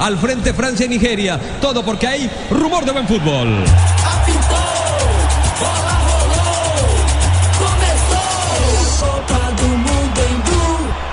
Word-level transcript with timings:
Al 0.00 0.16
frente 0.18 0.54
Francia 0.54 0.86
y 0.86 0.88
Nigeria. 0.88 1.38
Todo 1.60 1.84
porque 1.84 2.06
hay 2.06 2.30
rumor 2.50 2.84
de 2.86 2.92
buen 2.92 3.06
fútbol. 3.06 3.64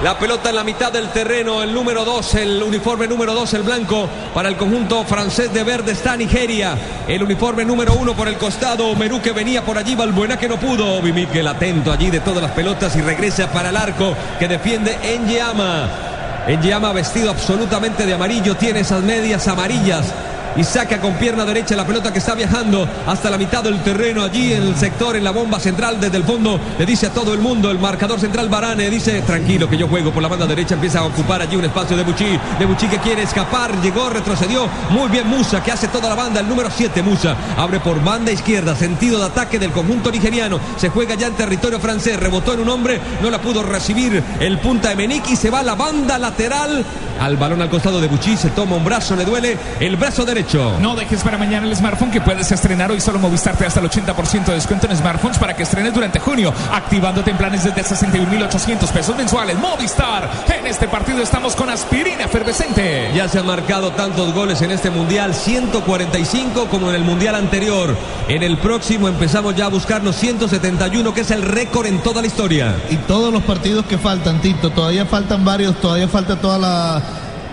La 0.03 0.17
pelota 0.17 0.51
en 0.51 0.55
la 0.55 0.63
mitad 0.63 0.93
del 0.93 1.09
terreno, 1.09 1.63
el 1.63 1.73
número 1.73 2.05
2, 2.05 2.35
el 2.35 2.63
uniforme 2.63 3.07
número 3.07 3.33
2, 3.33 3.55
el 3.55 3.63
blanco, 3.63 4.07
para 4.33 4.47
el 4.47 4.55
conjunto 4.55 5.03
francés 5.03 5.51
de 5.53 5.63
verde 5.63 5.91
está 5.91 6.15
Nigeria. 6.15 6.77
El 7.07 7.23
uniforme 7.23 7.65
número 7.65 7.93
1 7.93 8.15
por 8.15 8.27
el 8.29 8.37
costado, 8.37 8.95
Merú 8.95 9.21
que 9.21 9.31
venía 9.31 9.65
por 9.65 9.77
allí, 9.77 9.95
Balbuena 9.95 10.37
que 10.37 10.47
no 10.47 10.57
pudo. 10.57 11.01
Miguel 11.01 11.47
atento 11.47 11.91
allí 11.91 12.09
de 12.09 12.21
todas 12.21 12.41
las 12.41 12.51
pelotas 12.51 12.95
y 12.95 13.01
regresa 13.01 13.51
para 13.51 13.69
el 13.69 13.75
arco 13.75 14.15
que 14.39 14.47
defiende 14.47 14.97
Enyama. 15.01 16.06
Enyama 16.47 16.93
vestido 16.93 17.29
absolutamente 17.29 18.05
de 18.05 18.13
amarillo, 18.13 18.55
tiene 18.55 18.79
esas 18.79 19.03
medias 19.03 19.47
amarillas 19.49 20.13
y 20.57 20.63
saca 20.63 20.99
con 20.99 21.13
pierna 21.13 21.45
derecha 21.45 21.75
la 21.75 21.85
pelota 21.85 22.11
que 22.11 22.19
está 22.19 22.33
viajando 22.33 22.87
hasta 23.05 23.29
la 23.29 23.37
mitad 23.37 23.63
del 23.63 23.81
terreno 23.83 24.23
allí 24.23 24.53
en 24.53 24.63
el 24.63 24.75
sector, 24.75 25.15
en 25.15 25.23
la 25.23 25.31
bomba 25.31 25.59
central 25.59 25.99
desde 25.99 26.17
el 26.17 26.23
fondo. 26.23 26.59
Le 26.79 26.85
dice 26.85 27.07
a 27.07 27.09
todo 27.11 27.33
el 27.33 27.39
mundo, 27.39 27.69
el 27.69 27.79
marcador 27.79 28.19
central 28.19 28.49
Barane 28.49 28.89
dice, 28.89 29.21
tranquilo 29.21 29.69
que 29.69 29.77
yo 29.77 29.87
juego 29.87 30.11
por 30.11 30.23
la 30.23 30.29
banda 30.29 30.47
derecha, 30.47 30.75
empieza 30.75 30.99
a 30.99 31.03
ocupar 31.05 31.41
allí 31.41 31.55
un 31.55 31.65
espacio 31.65 31.95
de 31.95 32.03
Buchi. 32.03 32.39
De 32.57 32.65
Buchi 32.65 32.87
que 32.87 32.97
quiere 32.97 33.21
escapar, 33.21 33.79
llegó, 33.81 34.09
retrocedió. 34.09 34.67
Muy 34.89 35.09
bien 35.09 35.27
Musa 35.27 35.61
que 35.63 35.71
hace 35.71 35.87
toda 35.89 36.09
la 36.09 36.15
banda, 36.15 36.39
el 36.39 36.47
número 36.47 36.69
7 36.75 37.03
Musa. 37.03 37.35
Abre 37.55 37.79
por 37.79 38.03
banda 38.03 38.31
izquierda, 38.31 38.75
sentido 38.75 39.19
de 39.19 39.25
ataque 39.25 39.59
del 39.59 39.71
conjunto 39.71 40.11
nigeriano. 40.11 40.59
Se 40.77 40.89
juega 40.89 41.15
ya 41.15 41.27
en 41.27 41.35
territorio 41.35 41.79
francés, 41.79 42.19
rebotó 42.19 42.53
en 42.53 42.61
un 42.61 42.69
hombre, 42.69 42.99
no 43.21 43.29
la 43.29 43.39
pudo 43.39 43.61
recibir 43.61 44.23
el 44.39 44.57
punta 44.59 44.91
Emenik 44.91 45.29
y 45.29 45.35
se 45.35 45.51
va 45.51 45.59
a 45.59 45.63
la 45.63 45.75
banda 45.75 46.17
lateral. 46.17 46.83
Al 47.19 47.35
balón 47.37 47.61
al 47.61 47.69
costado 47.69 47.99
de 47.99 48.07
Buchi, 48.07 48.37
se 48.37 48.49
toma 48.49 48.75
un 48.75 48.85
brazo, 48.85 49.15
le 49.15 49.25
duele 49.25 49.57
el 49.79 49.95
brazo 49.95 50.25
derecho. 50.25 50.46
No 50.53 50.95
dejes 50.95 51.23
para 51.23 51.37
mañana 51.37 51.67
el 51.67 51.75
smartphone 51.75 52.09
que 52.09 52.21
puedes 52.21 52.49
estrenar 52.53 52.89
hoy 52.89 53.01
solo 53.01 53.19
Movistar 53.19 53.57
te 53.57 53.65
da 53.65 53.67
hasta 53.67 53.81
el 53.81 53.89
80% 53.89 54.45
de 54.45 54.53
descuento 54.53 54.87
en 54.89 54.95
smartphones 54.95 55.37
para 55.37 55.53
que 55.53 55.63
estrenes 55.63 55.93
durante 55.93 56.19
junio, 56.19 56.53
activándote 56.71 57.31
en 57.31 57.37
planes 57.37 57.65
desde 57.65 57.83
61.800 57.83 58.89
pesos 58.91 59.17
mensuales. 59.17 59.57
Movistar, 59.59 60.29
en 60.57 60.65
este 60.65 60.87
partido 60.87 61.21
estamos 61.21 61.53
con 61.53 61.69
aspirina 61.69 62.23
efervescente. 62.23 63.11
Ya 63.13 63.27
se 63.27 63.39
han 63.39 63.45
marcado 63.45 63.91
tantos 63.91 64.33
goles 64.33 64.61
en 64.61 64.71
este 64.71 64.89
mundial, 64.89 65.33
145 65.33 66.67
como 66.67 66.89
en 66.89 66.95
el 66.95 67.03
mundial 67.03 67.35
anterior. 67.35 67.97
En 68.29 68.41
el 68.41 68.57
próximo 68.57 69.09
empezamos 69.09 69.53
ya 69.53 69.65
a 69.65 69.69
buscarnos 69.69 70.15
171, 70.15 71.13
que 71.13 71.21
es 71.21 71.31
el 71.31 71.41
récord 71.41 71.87
en 71.87 71.99
toda 71.99 72.21
la 72.21 72.27
historia. 72.27 72.73
Y 72.89 72.95
todos 72.95 73.33
los 73.33 73.43
partidos 73.43 73.85
que 73.85 73.97
faltan, 73.97 74.39
Tito, 74.39 74.69
todavía 74.69 75.05
faltan 75.05 75.43
varios, 75.43 75.75
todavía 75.81 76.07
falta 76.07 76.37
toda 76.37 76.57
la 76.57 77.01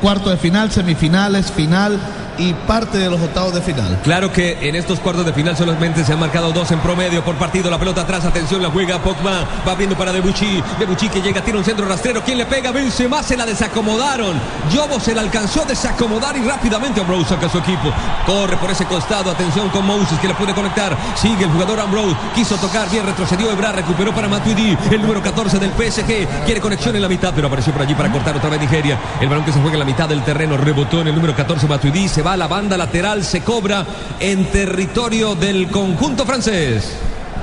cuarto 0.00 0.30
de 0.30 0.36
final, 0.36 0.70
semifinales, 0.70 1.50
final 1.50 1.98
y 2.38 2.52
parte 2.52 2.98
de 2.98 3.10
los 3.10 3.20
octavos 3.20 3.54
de 3.54 3.60
final. 3.60 4.00
Claro 4.02 4.32
que 4.32 4.68
en 4.68 4.74
estos 4.74 5.00
cuartos 5.00 5.24
de 5.26 5.32
final 5.32 5.56
solamente 5.56 6.04
se 6.04 6.12
han 6.12 6.20
marcado 6.20 6.52
dos 6.52 6.70
en 6.70 6.80
promedio 6.80 7.24
por 7.24 7.36
partido. 7.36 7.70
La 7.70 7.78
pelota 7.78 8.02
atrás, 8.02 8.24
atención, 8.24 8.62
la 8.62 8.70
juega 8.70 8.98
Pogba. 8.98 9.46
Va 9.66 9.74
viendo 9.74 9.96
para 9.96 10.12
Debuchy. 10.12 10.62
Debuchy 10.78 11.08
que 11.08 11.22
llega, 11.22 11.42
tiene 11.42 11.58
un 11.58 11.64
centro 11.64 11.86
rastrero. 11.86 12.22
¿Quién 12.22 12.38
le 12.38 12.46
pega? 12.46 12.72
Benzema 12.72 13.22
se 13.22 13.36
la 13.36 13.46
desacomodaron. 13.46 14.40
Yobo 14.72 15.00
se 15.00 15.14
la 15.14 15.20
alcanzó 15.20 15.62
a 15.62 15.66
desacomodar 15.66 16.36
y 16.36 16.42
rápidamente 16.42 17.00
Ambrose 17.00 17.30
saca 17.30 17.48
su 17.48 17.58
equipo. 17.58 17.92
Corre 18.26 18.56
por 18.56 18.70
ese 18.70 18.84
costado. 18.86 19.30
Atención 19.30 19.68
con 19.70 19.86
Moses 19.86 20.18
que 20.20 20.28
le 20.28 20.34
puede 20.34 20.54
conectar. 20.54 20.96
Sigue 21.14 21.44
el 21.44 21.50
jugador 21.50 21.80
Ambrose. 21.80 22.16
Quiso 22.34 22.56
tocar 22.56 22.90
bien, 22.90 23.06
retrocedió 23.06 23.50
Ebra, 23.50 23.72
recuperó 23.72 24.14
para 24.14 24.28
Matuidi. 24.28 24.76
El 24.90 25.02
número 25.02 25.22
14 25.22 25.58
del 25.58 25.70
PSG. 25.70 26.44
Quiere 26.44 26.60
conexión 26.60 26.96
en 26.96 27.02
la 27.02 27.08
mitad, 27.08 27.32
pero 27.34 27.46
apareció 27.46 27.72
por 27.72 27.82
allí 27.82 27.94
para 27.94 28.10
cortar 28.10 28.36
otra 28.36 28.50
vez 28.50 28.60
Nigeria. 28.60 28.98
El 29.20 29.28
balón 29.28 29.44
que 29.44 29.52
se 29.52 29.60
juega 29.60 29.74
en 29.74 29.80
la 29.80 29.84
mitad 29.84 30.08
del 30.08 30.22
terreno 30.22 30.56
rebotó 30.56 31.00
en 31.00 31.08
el 31.08 31.14
número 31.14 31.34
14 31.34 31.66
Matuidi. 31.66 32.08
Se 32.08 32.22
va 32.24 32.36
la 32.36 32.48
banda 32.48 32.76
lateral, 32.76 33.22
se 33.22 33.42
cobra 33.42 33.84
en 34.18 34.46
territorio 34.46 35.34
del 35.34 35.68
conjunto 35.68 36.24
francés. 36.24 36.98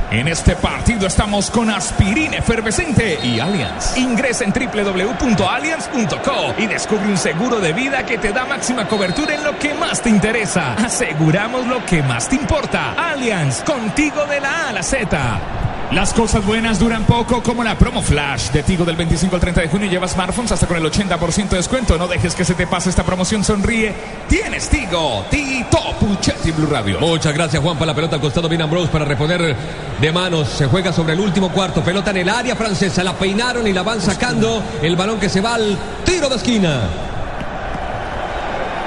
En 0.10 0.28
este 0.28 0.58
partido 0.58 1.08
estamos 1.08 1.50
con 1.50 1.70
aspirina 1.70 2.38
efervescente 2.38 3.18
y 3.24 3.40
Allianz. 3.40 3.96
Ingresa 3.96 4.44
en 4.44 4.52
www.allianz.co 4.52 6.56
y 6.58 6.68
descubre 6.68 7.08
un 7.08 7.18
seguro 7.18 7.62
de 7.62 7.72
vida 7.72 8.06
que 8.06 8.18
te 8.18 8.34
da 8.34 8.46
máxima 8.46 8.90
cobertura 8.90 9.36
en 9.36 9.44
lo 9.46 9.58
que 9.58 9.74
más 9.74 10.02
te 10.02 10.10
interesa. 10.10 10.74
Aseguramos 10.74 11.66
lo 11.66 11.86
que 11.86 12.04
más 12.04 12.28
te 12.28 12.36
importa. 12.36 13.12
Allianz, 13.12 13.64
contigo 13.64 14.26
de 14.26 14.42
la 14.42 14.50
A 14.50 14.70
a 14.70 14.74
la 14.74 14.84
Z. 14.84 15.71
Las 15.94 16.14
cosas 16.14 16.46
buenas 16.46 16.80
duran 16.80 17.04
poco, 17.04 17.44
como 17.44 17.66
la 17.66 17.78
promo 17.78 18.02
flash 18.02 18.52
de 18.52 18.64
Tigo 18.64 18.86
del 18.86 18.96
25 18.96 19.36
al 19.36 19.42
30 19.42 19.62
de 19.62 19.68
junio. 19.68 19.90
Lleva 19.90 20.08
smartphones 20.08 20.54
hasta 20.54 20.66
con 20.66 20.78
el 20.78 20.84
80% 20.86 21.50
de 21.50 21.58
descuento. 21.58 21.98
No 21.98 22.08
dejes 22.08 22.34
que 22.34 22.46
se 22.46 22.54
te 22.54 22.66
pase 22.66 22.90
esta 22.90 23.04
promoción. 23.04 23.44
Sonríe. 23.44 23.94
Tienes 24.30 24.70
Tigo. 24.70 25.26
Tito 25.30 25.80
Puchetti 26.00 26.52
Blue 26.52 26.68
Radio. 26.68 26.98
Muchas 27.02 27.34
gracias, 27.34 27.62
Juan, 27.62 27.76
para 27.78 27.88
la 27.88 27.96
pelota 27.96 28.16
al 28.16 28.22
costado. 28.22 28.48
Bien 28.48 28.62
Ambrose 28.62 28.88
para 28.88 29.04
reponer 29.04 29.54
de 30.00 30.12
manos. 30.14 30.48
Se 30.48 30.66
juega 30.68 30.94
sobre 30.94 31.12
el 31.12 31.20
último 31.20 31.50
cuarto. 31.50 31.84
Pelota 31.84 32.12
en 32.12 32.18
el 32.18 32.30
área 32.30 32.56
francesa. 32.56 33.04
La 33.04 33.14
peinaron 33.14 33.68
y 33.68 33.74
la 33.74 33.84
van 33.84 34.00
sacando. 34.00 34.64
El 34.82 34.96
balón 34.96 35.20
que 35.20 35.28
se 35.28 35.42
va 35.42 35.56
al 35.56 35.78
tiro 36.06 36.30
de 36.30 36.38
esquina. 36.38 36.84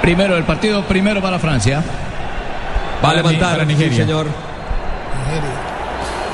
Primero 0.01 0.35
el 0.37 0.43
partido, 0.43 0.83
primero 0.85 1.21
para 1.21 1.37
Francia. 1.37 1.83
Va 3.03 3.11
a 3.11 3.13
levantar, 3.13 3.51
para 3.51 3.65
Nigeria. 3.65 3.91
sí, 3.91 3.97
señor. 3.97 4.27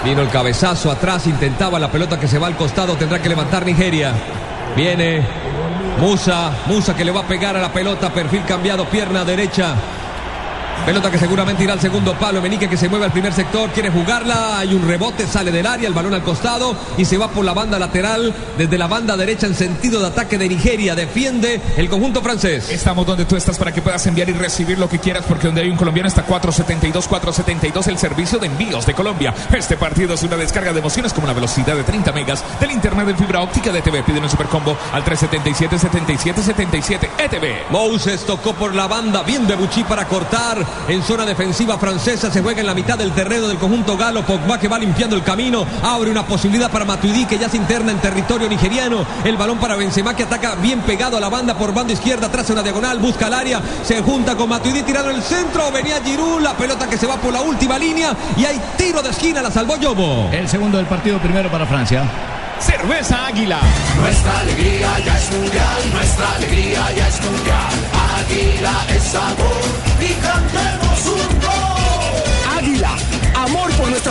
Vino 0.03 0.21
el 0.21 0.29
cabezazo 0.29 0.89
atrás, 0.89 1.27
intentaba 1.27 1.77
la 1.77 1.91
pelota 1.91 2.19
que 2.19 2.27
se 2.27 2.39
va 2.39 2.47
al 2.47 2.55
costado, 2.55 2.95
tendrá 2.95 3.21
que 3.21 3.29
levantar 3.29 3.65
Nigeria. 3.65 4.13
Viene 4.75 5.23
Musa, 5.99 6.51
Musa 6.65 6.95
que 6.95 7.05
le 7.05 7.11
va 7.11 7.21
a 7.21 7.27
pegar 7.27 7.55
a 7.55 7.61
la 7.61 7.71
pelota, 7.71 8.11
perfil 8.11 8.43
cambiado, 8.45 8.85
pierna 8.85 9.23
derecha. 9.23 9.75
Pelota 10.85 11.11
que 11.11 11.19
seguramente 11.19 11.63
irá 11.63 11.73
al 11.73 11.79
segundo 11.79 12.13
palo. 12.15 12.41
Menique 12.41 12.67
que 12.67 12.75
se 12.75 12.89
mueve 12.89 13.05
al 13.05 13.11
primer 13.11 13.33
sector, 13.33 13.69
quiere 13.69 13.91
jugarla. 13.91 14.57
Hay 14.57 14.73
un 14.73 14.87
rebote, 14.87 15.27
sale 15.27 15.51
del 15.51 15.67
área, 15.67 15.87
el 15.87 15.93
balón 15.93 16.13
al 16.13 16.23
costado 16.23 16.75
y 16.97 17.05
se 17.05 17.17
va 17.17 17.29
por 17.29 17.45
la 17.45 17.53
banda 17.53 17.77
lateral 17.77 18.33
desde 18.57 18.77
la 18.77 18.87
banda 18.87 19.15
derecha 19.15 19.45
en 19.45 19.55
sentido 19.55 20.01
de 20.01 20.07
ataque 20.07 20.37
de 20.37 20.49
Nigeria. 20.49 20.95
Defiende 20.95 21.61
el 21.77 21.87
conjunto 21.87 22.21
francés. 22.21 22.69
Estamos 22.69 23.05
donde 23.05 23.25
tú 23.25 23.35
estás 23.35 23.57
para 23.57 23.71
que 23.71 23.81
puedas 23.81 24.05
enviar 24.07 24.29
y 24.29 24.33
recibir 24.33 24.79
lo 24.79 24.89
que 24.89 24.99
quieras, 24.99 25.23
porque 25.27 25.47
donde 25.47 25.61
hay 25.61 25.69
un 25.69 25.77
colombiano 25.77 26.07
está 26.07 26.23
472, 26.23 27.07
472, 27.07 27.87
el 27.87 27.97
servicio 27.97 28.39
de 28.39 28.47
envíos 28.47 28.85
de 28.85 28.93
Colombia. 28.93 29.33
Este 29.53 29.77
partido 29.77 30.15
es 30.15 30.23
una 30.23 30.35
descarga 30.35 30.73
de 30.73 30.79
emociones 30.79 31.13
como 31.13 31.27
la 31.27 31.33
velocidad 31.33 31.75
de 31.75 31.83
30 31.83 32.11
megas 32.11 32.43
del 32.59 32.71
internet 32.71 33.05
de 33.05 33.15
fibra 33.15 33.41
óptica 33.41 33.71
de 33.71 33.81
TV. 33.81 34.01
Piden 34.03 34.23
un 34.23 34.29
supercombo 34.29 34.75
al 34.91 35.03
377 35.03 35.77
77 35.77 36.41
77 36.41 37.09
ETV. 37.19 37.71
Moses 37.71 38.25
tocó 38.25 38.53
por 38.53 38.73
la 38.73 38.87
banda, 38.87 39.21
bien 39.23 39.45
de 39.45 39.55
Buchi 39.55 39.83
para 39.83 40.07
cortar 40.07 40.70
en 40.87 41.03
zona 41.03 41.25
defensiva 41.25 41.77
francesa. 41.77 42.31
Se 42.31 42.41
juega 42.41 42.61
en 42.61 42.67
la 42.67 42.73
mitad 42.73 42.97
del 42.97 43.11
terreno 43.11 43.47
del 43.47 43.57
conjunto 43.57 43.97
galo. 43.97 44.23
Pogba 44.23 44.59
que 44.59 44.67
va 44.67 44.79
limpiando 44.79 45.15
el 45.15 45.23
camino. 45.23 45.65
Abre 45.83 46.09
una 46.09 46.25
posibilidad 46.25 46.71
para 46.71 46.85
Matuidi 46.85 47.25
que 47.25 47.37
ya 47.37 47.49
se 47.49 47.57
interna 47.57 47.91
en 47.91 47.99
territorio 47.99 48.47
nigeriano. 48.47 49.05
El 49.23 49.37
balón 49.37 49.57
para 49.59 49.75
Benzema 49.75 50.15
que 50.15 50.23
ataca 50.23 50.55
bien 50.55 50.81
pegado 50.81 51.17
a 51.17 51.19
la 51.19 51.29
banda 51.29 51.57
por 51.57 51.73
banda 51.73 51.93
izquierda. 51.93 52.29
Traza 52.29 52.53
una 52.53 52.63
diagonal, 52.63 52.99
busca 52.99 53.27
el 53.27 53.33
área. 53.33 53.61
Se 53.83 54.01
junta 54.01 54.35
con 54.35 54.49
Matuidi 54.49 54.83
tirando 54.83 55.11
el 55.11 55.21
centro. 55.21 55.71
Venía 55.71 56.01
Giroud, 56.03 56.41
la 56.41 56.53
pelota 56.53 56.87
que 56.87 56.97
se 56.97 57.07
va 57.07 57.15
por 57.15 57.33
la 57.33 57.41
última 57.41 57.77
línea. 57.77 58.15
Y 58.37 58.45
hay 58.45 58.61
tiro 58.77 59.01
de 59.01 59.09
esquina, 59.09 59.41
la 59.41 59.51
salvó 59.51 59.77
Yobo. 59.77 60.29
El 60.31 60.47
segundo 60.47 60.77
del 60.77 60.87
partido, 60.87 61.19
primero 61.19 61.49
para 61.49 61.65
Francia. 61.65 62.03
Cerveza 62.61 63.25
Águila. 63.25 63.59
Nuestra 63.99 64.39
alegría 64.39 64.99
ya 64.99 65.17
es 65.17 65.31
mundial, 65.31 65.91
nuestra 65.93 66.31
alegría 66.33 66.91
ya 66.95 67.07
es 67.07 67.21
mundial. 67.21 67.60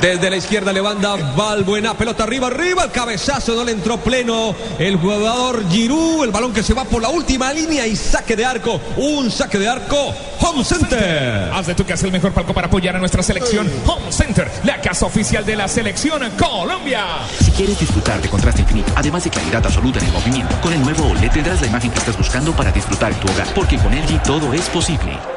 Desde 0.00 0.30
la 0.30 0.36
izquierda 0.36 0.72
le 0.72 0.80
banda 0.80 1.16
Valbuena, 1.36 1.94
pelota 1.94 2.24
arriba, 2.24 2.48
arriba, 2.48 2.84
el 2.84 2.90
cabezazo 2.90 3.54
no 3.54 3.64
le 3.64 3.72
entró 3.72 3.96
pleno 3.98 4.54
el 4.78 4.96
jugador 4.96 5.68
Giroud, 5.70 6.24
el 6.24 6.30
balón 6.30 6.52
que 6.52 6.62
se 6.62 6.74
va 6.74 6.84
por 6.84 7.02
la 7.02 7.08
última 7.08 7.52
línea 7.52 7.86
y 7.86 7.96
saque 7.96 8.36
de 8.36 8.44
arco, 8.44 8.80
un 8.96 9.30
saque 9.30 9.58
de 9.58 9.68
arco, 9.68 10.14
Home 10.40 10.64
Center. 10.64 11.50
Haz 11.52 11.66
de 11.66 11.74
tu 11.74 11.84
casa 11.84 12.06
el 12.06 12.12
mejor 12.12 12.32
palco 12.32 12.52
para 12.52 12.66
apoyar 12.66 12.94
a 12.96 12.98
nuestra 12.98 13.22
selección. 13.22 13.70
Home 13.86 14.12
Center, 14.12 14.50
la 14.64 14.80
casa 14.80 15.06
oficial 15.06 15.44
de 15.44 15.56
la 15.56 15.66
selección 15.66 16.22
Colombia. 16.38 17.04
Si 17.42 17.50
quieres 17.52 17.78
disfrutar 17.78 18.20
de 18.20 18.28
contraste 18.28 18.62
infinito, 18.62 18.92
además 18.94 19.24
de 19.24 19.30
claridad 19.30 19.64
absoluta 19.64 19.98
en 19.98 20.06
el 20.06 20.12
movimiento, 20.12 20.60
con 20.60 20.72
el 20.72 20.80
nuevo 20.82 21.10
OLED 21.10 21.30
tendrás 21.30 21.60
la 21.60 21.68
imagen 21.68 21.90
que 21.90 21.98
estás 21.98 22.16
buscando 22.16 22.52
para 22.52 22.70
disfrutar 22.70 23.12
en 23.12 23.20
tu 23.20 23.28
hogar, 23.28 23.46
porque 23.54 23.78
con 23.78 23.92
LG 23.94 24.22
todo 24.22 24.52
es 24.52 24.68
posible. 24.68 25.35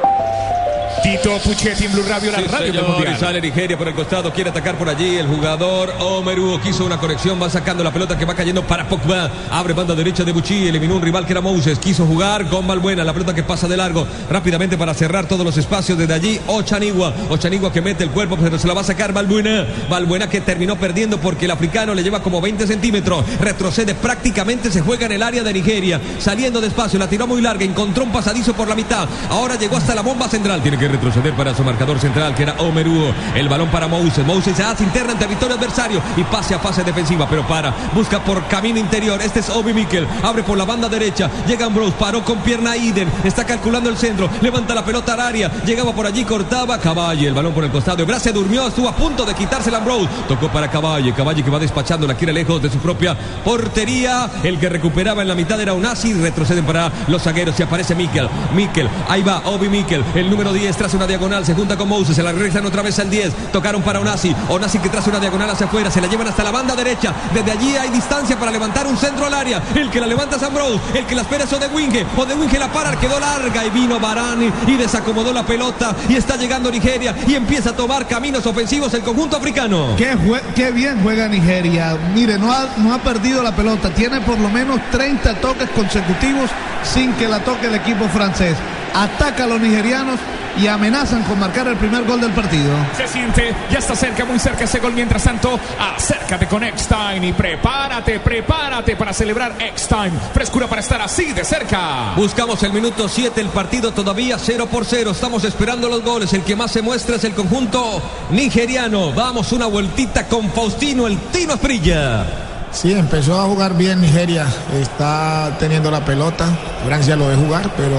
Tito 1.02 1.38
Puchetti 1.38 1.86
en 1.86 1.92
Blue 1.92 2.02
Radio, 2.06 2.30
la 2.30 2.38
Sí, 2.40 2.44
radio 2.44 2.72
señor, 2.72 2.88
mundial. 2.88 3.18
sale 3.18 3.40
Nigeria 3.40 3.78
por 3.78 3.88
el 3.88 3.94
costado, 3.94 4.30
quiere 4.34 4.50
atacar 4.50 4.76
por 4.76 4.86
allí. 4.88 5.16
El 5.16 5.26
jugador 5.28 5.90
Omeru 5.98 6.60
quiso 6.60 6.84
una 6.84 6.98
conexión, 6.98 7.40
va 7.40 7.48
sacando 7.48 7.82
la 7.82 7.90
pelota 7.90 8.18
que 8.18 8.26
va 8.26 8.34
cayendo 8.34 8.62
para 8.66 8.86
Pogba. 8.86 9.30
Abre 9.50 9.72
banda 9.72 9.94
derecha 9.94 10.24
de 10.24 10.32
Buchi, 10.32 10.68
eliminó 10.68 10.96
un 10.96 11.02
rival 11.02 11.24
que 11.24 11.32
era 11.32 11.40
Moses. 11.40 11.78
Quiso 11.78 12.04
jugar 12.04 12.46
con 12.48 12.66
Valbuena, 12.66 13.02
la 13.02 13.14
pelota 13.14 13.34
que 13.34 13.42
pasa 13.42 13.66
de 13.66 13.78
largo 13.78 14.06
rápidamente 14.28 14.76
para 14.76 14.92
cerrar 14.92 15.26
todos 15.26 15.42
los 15.44 15.56
espacios. 15.56 15.96
Desde 15.96 16.12
allí, 16.12 16.38
Ochanigua. 16.48 17.14
Ochanigua 17.30 17.72
que 17.72 17.80
mete 17.80 18.04
el 18.04 18.10
cuerpo, 18.10 18.36
pero 18.36 18.58
se 18.58 18.68
la 18.68 18.74
va 18.74 18.82
a 18.82 18.84
sacar 18.84 19.14
Valbuena. 19.14 19.66
Valbuena 19.88 20.28
que 20.28 20.42
terminó 20.42 20.76
perdiendo 20.76 21.18
porque 21.18 21.46
el 21.46 21.52
africano 21.52 21.94
le 21.94 22.02
lleva 22.02 22.20
como 22.22 22.42
20 22.42 22.66
centímetros. 22.66 23.24
Retrocede 23.40 23.94
prácticamente, 23.94 24.70
se 24.70 24.82
juega 24.82 25.06
en 25.06 25.12
el 25.12 25.22
área 25.22 25.42
de 25.42 25.52
Nigeria. 25.54 25.98
Saliendo 26.18 26.60
despacio, 26.60 26.98
la 26.98 27.08
tiró 27.08 27.26
muy 27.26 27.40
larga, 27.40 27.64
encontró 27.64 28.04
un 28.04 28.12
pasadizo 28.12 28.52
por 28.52 28.68
la 28.68 28.74
mitad. 28.74 29.08
Ahora 29.30 29.56
llegó 29.56 29.78
hasta 29.78 29.94
la 29.94 30.02
bomba 30.02 30.28
central. 30.28 30.60
Tiene 30.62 30.76
que 30.80 30.88
retroceder 30.88 31.34
para 31.34 31.54
su 31.54 31.62
marcador 31.62 31.98
central, 31.98 32.34
que 32.34 32.44
era 32.44 32.54
Omeruo. 32.54 33.12
El 33.34 33.50
balón 33.50 33.68
para 33.68 33.86
Moses. 33.86 34.24
Moses 34.24 34.56
se 34.56 34.64
hace 34.64 34.82
interna 34.82 35.12
en 35.12 35.18
territorio 35.18 35.56
adversario 35.56 36.00
y 36.16 36.24
pase 36.24 36.54
a 36.54 36.58
fase 36.58 36.82
defensiva, 36.82 37.26
pero 37.28 37.46
para. 37.46 37.74
Busca 37.94 38.18
por 38.20 38.42
camino 38.46 38.78
interior. 38.78 39.20
Este 39.20 39.40
es 39.40 39.50
Obi 39.50 39.74
Mikel. 39.74 40.08
Abre 40.22 40.42
por 40.42 40.56
la 40.56 40.64
banda 40.64 40.88
derecha. 40.88 41.30
Llega 41.46 41.66
Ambrose. 41.66 41.92
Paró 41.98 42.24
con 42.24 42.38
pierna 42.38 42.78
Iden. 42.78 43.10
Está 43.24 43.44
calculando 43.44 43.90
el 43.90 43.98
centro. 43.98 44.30
Levanta 44.40 44.74
la 44.74 44.82
pelota 44.82 45.12
al 45.12 45.20
área. 45.20 45.50
Llegaba 45.66 45.92
por 45.92 46.06
allí, 46.06 46.24
cortaba. 46.24 46.78
Caballo. 46.78 47.28
El 47.28 47.34
balón 47.34 47.52
por 47.52 47.64
el 47.64 47.70
costado. 47.70 48.02
Ebra 48.02 48.18
se 48.18 48.32
durmió. 48.32 48.66
Estuvo 48.66 48.88
a 48.88 48.96
punto 48.96 49.26
de 49.26 49.34
quitársela 49.34 49.78
Ambrose. 49.78 50.08
Tocó 50.28 50.48
para 50.48 50.70
Caballo. 50.70 51.14
Caballo 51.14 51.44
que 51.44 51.50
va 51.50 51.58
despachando. 51.58 52.06
La 52.06 52.14
quiere 52.14 52.32
lejos 52.32 52.62
de 52.62 52.70
su 52.70 52.78
propia 52.78 53.14
portería. 53.44 54.30
El 54.42 54.58
que 54.58 54.70
recuperaba 54.70 55.20
en 55.20 55.28
la 55.28 55.34
mitad 55.34 55.60
era 55.60 55.74
Unasi. 55.74 56.14
Retroceden 56.14 56.64
para 56.64 56.90
los 57.06 57.22
zagueros. 57.22 57.60
Y 57.60 57.64
aparece 57.64 57.94
Mikel. 57.94 58.30
Mikel. 58.54 58.88
Ahí 59.10 59.22
va 59.22 59.42
Obi 59.44 59.68
Mikel. 59.68 60.02
El 60.14 60.30
número 60.30 60.54
10 60.54 60.69
tras 60.76 60.94
una 60.94 61.06
diagonal. 61.06 61.44
Se 61.44 61.54
junta 61.54 61.76
con 61.76 61.88
Moses. 61.88 62.16
Se 62.16 62.22
la 62.22 62.32
regresan 62.32 62.64
otra 62.66 62.82
vez 62.82 62.98
al 62.98 63.10
10. 63.10 63.52
Tocaron 63.52 63.82
para 63.82 64.00
Onasi. 64.00 64.34
Onasi 64.48 64.78
que 64.78 64.88
tras 64.88 65.06
una 65.06 65.20
diagonal 65.20 65.50
hacia 65.50 65.66
afuera. 65.66 65.90
Se 65.90 66.00
la 66.00 66.06
llevan 66.06 66.28
hasta 66.28 66.44
la 66.44 66.50
banda 66.50 66.74
derecha. 66.74 67.12
Desde 67.34 67.52
allí 67.52 67.76
hay 67.76 67.90
distancia 67.90 68.38
para 68.38 68.50
levantar 68.50 68.86
un 68.86 68.96
centro 68.96 69.26
al 69.26 69.34
área. 69.34 69.62
El 69.74 69.90
que 69.90 70.00
la 70.00 70.06
levanta 70.06 70.36
es 70.36 70.42
Ambrose. 70.42 70.80
El 70.94 71.06
que 71.06 71.14
la 71.14 71.22
espera 71.22 71.44
es 71.44 71.52
Odewinge. 71.52 72.06
Odewinge 72.16 72.58
la 72.58 72.72
para. 72.72 72.98
Quedó 72.98 73.18
larga. 73.18 73.64
Y 73.64 73.70
vino 73.70 73.98
Barani. 73.98 74.50
Y 74.66 74.76
desacomodó 74.76 75.32
la 75.32 75.44
pelota. 75.44 75.94
Y 76.08 76.16
está 76.16 76.36
llegando 76.36 76.70
Nigeria. 76.70 77.14
Y 77.26 77.34
empieza 77.34 77.70
a 77.70 77.76
tomar 77.76 78.06
caminos 78.06 78.46
ofensivos 78.46 78.92
el 78.94 79.02
conjunto 79.02 79.36
africano. 79.36 79.94
Qué, 79.96 80.16
qué 80.54 80.70
bien 80.70 81.00
juega 81.02 81.28
Nigeria. 81.28 81.96
Mire, 82.14 82.38
no 82.38 82.52
ha, 82.52 82.66
no 82.78 82.94
ha 82.94 82.98
perdido 82.98 83.42
la 83.42 83.54
pelota. 83.54 83.90
Tiene 83.90 84.20
por 84.20 84.38
lo 84.38 84.48
menos 84.48 84.80
30 84.90 85.40
toques 85.40 85.68
consecutivos 85.70 86.50
sin 86.82 87.12
que 87.14 87.28
la 87.28 87.40
toque 87.40 87.66
el 87.66 87.74
equipo 87.74 88.08
francés. 88.08 88.56
Ataca 88.94 89.44
a 89.44 89.46
los 89.46 89.60
nigerianos 89.60 90.18
y 90.58 90.66
amenazan 90.66 91.22
con 91.22 91.38
marcar 91.38 91.66
el 91.68 91.76
primer 91.76 92.04
gol 92.04 92.20
del 92.20 92.32
partido. 92.32 92.70
Se 92.96 93.06
siente, 93.06 93.54
ya 93.70 93.78
está 93.78 93.94
cerca, 93.94 94.24
muy 94.24 94.38
cerca 94.38 94.64
ese 94.64 94.78
gol. 94.78 94.92
Mientras 94.92 95.22
tanto, 95.22 95.58
acércate 95.78 96.46
con 96.46 96.62
X-Time 96.64 97.26
y 97.28 97.32
prepárate, 97.32 98.20
prepárate 98.20 98.96
para 98.96 99.12
celebrar 99.12 99.54
X-Time. 99.58 100.12
Frescura 100.34 100.66
para 100.66 100.80
estar 100.80 101.00
así 101.00 101.32
de 101.32 101.44
cerca. 101.44 102.14
Buscamos 102.16 102.62
el 102.62 102.72
minuto 102.72 103.08
7, 103.08 103.40
el 103.40 103.48
partido 103.48 103.92
todavía 103.92 104.36
0 104.38 104.66
por 104.70 104.84
0. 104.84 105.12
Estamos 105.12 105.44
esperando 105.44 105.88
los 105.88 106.02
goles. 106.02 106.32
El 106.32 106.42
que 106.42 106.56
más 106.56 106.70
se 106.70 106.82
muestra 106.82 107.16
es 107.16 107.24
el 107.24 107.34
conjunto 107.34 108.02
nigeriano. 108.30 109.12
Vamos 109.12 109.52
una 109.52 109.66
vueltita 109.66 110.26
con 110.26 110.50
Faustino, 110.50 111.06
el 111.06 111.18
Tino 111.32 111.54
Esprilla. 111.54 112.26
Sí, 112.72 112.92
empezó 112.92 113.40
a 113.40 113.44
jugar 113.44 113.76
bien 113.76 114.00
Nigeria, 114.00 114.46
está 114.80 115.56
teniendo 115.58 115.90
la 115.90 116.04
pelota, 116.04 116.46
Francia 116.86 117.16
lo 117.16 117.28
de 117.28 117.34
jugar, 117.34 117.68
pero 117.76 117.96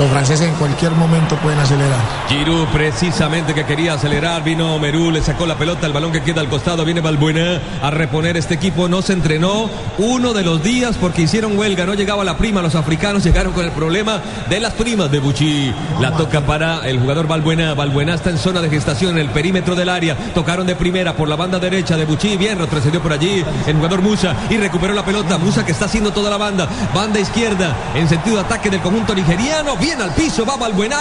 los 0.00 0.08
franceses 0.08 0.48
en 0.48 0.54
cualquier 0.54 0.92
momento 0.92 1.36
pueden 1.36 1.58
acelerar. 1.58 2.00
Giroud 2.26 2.66
precisamente 2.68 3.52
que 3.52 3.66
quería 3.66 3.92
acelerar, 3.92 4.42
vino 4.42 4.78
Merú, 4.78 5.10
le 5.10 5.20
sacó 5.20 5.44
la 5.44 5.56
pelota, 5.56 5.86
el 5.86 5.92
balón 5.92 6.10
que 6.10 6.22
queda 6.22 6.40
al 6.40 6.48
costado, 6.48 6.86
viene 6.86 7.02
Balbuena 7.02 7.60
a 7.82 7.90
reponer 7.90 8.38
este 8.38 8.54
equipo, 8.54 8.88
no 8.88 9.02
se 9.02 9.12
entrenó 9.12 9.68
uno 9.98 10.32
de 10.32 10.42
los 10.42 10.62
días 10.62 10.96
porque 10.96 11.20
hicieron 11.20 11.58
huelga, 11.58 11.84
no 11.84 11.92
llegaba 11.92 12.24
la 12.24 12.38
prima, 12.38 12.62
los 12.62 12.76
africanos 12.76 13.24
llegaron 13.24 13.52
con 13.52 13.62
el 13.62 13.72
problema 13.72 14.22
de 14.48 14.58
las 14.58 14.72
primas 14.72 15.10
de 15.10 15.20
Buchi, 15.20 15.74
la 16.00 16.12
toca 16.12 16.40
para 16.40 16.88
el 16.88 16.98
jugador 16.98 17.28
Balbuena, 17.28 17.74
Balbuena 17.74 18.14
está 18.14 18.30
en 18.30 18.38
zona 18.38 18.62
de 18.62 18.70
gestación 18.70 19.18
en 19.18 19.18
el 19.18 19.28
perímetro 19.28 19.74
del 19.74 19.90
área, 19.90 20.16
tocaron 20.32 20.66
de 20.66 20.76
primera 20.76 21.14
por 21.14 21.28
la 21.28 21.36
banda 21.36 21.58
derecha 21.58 21.98
de 21.98 22.06
Buchi, 22.06 22.38
bien, 22.38 22.58
retrocedió 22.58 23.02
por 23.02 23.12
allí 23.12 23.44
el 23.66 23.76
jugador 23.76 24.00
Musa 24.00 24.34
y 24.48 24.56
recuperó 24.56 24.94
la 24.94 25.04
pelota, 25.04 25.36
Musa 25.36 25.66
que 25.66 25.72
está 25.72 25.84
haciendo 25.84 26.10
toda 26.10 26.30
la 26.30 26.38
banda, 26.38 26.66
banda 26.94 27.20
izquierda 27.20 27.76
en 27.94 28.08
sentido 28.08 28.36
de 28.36 28.42
ataque 28.44 28.70
del 28.70 28.80
conjunto 28.80 29.14
nigeriano, 29.14 29.76
bien 29.76 29.89
al 29.98 30.14
piso, 30.14 30.46
va 30.46 30.56
Balbuena, 30.56 30.96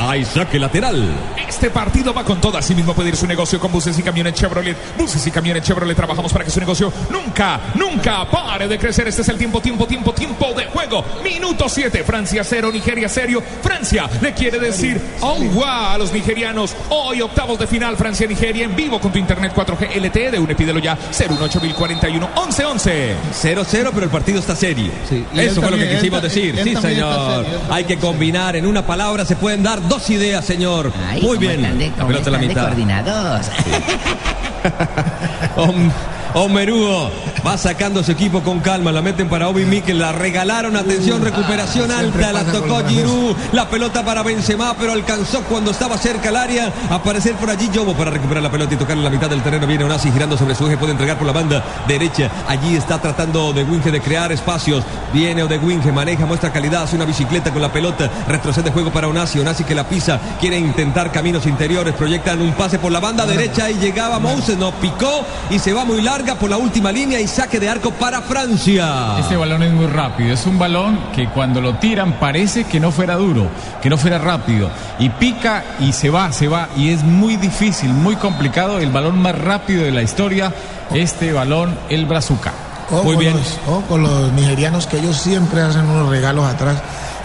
hay 0.00 0.24
saque 0.24 0.58
lateral. 0.58 1.02
Este 1.48 1.70
partido 1.70 2.14
va 2.14 2.22
con 2.22 2.40
todo. 2.40 2.56
Asimismo 2.56 2.94
puede 2.94 3.08
ir 3.08 3.16
su 3.16 3.26
negocio 3.26 3.58
con 3.58 3.72
buses 3.72 3.98
y 3.98 4.02
camiones 4.02 4.34
Chevrolet. 4.34 4.76
Buses 4.96 5.26
y 5.26 5.30
camiones 5.30 5.64
Chevrolet. 5.64 5.96
Trabajamos 5.96 6.32
para 6.32 6.44
que 6.44 6.50
su 6.50 6.60
negocio 6.60 6.92
nunca, 7.10 7.60
nunca 7.74 8.24
pare 8.30 8.68
de 8.68 8.78
crecer. 8.78 9.08
Este 9.08 9.22
es 9.22 9.28
el 9.28 9.38
tiempo, 9.38 9.60
tiempo, 9.60 9.86
tiempo, 9.86 10.12
tiempo 10.12 10.52
de 10.54 10.66
juego. 10.66 11.04
Minuto 11.24 11.68
7. 11.68 12.04
Francia 12.04 12.44
0, 12.44 12.70
Nigeria 12.72 13.08
0. 13.08 13.42
Francia 13.62 14.08
le 14.20 14.34
quiere 14.34 14.60
decir 14.60 15.00
oh 15.20 15.36
wow 15.54 15.64
a 15.64 15.98
los 15.98 16.12
nigerianos. 16.12 16.76
Hoy 16.90 17.20
octavos 17.20 17.58
de 17.58 17.66
final 17.66 17.96
Francia-Nigeria 17.96 18.66
en 18.66 18.76
vivo 18.76 19.00
con 19.00 19.10
tu 19.10 19.18
internet 19.18 19.52
4G 19.54 19.96
LTE 19.96 20.30
de 20.30 20.38
UNE. 20.38 20.54
Pídelo 20.54 20.78
ya 20.78 20.96
018041 21.10 22.28
1111. 22.36 23.16
0-0, 23.32 23.90
pero 23.92 24.04
el 24.04 24.10
partido 24.10 24.38
está 24.38 24.54
serio. 24.54 24.92
Eso 25.34 25.60
fue 25.60 25.70
lo 25.72 25.76
que 25.76 25.90
quisimos 25.96 26.22
decir. 26.22 26.54
Sí, 26.62 26.76
señor. 26.76 27.44
serio, 27.44 27.60
Hay 27.70 27.84
que 27.84 27.96
combinar. 28.12 28.56
En 28.56 28.66
una 28.66 28.84
palabra 28.86 29.24
se 29.24 29.36
pueden 29.36 29.62
dar 29.62 29.86
dos 29.88 30.08
ideas, 30.10 30.44
señor. 30.44 30.92
Ay, 31.08 31.20
Muy 31.22 31.36
¿cómo 31.36 31.40
bien. 31.48 31.64
están 31.64 31.78
de- 31.78 31.92
La 31.96 32.06
pelota 32.06 32.38
mitad. 32.38 32.62
coordinados? 32.66 33.46
Om- 36.38 36.48
Omeruo 36.58 37.10
va 37.46 37.56
sacando 37.56 38.02
su 38.02 38.10
equipo 38.10 38.42
con 38.42 38.58
calma, 38.60 38.90
la 38.90 39.00
meten 39.00 39.28
para 39.28 39.48
Obi 39.48 39.64
Mikel, 39.64 39.98
la 39.98 40.10
regalaron, 40.12 40.76
atención, 40.76 41.22
recuperación 41.22 41.88
siempre 41.90 42.24
alta, 42.24 42.32
la 42.44 42.52
tocó 42.52 42.82
Giroud, 42.88 43.36
la 43.52 43.68
pelota 43.68 44.04
para 44.04 44.22
Benzema, 44.24 44.74
pero 44.78 44.92
alcanzó 44.92 45.42
cuando 45.42 45.70
estaba 45.70 45.96
cerca 45.98 46.30
al 46.30 46.36
área, 46.36 46.72
aparecer 46.90 47.34
por 47.36 47.48
allí 47.50 47.70
Yobo 47.72 47.94
para 47.94 48.10
recuperar 48.10 48.42
la 48.42 48.50
pelota 48.50 48.74
y 48.74 48.76
tocar 48.76 48.96
en 48.96 49.04
la 49.04 49.10
mitad 49.10 49.30
del 49.30 49.42
terreno, 49.42 49.66
viene 49.68 49.84
Onasi 49.84 50.10
girando 50.10 50.36
sobre 50.36 50.54
su 50.56 50.66
eje, 50.66 50.76
puede 50.76 50.92
entregar 50.92 51.16
por 51.16 51.26
la 51.28 51.32
banda 51.32 51.62
derecha, 51.86 52.28
allí 52.48 52.74
está 52.76 52.98
tratando 53.00 53.52
de 53.52 53.62
Winge 53.62 53.90
de 53.92 54.00
crear 54.00 54.32
espacios, 54.32 54.82
viene 55.12 55.46
de 55.46 55.58
Winge, 55.58 55.92
maneja, 55.92 56.26
muestra 56.26 56.52
calidad, 56.52 56.82
hace 56.84 56.96
una 56.96 57.04
bicicleta 57.04 57.52
con 57.52 57.62
la 57.62 57.72
pelota, 57.72 58.10
retrocede 58.26 58.70
juego 58.72 58.90
para 58.90 59.06
Onasi, 59.08 59.38
Onasi 59.38 59.62
que 59.64 59.74
la 59.76 59.84
pisa, 59.88 60.18
quiere 60.40 60.58
intentar 60.58 61.12
caminos 61.12 61.46
interiores, 61.46 61.94
proyectan 61.94 62.40
un 62.42 62.52
pase 62.54 62.78
por 62.80 62.90
la 62.90 62.98
banda 63.00 63.26
derecha 63.26 63.70
y 63.70 63.74
llegaba 63.74 64.18
Moses, 64.18 64.58
no 64.58 64.72
picó 64.72 65.24
y 65.50 65.58
se 65.60 65.72
va 65.72 65.84
muy 65.84 66.02
larga 66.28 66.40
por 66.40 66.50
la 66.50 66.58
última 66.58 66.92
línea 66.92 67.18
y 67.20 67.26
saque 67.26 67.58
de 67.58 67.68
arco 67.70 67.90
para 67.90 68.20
Francia. 68.20 69.18
Este 69.18 69.36
balón 69.36 69.62
es 69.62 69.72
muy 69.72 69.86
rápido, 69.86 70.34
es 70.34 70.44
un 70.46 70.58
balón 70.58 70.98
que 71.14 71.26
cuando 71.28 71.60
lo 71.60 71.74
tiran 71.76 72.18
parece 72.18 72.64
que 72.64 72.78
no 72.80 72.90
fuera 72.92 73.14
duro, 73.16 73.48
que 73.80 73.88
no 73.88 73.96
fuera 73.96 74.18
rápido. 74.18 74.68
Y 74.98 75.08
pica 75.08 75.64
y 75.80 75.92
se 75.92 76.10
va, 76.10 76.30
se 76.32 76.46
va. 76.48 76.68
Y 76.76 76.90
es 76.90 77.02
muy 77.02 77.36
difícil, 77.36 77.90
muy 77.90 78.16
complicado. 78.16 78.78
El 78.78 78.90
balón 78.90 79.20
más 79.22 79.38
rápido 79.38 79.84
de 79.84 79.90
la 79.90 80.02
historia, 80.02 80.52
este 80.92 81.32
balón, 81.32 81.74
el 81.88 82.04
Brazuca. 82.06 82.52
Muy 83.04 83.16
bien. 83.16 83.34
los- 83.36 83.84
con 83.88 84.02
los 84.02 84.32
nigerianos 84.32 84.86
que 84.86 84.98
ellos 84.98 85.16
siempre 85.16 85.62
hacen 85.62 85.84
unos 85.88 86.08
regalos 86.10 86.44
atrás. 86.46 86.76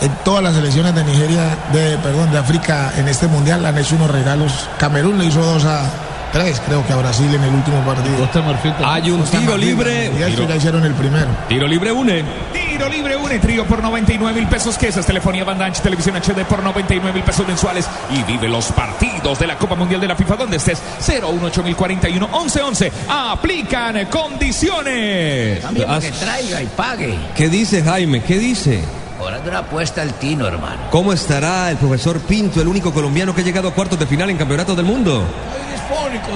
En 0.02 0.12
todas 0.24 0.44
las 0.44 0.56
selecciones 0.56 0.94
de 0.96 1.04
Nigeria, 1.04 1.58
de 1.74 1.98
perdón, 1.98 2.32
de 2.32 2.38
África 2.38 2.94
en 2.98 3.08
este 3.08 3.28
mundial 3.28 3.66
han 3.66 3.78
hecho 3.78 3.96
unos 3.96 4.12
regalos. 4.12 4.68
Camerún 4.78 5.18
le 5.18 5.26
hizo 5.26 5.42
dos 5.42 5.64
a 5.66 5.84
tres, 6.34 6.62
creo 6.66 6.86
que 6.86 6.92
a 6.92 6.98
Brasil 6.98 7.34
en 7.34 7.44
el 7.44 7.54
último 7.54 7.80
partido. 7.86 8.16
Hay 8.84 9.12
un 9.12 9.20
Costa 9.22 9.40
tiro 9.40 9.52
Marfil, 9.52 9.68
libre. 9.70 10.08
Y 10.08 10.32
Tiro, 10.32 10.48
ya 10.48 10.56
hicieron 10.56 10.84
el 10.84 10.94
primero. 10.96 11.28
tiro 11.48 11.68
libre 11.68 11.92
une. 11.92 12.24
Tiro 12.52 12.90
libre, 12.90 13.16
une 13.16 13.40
trío 13.40 13.66
por 13.66 13.82
99 13.82 14.40
mil 14.40 14.50
pesos. 14.50 14.78
Que 14.78 14.88
es 14.88 15.06
telefonía 15.06 15.44
banda 15.44 15.66
ancha, 15.66 15.82
televisión 15.82 16.16
HD 16.18 16.44
por 16.44 16.64
99 16.64 17.14
mil 17.14 17.24
pesos 17.24 17.48
mensuales. 17.48 17.88
Y 18.10 18.24
vive 18.24 18.50
los 18.50 18.66
partidos 18.72 19.40
de 19.40 19.48
la 19.48 19.58
Copa 19.58 19.76
Mundial 19.76 20.02
de 20.02 20.08
la 20.08 20.16
FIFA 20.16 20.36
donde 20.36 20.58
estés. 20.58 20.82
018041 21.00 22.28
1111. 22.28 22.92
Aplican 23.08 24.06
condiciones. 24.08 25.62
También 25.62 26.00
que 26.00 26.12
traiga 26.12 26.62
y 26.62 26.66
pague. 26.66 27.18
¿Qué 27.36 27.48
dice 27.48 27.84
Jaime? 27.84 28.22
¿Qué 28.24 28.40
dice? 28.40 28.84
Horas 29.20 29.38
dando 29.38 29.52
una 29.52 29.60
apuesta 29.60 30.02
al 30.02 30.14
Tino, 30.16 30.48
hermano. 30.48 30.82
¿Cómo 30.90 31.14
estará 31.14 31.70
el 31.70 31.78
profesor 31.78 32.20
Pinto, 32.20 32.60
el 32.60 32.68
único 32.68 32.92
colombiano 32.92 33.34
que 33.34 33.42
ha 33.42 33.44
llegado 33.44 33.70
a 33.70 33.74
cuartos 33.74 33.98
de 34.00 34.06
final 34.06 34.30
en 34.30 34.38
campeonato 34.38 34.76
del 34.76 34.86
mundo? 34.86 35.24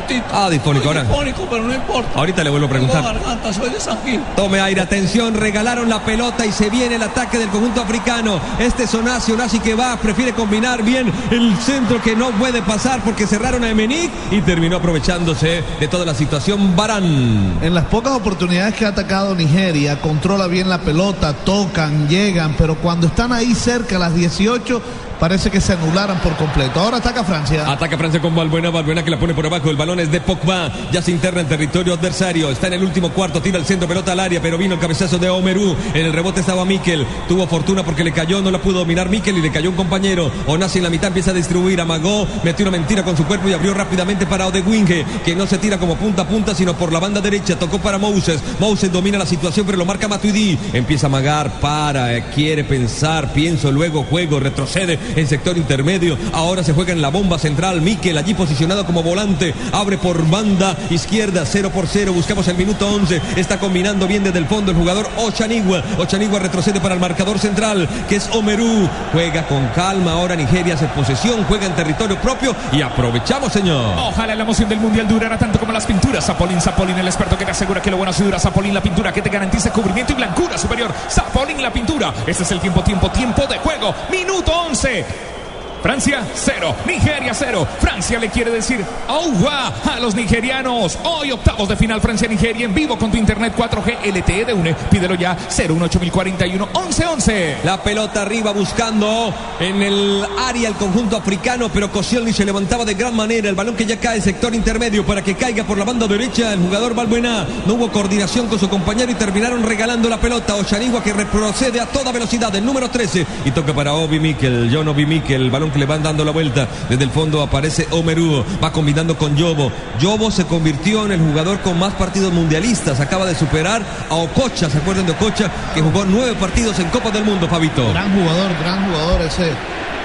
Tito. 0.08 0.24
Ah, 0.32 0.50
disfónico, 0.50 0.86
Soy 0.86 0.98
ahora. 0.98 1.08
disfónico, 1.08 1.48
pero 1.50 1.64
no 1.64 1.74
importa. 1.74 2.10
Ahorita 2.20 2.44
le 2.44 2.50
vuelvo 2.50 2.68
a 2.68 2.70
Tengo 2.70 2.88
preguntar. 2.88 3.14
garganta, 3.16 3.54
soy 3.54 3.70
de 3.70 3.80
San 3.80 3.98
Gil. 4.04 4.22
Tome 4.36 4.60
aire, 4.62 4.82
atención, 4.82 5.34
regalaron 5.36 5.90
la 5.90 6.00
pelota 6.04 6.46
y 6.46 6.52
se 6.52 6.70
viene 6.70 6.96
el 6.96 7.04
ataque 7.04 7.38
del 7.38 7.50
conjunto 7.50 7.82
africano. 7.82 8.40
Este 8.60 8.84
es 8.84 8.94
Onasi, 8.94 9.32
Onasi 9.34 9.60
que 9.60 9.76
va, 9.76 9.96
prefiere 9.98 10.34
combinar 10.34 10.84
bien 10.84 11.12
el 11.32 11.56
centro 11.58 12.02
que 12.02 12.16
no 12.16 12.32
puede 12.32 12.62
pasar 12.62 13.02
porque 13.04 13.28
cerraron 13.28 13.64
a 13.64 13.70
Emenic 13.70 14.12
y 14.32 14.42
terminó 14.42 14.78
aprovechándose 14.78 15.64
de 15.80 15.88
toda 15.88 16.06
la 16.06 16.14
situación 16.16 16.76
Barán. 16.76 17.60
En 17.62 17.74
las 17.74 17.86
pocas 17.86 18.14
oportunidades 18.14 18.76
que 18.76 18.86
ha 18.86 18.90
atacado 18.90 19.36
Nigeria, 19.36 20.00
controla 20.02 20.48
bien 20.48 20.70
la 20.70 20.80
pelota, 20.80 21.34
tocan, 21.34 22.08
llegan, 22.08 22.56
pero 22.58 22.76
cuando 22.76 23.08
están 23.08 23.32
ahí 23.32 23.54
cerca 23.54 23.98
a 23.98 24.00
las 24.00 24.16
18, 24.16 24.82
parece 25.20 25.50
que 25.50 25.62
se 25.62 25.74
anularan 25.74 26.20
por 26.20 26.36
completo. 26.36 26.80
Ahora 26.80 26.98
ataca 26.98 27.24
Francia. 27.24 27.70
Ataca 27.70 27.98
Francia 27.98 28.22
con 28.22 28.36
Valbuena, 28.36 28.70
Valbuena 28.70 29.04
que 29.04 29.12
la 29.12 29.20
pone 29.20 29.34
por 29.34 29.46
abajo, 29.46 29.70
el 29.70 29.76
balón 29.76 30.00
es 30.00 30.12
de 30.12 30.22
Pogba, 30.22 30.72
ya 30.92 31.02
se 31.02 31.12
interna 31.12 31.42
en 31.42 31.48
territorio 31.48 31.94
adversario, 31.94 32.50
está 32.50 32.68
en 32.68 32.74
el 32.74 32.84
último 32.84 33.10
cuarto, 33.10 33.42
tira 33.42 33.58
el 33.58 33.66
centro, 33.66 33.88
pelota 33.88 34.12
al 34.12 34.20
área, 34.20 34.42
pero 34.42 34.58
vino 34.58 34.76
el 34.76 34.80
cabezazo 34.80 35.18
de 35.18 35.30
Omerú, 35.30 35.76
en 35.94 36.06
el 36.06 36.14
rebote 36.14 36.42
estaba 36.42 36.66
Mikel, 36.66 37.06
tuvo 37.28 37.48
fortuna 37.48 37.84
porque 37.84 38.04
le 38.04 38.12
cayó, 38.12 38.42
no 38.42 38.52
la 38.52 38.60
pudo 38.60 38.80
dominar 38.80 39.10
Mikel 39.10 39.38
y 39.38 39.42
le 39.42 39.52
cayó 39.52 39.70
un 39.70 39.76
compañero, 39.76 40.32
Onasi 40.46 40.80
en 40.80 40.84
la 40.84 40.90
mitad 40.90 41.08
empieza 41.08 41.32
a 41.32 41.34
distribuir, 41.34 41.82
amagó, 41.82 42.28
metió 42.44 42.68
una 42.68 42.78
mentira 42.78 43.04
con 43.04 43.18
su 43.18 43.26
cuerpo 43.26 43.50
y 43.50 43.54
abrió 43.54 43.74
rápidamente 43.74 44.26
para 44.26 44.48
Odewinge, 44.48 45.06
que 45.26 45.36
no 45.36 45.48
se 45.48 45.58
tira 45.58 45.78
como 45.78 45.96
punta 45.96 46.24
a 46.24 46.28
punta, 46.28 46.54
sino 46.56 46.74
por 46.76 46.92
la 46.92 47.00
banda 47.00 47.22
derecha, 47.22 47.58
tocó 47.58 47.80
para 47.80 47.98
Moses, 47.98 48.42
Moses 48.60 48.92
domina 48.92 49.18
la 49.18 49.26
situación, 49.26 49.66
pero 49.66 49.78
lo 49.78 49.86
marca 49.86 50.08
Matuidi, 50.08 50.58
empieza 50.74 51.08
a 51.08 51.10
amagar, 51.10 51.60
para, 51.60 52.16
eh, 52.16 52.26
quiere 52.34 52.64
pensar, 52.64 53.34
pienso, 53.34 53.72
luego 53.72 54.04
juego, 54.04 54.40
retrocede 54.40 55.00
en 55.16 55.28
sector 55.28 55.58
intermedio, 55.58 56.18
ahora 56.34 56.64
se 56.64 56.74
juega 56.74 56.94
en 56.94 57.02
la 57.02 57.10
bomba 57.10 57.40
central, 57.40 57.82
Mikel 57.82 58.18
allí 58.18 58.34
posicionado 58.34 58.86
como 58.86 59.04
volante, 59.04 59.54
abre 59.72 59.98
por 59.98 60.28
banda 60.30 60.76
izquierda, 60.90 61.44
0 61.46 61.72
por 61.74 61.88
0, 61.88 62.14
buscamos 62.14 62.48
el 62.48 62.58
minuto 62.58 62.88
11, 62.88 63.22
está 63.36 63.60
combinando 63.60 64.08
bien 64.08 64.24
desde 64.24 64.40
el 64.40 64.48
fondo 64.48 64.72
el 64.72 64.78
jugador 64.78 65.10
Ochanigua, 65.18 65.84
Ochanigua 65.98 66.40
retrocede 66.40 66.80
para 66.80 66.96
el 66.96 67.02
marcador 67.02 67.40
central, 67.40 67.88
que 68.08 68.16
es 68.18 68.30
Omerú, 68.34 68.90
juega 69.12 69.48
con 69.48 69.68
calma, 69.70 70.14
ahora 70.14 70.36
Nigeria 70.36 70.76
hace 70.76 70.88
posesión, 70.88 71.44
juega 71.46 71.66
en 71.66 71.76
territorio 71.76 72.20
propio 72.22 72.56
y 72.72 72.82
aprovechamos 72.82 73.52
señor. 73.52 73.96
Ojalá 73.98 74.36
la 74.36 74.44
emoción 74.44 74.70
del 74.70 74.80
mundial 74.80 75.08
durara 75.08 75.38
tanto 75.38 75.60
como 75.60 75.72
las 75.72 75.86
pinturas. 75.86 76.26
Zapolín, 76.26 76.62
Zapolín, 76.62 76.98
el 76.98 77.08
experto 77.08 77.38
que 77.38 77.46
te 77.46 77.52
asegura 77.52 77.82
que 77.82 77.92
lo 77.92 77.98
bueno 77.98 78.14
se 78.14 78.24
dura. 78.24 78.40
Zapolín, 78.40 78.74
la 78.74 78.82
pintura 78.82 79.12
que 79.12 79.22
te 79.22 79.30
garantiza 79.30 79.72
cubrimiento 79.72 80.14
y 80.14 80.16
blancura 80.16 80.58
superior. 80.58 80.94
Zapolín, 81.10 81.62
la 81.62 81.72
pintura. 81.72 82.14
Este 82.26 82.44
es 82.44 82.52
el 82.52 82.60
tiempo, 82.60 82.84
tiempo, 82.84 83.10
tiempo 83.12 83.46
de 83.48 83.58
juego. 83.58 83.94
Minuto 84.12 84.52
11. 84.52 84.97
Miami. 84.98 85.37
Francia 85.82 86.26
0, 86.34 86.76
Nigeria 86.86 87.34
0. 87.34 87.68
Francia 87.80 88.20
le 88.20 88.30
quiere 88.30 88.52
decir 88.52 88.84
¡Auwa! 89.08 89.74
a 89.86 90.00
los 90.00 90.16
nigerianos. 90.16 90.98
Hoy 91.04 91.32
octavos 91.32 91.70
de 91.70 91.76
final 91.76 92.02
Francia-Nigeria 92.02 92.66
en 92.66 92.74
vivo 92.74 92.98
con 92.98 93.12
tu 93.12 93.18
internet 93.18 93.54
4G 93.56 94.14
LTE 94.14 94.46
de 94.46 94.54
UNE. 94.54 94.76
Pídelo 94.90 95.16
ya 95.16 95.38
018041 95.50 96.68
1111. 96.68 97.58
La 97.64 97.82
pelota 97.82 98.22
arriba 98.22 98.52
buscando 98.52 99.34
en 99.60 99.82
el 99.82 100.26
área 100.38 100.70
el 100.70 100.76
conjunto 100.76 101.18
africano, 101.18 101.70
pero 101.74 101.92
Koscielny 101.92 102.34
se 102.34 102.46
levantaba 102.46 102.86
de 102.86 102.94
gran 102.94 103.16
manera. 103.16 103.50
El 103.50 103.56
balón 103.56 103.76
que 103.76 103.86
ya 103.86 104.00
cae 104.00 104.22
sector 104.22 104.54
intermedio 104.54 105.06
para 105.06 105.22
que 105.22 105.36
caiga 105.36 105.64
por 105.64 105.78
la 105.78 105.86
banda 105.86 106.08
derecha 106.08 106.54
el 106.54 106.60
jugador 106.60 106.96
Balbuena. 106.96 107.46
No 107.66 107.76
hubo 107.76 107.92
coordinación 107.92 108.48
con 108.48 108.60
su 108.60 108.70
compañero 108.70 109.12
y 109.12 109.16
terminaron 109.16 109.64
regalando 109.64 110.10
la 110.10 110.20
pelota. 110.20 110.56
Ochanigua 110.56 111.04
que 111.04 111.14
retrocede 111.14 111.80
a 111.80 111.86
toda 111.86 112.12
velocidad, 112.12 112.54
el 112.56 112.66
número 112.66 112.90
13 112.90 113.26
y 113.46 113.52
toca 113.52 113.74
para 113.74 113.94
Obi 113.94 114.20
Mikel. 114.20 114.70
John 114.74 114.88
Obi 114.88 115.06
Mikel, 115.06 115.42
el 115.44 115.50
balón 115.68 115.72
que 115.72 115.80
le 115.80 115.86
van 115.86 116.04
dando 116.04 116.24
la 116.26 116.32
vuelta. 116.32 116.68
Desde 116.90 117.04
el 117.04 117.10
fondo 117.12 117.42
aparece 117.42 117.88
Omeru, 117.92 118.44
va 118.64 118.72
combinando 118.72 119.18
con 119.18 119.36
Yobo. 119.36 119.72
Yobo 120.00 120.32
se 120.32 120.46
convirtió 120.46 121.06
en 121.06 121.12
el 121.14 121.20
jugador 121.20 121.60
con 121.60 121.78
más 121.80 121.94
partidos 121.94 122.34
mundialistas. 122.34 123.00
Acaba 123.00 123.26
de 123.26 123.36
superar 123.36 123.82
a 124.10 124.16
Ococha, 124.16 124.70
¿se 124.70 124.78
acuerdan 124.78 125.06
de 125.06 125.12
Ococha? 125.14 125.50
Que 125.74 125.82
jugó 125.82 126.06
nueve 126.06 126.36
partidos 126.40 126.80
en 126.80 126.90
Copa 126.90 127.12
del 127.12 127.24
Mundo, 127.26 127.48
Fabito. 127.48 127.92
Gran 127.94 128.14
jugador, 128.14 128.52
gran 128.62 128.86
jugador 128.86 129.22
ese 129.22 129.52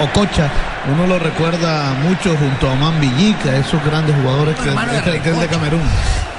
Ococha. 0.00 0.50
Uno 0.92 1.06
lo 1.06 1.18
recuerda 1.18 1.94
mucho 2.02 2.36
junto 2.36 2.68
a 2.68 2.74
Man 2.74 3.00
Villica, 3.00 3.56
esos 3.56 3.82
grandes 3.84 4.14
jugadores 4.16 4.56
que, 4.58 4.68
Hermano 4.68 4.92
de 4.92 5.00
que- 5.02 5.20
que 5.20 5.30
es 5.30 5.40
de 5.40 5.46
Camerún. 5.48 5.82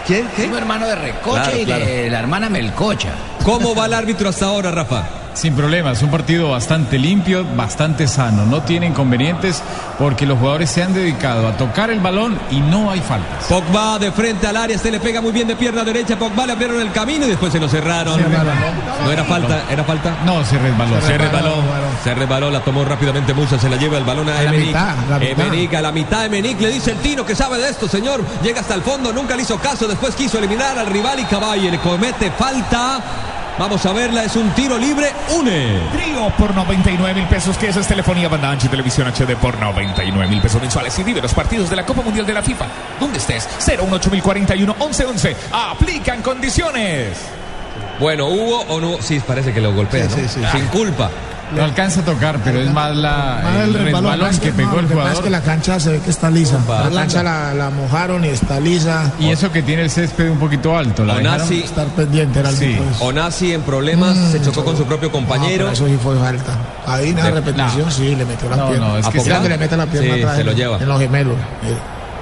¿Quién? 0.05 0.27
Primo 0.35 0.57
hermano 0.57 0.85
de 0.85 0.95
Recocha 0.95 1.43
Claro, 1.43 1.57
y 1.59 1.65
claro. 1.65 1.85
de 1.85 2.09
la 2.09 2.19
hermana 2.19 2.49
Melcocha. 2.49 3.09
¿Cómo 3.45 3.73
va 3.73 3.85
el 3.85 3.93
árbitro 3.93 4.27
hasta 4.27 4.47
ahora, 4.47 4.69
Rafa? 4.71 5.03
Sin 5.33 5.55
problemas, 5.55 6.01
un 6.03 6.11
partido 6.11 6.51
bastante 6.51 6.99
limpio, 6.99 7.43
bastante 7.55 8.07
sano. 8.07 8.45
No 8.45 8.61
tiene 8.61 8.85
inconvenientes 8.85 9.63
porque 9.97 10.25
los 10.27 10.37
jugadores 10.37 10.69
se 10.69 10.83
han 10.83 10.93
dedicado 10.93 11.47
a 11.47 11.57
tocar 11.57 11.89
el 11.89 11.99
balón 11.99 12.37
y 12.51 12.59
no 12.61 12.91
hay 12.91 13.01
faltas. 13.01 13.45
Pogba 13.49 13.97
de 13.97 14.11
frente 14.11 14.45
al 14.45 14.55
área, 14.57 14.77
se 14.77 14.91
le 14.91 14.99
pega 14.99 15.21
muy 15.21 15.31
bien 15.31 15.47
de 15.47 15.55
pierna 15.55 15.83
derecha. 15.83 16.17
Pogba 16.19 16.45
le 16.45 16.53
abrieron 16.53 16.79
el 16.79 16.91
camino 16.91 17.25
y 17.25 17.29
después 17.29 17.51
se 17.51 17.59
lo 17.59 17.67
cerraron. 17.67 18.21
No 19.03 19.11
era 19.11 19.23
falta, 19.23 19.63
era 19.71 19.83
falta. 19.83 20.17
No, 20.23 20.45
se 20.45 20.57
resbaló. 20.59 21.01
Se 21.01 21.17
resbaló, 21.17 21.55
se 22.03 22.13
resbaló, 22.13 22.51
la 22.51 22.59
tomó 22.63 22.85
rápidamente 22.85 23.33
Musa, 23.33 23.57
se 23.59 23.69
la 23.69 23.75
lleva 23.77 23.97
el 23.97 24.03
balón 24.03 24.29
a, 24.29 24.37
A 24.37 24.43
la 24.43 24.49
Emenick. 24.49 24.67
mitad, 24.67 24.95
la 25.09 25.19
mitad. 25.19 25.45
Emenick, 25.47 25.73
a 25.73 25.81
la 25.81 25.91
mitad 25.91 26.25
Emenick, 26.25 26.61
le 26.61 26.69
dice 26.69 26.91
el 26.91 26.97
Tino 26.97 27.25
que 27.25 27.35
sabe 27.35 27.57
de 27.57 27.69
esto, 27.69 27.87
señor. 27.87 28.23
Llega 28.43 28.61
hasta 28.61 28.75
el 28.75 28.83
fondo, 28.83 29.11
nunca 29.11 29.35
le 29.35 29.41
hizo 29.41 29.57
caso, 29.57 29.87
después 29.87 30.13
quiso 30.15 30.37
eliminar 30.37 30.77
al 30.77 30.85
rival 30.87 31.19
y 31.19 31.23
Caballo 31.25 31.71
le 31.71 31.79
comete 31.79 32.29
falta. 32.31 32.99
Vamos 33.59 33.85
a 33.85 33.93
verla, 33.93 34.23
es 34.23 34.35
un 34.35 34.49
tiro 34.51 34.77
libre, 34.79 35.11
une. 35.37 35.79
Trío 35.93 36.29
por 36.37 36.55
99 36.55 37.13
mil 37.13 37.27
pesos, 37.29 37.55
que 37.57 37.67
eso 37.67 37.81
es 37.81 37.87
telefonía, 37.87 38.27
banda 38.27 38.49
ancha 38.49 38.65
y 38.65 38.69
televisión 38.69 39.07
HD 39.07 39.35
por 39.35 39.57
99 39.59 40.27
mil 40.27 40.41
pesos 40.41 40.59
mensuales. 40.59 40.97
Y 40.97 41.03
vive 41.03 41.21
los 41.21 41.33
partidos 41.33 41.69
de 41.69 41.75
la 41.75 41.85
Copa 41.85 42.01
Mundial 42.01 42.25
de 42.25 42.33
la 42.33 42.41
FIFA. 42.41 42.65
¿Dónde 42.99 43.19
estés? 43.19 43.47
018041 43.59 44.73
1111. 44.79 45.35
Aplican 45.51 46.21
condiciones. 46.23 47.17
Bueno, 47.99 48.25
hubo 48.27 48.61
o 48.61 48.81
no, 48.81 48.99
sí, 49.01 49.19
parece 49.25 49.53
que 49.53 49.61
lo 49.61 49.71
golpea, 49.73 50.09
Sí, 50.09 50.21
¿no? 50.21 50.27
sí, 50.27 50.39
sí. 50.41 50.41
Sin 50.51 50.65
culpa. 50.67 51.11
Lo 51.55 51.63
alcanza 51.63 51.99
a 52.01 52.03
tocar, 52.05 52.39
pero 52.43 52.59
es 52.61 52.71
más 52.71 52.95
la, 52.95 53.41
Más 53.43 53.55
el 53.55 53.61
el 53.61 53.73
resbalón, 53.73 53.93
resbalón 54.11 54.27
más 54.27 54.39
que 54.39 54.51
pegó 54.51 54.71
no, 54.73 54.79
el 54.79 54.87
jugador. 54.87 55.13
es 55.13 55.19
que 55.19 55.29
la 55.29 55.41
cancha 55.41 55.79
se 55.79 55.91
ve 55.91 55.99
que 55.99 56.09
está 56.09 56.29
lisa. 56.31 56.57
La 56.67 56.89
cancha 57.01 57.21
la, 57.21 57.53
la 57.53 57.69
mojaron 57.69 58.25
y 58.25 58.29
está 58.29 58.59
lisa. 58.59 59.11
Y 59.19 59.29
eso 59.29 59.51
que 59.51 59.61
tiene 59.61 59.83
el 59.83 59.91
césped 59.91 60.29
un 60.31 60.39
poquito 60.39 60.75
alto. 60.75 61.05
La 61.05 61.15
Onasi, 61.15 61.61
Estar 61.61 61.87
pendiente 61.87 62.39
era 62.39 62.49
el 62.49 62.55
Sí. 62.55 62.77
Onasi 63.01 63.53
en 63.53 63.61
problemas, 63.61 64.17
se 64.31 64.41
chocó 64.41 64.63
con 64.65 64.75
su 64.77 64.85
propio 64.85 65.11
compañero. 65.11 65.65
No, 65.67 65.71
eso 65.71 65.85
sí 65.87 65.97
fue 66.01 66.17
falta. 66.17 66.53
Ahí 66.87 67.09
en 67.09 67.17
la 67.17 67.29
repetición 67.31 67.85
no. 67.85 67.91
sí 67.91 68.15
le 68.15 68.25
metió 68.25 68.49
la 68.49 68.55
No, 68.55 68.67
pierna. 68.69 68.87
no, 68.87 68.97
es 68.97 69.07
que 69.07 69.31
¿A 69.33 69.39
le 69.39 69.57
mete 69.57 69.77
la 69.77 69.85
pierna 69.85 70.15
Sí, 70.15 70.21
atrás 70.21 70.37
se 70.37 70.43
lo 70.43 70.51
en- 70.51 70.57
lleva. 70.57 70.77
En 70.79 70.87
los 70.89 70.99
gemelos. 70.99 71.35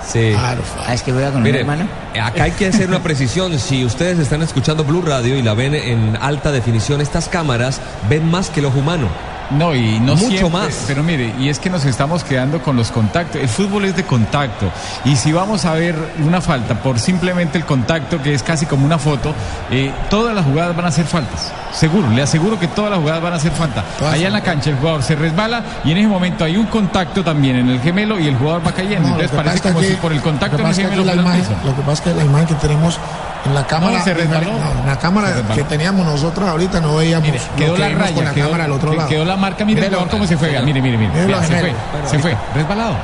Sí. 0.06 0.34
Ah, 0.38 0.56
es 0.94 1.04
que 1.04 1.12
juega 1.12 1.28
con 1.30 1.38
un 1.38 1.44
Mire, 1.44 1.60
hermano. 1.62 1.86
Acá 2.20 2.44
hay 2.44 2.52
que 2.52 2.68
hacer 2.68 2.88
una 2.88 3.02
precisión. 3.02 3.58
Si 3.60 3.86
ustedes 3.86 4.20
están 4.20 4.42
escuchando 4.42 4.84
Blue 4.84 5.02
Radio 5.02 5.38
y 5.38 5.42
la 5.42 5.54
ven 5.54 5.76
en 5.76 6.18
alta 6.20 6.52
definición, 6.52 7.02
estas 7.02 7.30
cámaras 7.30 7.82
ven 8.10 8.30
más 8.30 8.50
que 8.50 8.60
el 8.60 8.68
ojo 8.68 8.80
humano. 8.80 9.08
No, 9.52 9.76
y 9.76 10.00
no 10.00 10.16
Mucho 10.16 10.30
siempre, 10.30 10.50
más. 10.50 10.86
Pero 10.88 11.04
mire, 11.04 11.34
y 11.38 11.50
es 11.50 11.60
que 11.60 11.70
nos 11.70 11.86
estamos 11.86 12.24
quedando 12.24 12.62
con 12.62 12.76
los 12.76 12.92
contactos. 12.92 13.42
El 13.42 13.50
fútbol 13.50 13.86
es 13.86 13.96
de 13.96 14.04
contacto. 14.04 14.72
Y 15.04 15.16
si 15.16 15.32
vamos 15.32 15.66
a 15.66 15.74
ver 15.74 15.96
una 16.24 16.42
falta 16.42 16.76
por 16.82 17.00
simplemente 17.00 17.58
el 17.58 17.66
contacto, 17.66 18.22
que 18.22 18.34
es 18.34 18.44
casi 18.44 18.66
como 18.66 18.86
una 18.86 18.98
foto, 18.98 19.34
eh, 19.70 19.92
todas 20.10 20.34
las 20.34 20.46
jugadas 20.46 20.76
van 20.76 20.86
a 20.86 20.92
ser 20.92 21.06
faltas. 21.06 21.52
Seguro, 21.74 22.10
le 22.10 22.22
aseguro 22.22 22.60
que 22.60 22.68
todas 22.68 22.92
las 22.92 23.00
jugadas 23.00 23.22
van 23.22 23.34
a 23.34 23.40
ser 23.40 23.52
falta. 23.52 23.84
Todas 23.98 24.14
Allá 24.14 24.28
en 24.28 24.34
la 24.34 24.42
cancha 24.42 24.70
el 24.70 24.78
jugador 24.78 25.04
se 25.04 25.16
resbala 25.16 25.64
y 25.84 25.92
en 25.92 25.98
ese 25.98 26.08
momento 26.08 26.44
hay 26.44 26.58
un 26.58 26.66
contacto 26.66 27.24
también 27.24 27.58
en 27.58 27.70
el 27.70 27.80
gemelo 27.82 28.20
y 28.20 28.28
el 28.28 28.36
jugador 28.36 28.66
va 28.66 28.72
cayendo. 28.72 29.10
No, 29.10 29.16
Entonces 29.16 29.32
parece 29.36 29.62
como 29.62 29.80
que 29.80 29.88
si 29.88 29.96
por 29.96 30.12
el 30.14 30.22
contacto 30.22 30.58
en 30.58 30.66
el 30.66 30.72
es 30.72 30.78
que 30.78 30.84
gemelo 30.84 31.04
la 31.06 31.16
imagen. 31.16 31.44
Lo 31.66 31.76
que 31.76 31.82
pasa 31.82 32.01
es 32.10 32.14
que 32.14 32.14
la 32.20 32.24
imagen 32.24 32.48
que 32.48 32.56
tenemos 32.56 33.00
en 33.46 33.56
la 33.56 33.66
cámara, 33.66 34.04
se 34.04 34.14
resbaló. 34.14 34.52
no, 34.52 34.82
en 34.82 34.86
la 34.86 35.00
cámara 35.00 35.34
Se 35.34 35.56
que 35.56 35.64
teníamos 35.64 36.06
nosotros 36.06 36.48
ahorita 36.48 36.80
no 36.80 36.96
veíamos 36.98 37.28
Mire, 37.28 37.40
lo 37.40 37.56
quedó 37.56 37.74
que 37.74 37.80
la 37.80 37.90
raya, 37.90 38.14
con 38.16 38.26
la 38.26 38.34
quedó, 38.34 38.46
cámara 38.46 38.64
al 38.66 38.72
otro 38.72 38.94
lado. 38.94 39.10
quedó 39.10 39.26
la 39.26 39.36
marca, 39.36 39.66
mire 39.66 39.84
jugador 39.88 40.10
cómo 40.10 40.28
se 40.28 40.38
fue, 40.38 40.50
mire, 40.62 40.82
mire, 40.82 40.98
mire, 40.98 41.12
se 41.48 41.60
fue, 41.60 41.74
se 42.08 42.20
fue, 42.20 42.38
resbalado. 42.54 42.96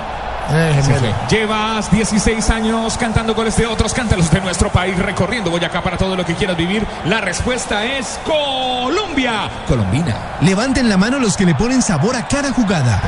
Eh, 0.49 0.71
Se 0.75 0.83
gemelo. 0.83 0.99
fue. 1.27 1.37
Llevas 1.37 1.91
16 1.91 2.49
años 2.51 2.97
cantando 2.97 3.35
goles 3.35 3.57
de 3.57 3.65
otros, 3.65 3.93
cántalos 3.93 4.31
de 4.31 4.39
nuestro 4.39 4.69
país, 4.69 4.97
recorriendo 4.97 5.49
Boyacá 5.51 5.81
para 5.81 5.97
todo 5.97 6.15
lo 6.15 6.23
que 6.25 6.35
quieras 6.35 6.55
vivir. 6.55 6.85
La 7.05 7.19
respuesta 7.19 7.83
es 7.83 8.17
Colombia. 8.23 9.49
Colombina. 9.67 10.15
Levanten 10.41 10.87
la 10.87 10.95
mano 10.95 11.19
los 11.19 11.35
que 11.35 11.45
le 11.45 11.53
ponen 11.55 11.81
sabor 11.81 12.15
a 12.15 12.25
cada 12.27 12.53
jugada. 12.53 13.01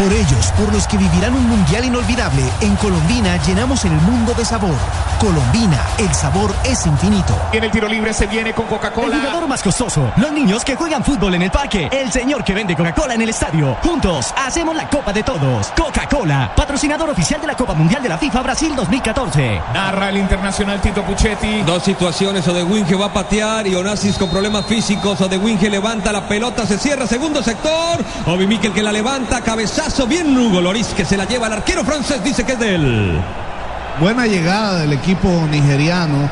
Por 0.00 0.14
ellos, 0.14 0.50
por 0.56 0.72
los 0.72 0.86
que 0.86 0.96
vivirán 0.96 1.34
un 1.34 1.46
mundial 1.46 1.84
inolvidable, 1.84 2.42
en 2.62 2.74
Colombina 2.76 3.36
llenamos 3.44 3.84
el 3.84 3.92
mundo 3.92 4.32
de 4.32 4.46
sabor. 4.46 5.09
Colombina, 5.20 5.78
el 5.98 6.14
sabor 6.14 6.50
es 6.64 6.86
infinito. 6.86 7.38
En 7.52 7.62
el 7.62 7.70
tiro 7.70 7.86
libre 7.86 8.14
se 8.14 8.26
viene 8.26 8.54
con 8.54 8.64
El 8.64 8.70
Coca-Cola. 8.70 9.18
jugador 9.18 9.46
más 9.46 9.62
costoso, 9.62 10.10
los 10.16 10.32
niños 10.32 10.64
que 10.64 10.76
juegan 10.76 11.04
fútbol 11.04 11.34
en 11.34 11.42
el 11.42 11.50
parque, 11.50 11.90
el 11.92 12.10
señor 12.10 12.42
que 12.42 12.54
vende 12.54 12.74
Coca-Cola 12.74 13.12
en 13.12 13.20
el 13.20 13.28
estadio. 13.28 13.76
Juntos 13.82 14.32
hacemos 14.34 14.74
la 14.74 14.88
Copa 14.88 15.12
de 15.12 15.22
Todos. 15.22 15.72
Coca-Cola, 15.76 16.52
patrocinador 16.56 17.10
oficial 17.10 17.38
de 17.38 17.48
la 17.48 17.54
Copa 17.54 17.74
Mundial 17.74 18.02
de 18.02 18.08
la 18.08 18.16
FIFA 18.16 18.40
Brasil 18.40 18.74
2014. 18.74 19.60
Narra 19.74 20.08
el 20.08 20.16
internacional 20.16 20.80
Tito 20.80 21.02
Puchetti. 21.02 21.60
Dos 21.66 21.82
situaciones, 21.82 22.48
Odewinge 22.48 22.94
va 22.94 23.06
a 23.06 23.12
patear 23.12 23.66
y 23.66 23.74
Onassis 23.74 24.16
con 24.16 24.30
problemas 24.30 24.64
físicos. 24.64 25.20
Odewinge 25.20 25.68
levanta 25.68 26.12
la 26.12 26.26
pelota, 26.26 26.64
se 26.64 26.78
cierra, 26.78 27.06
segundo 27.06 27.42
sector. 27.42 28.02
Obi 28.24 28.46
Mikel 28.46 28.72
que 28.72 28.82
la 28.82 28.90
levanta, 28.90 29.42
cabezazo, 29.42 30.06
bien 30.06 30.34
Hugo 30.34 30.62
Loris 30.62 30.86
que 30.96 31.04
se 31.04 31.18
la 31.18 31.26
lleva 31.26 31.48
al 31.48 31.52
arquero 31.52 31.84
francés, 31.84 32.24
dice 32.24 32.42
que 32.44 32.52
es 32.52 32.58
de 32.58 32.74
él. 32.74 33.20
Buena 33.98 34.26
llegada 34.26 34.78
del 34.78 34.92
equipo 34.92 35.28
nigeriano. 35.50 36.30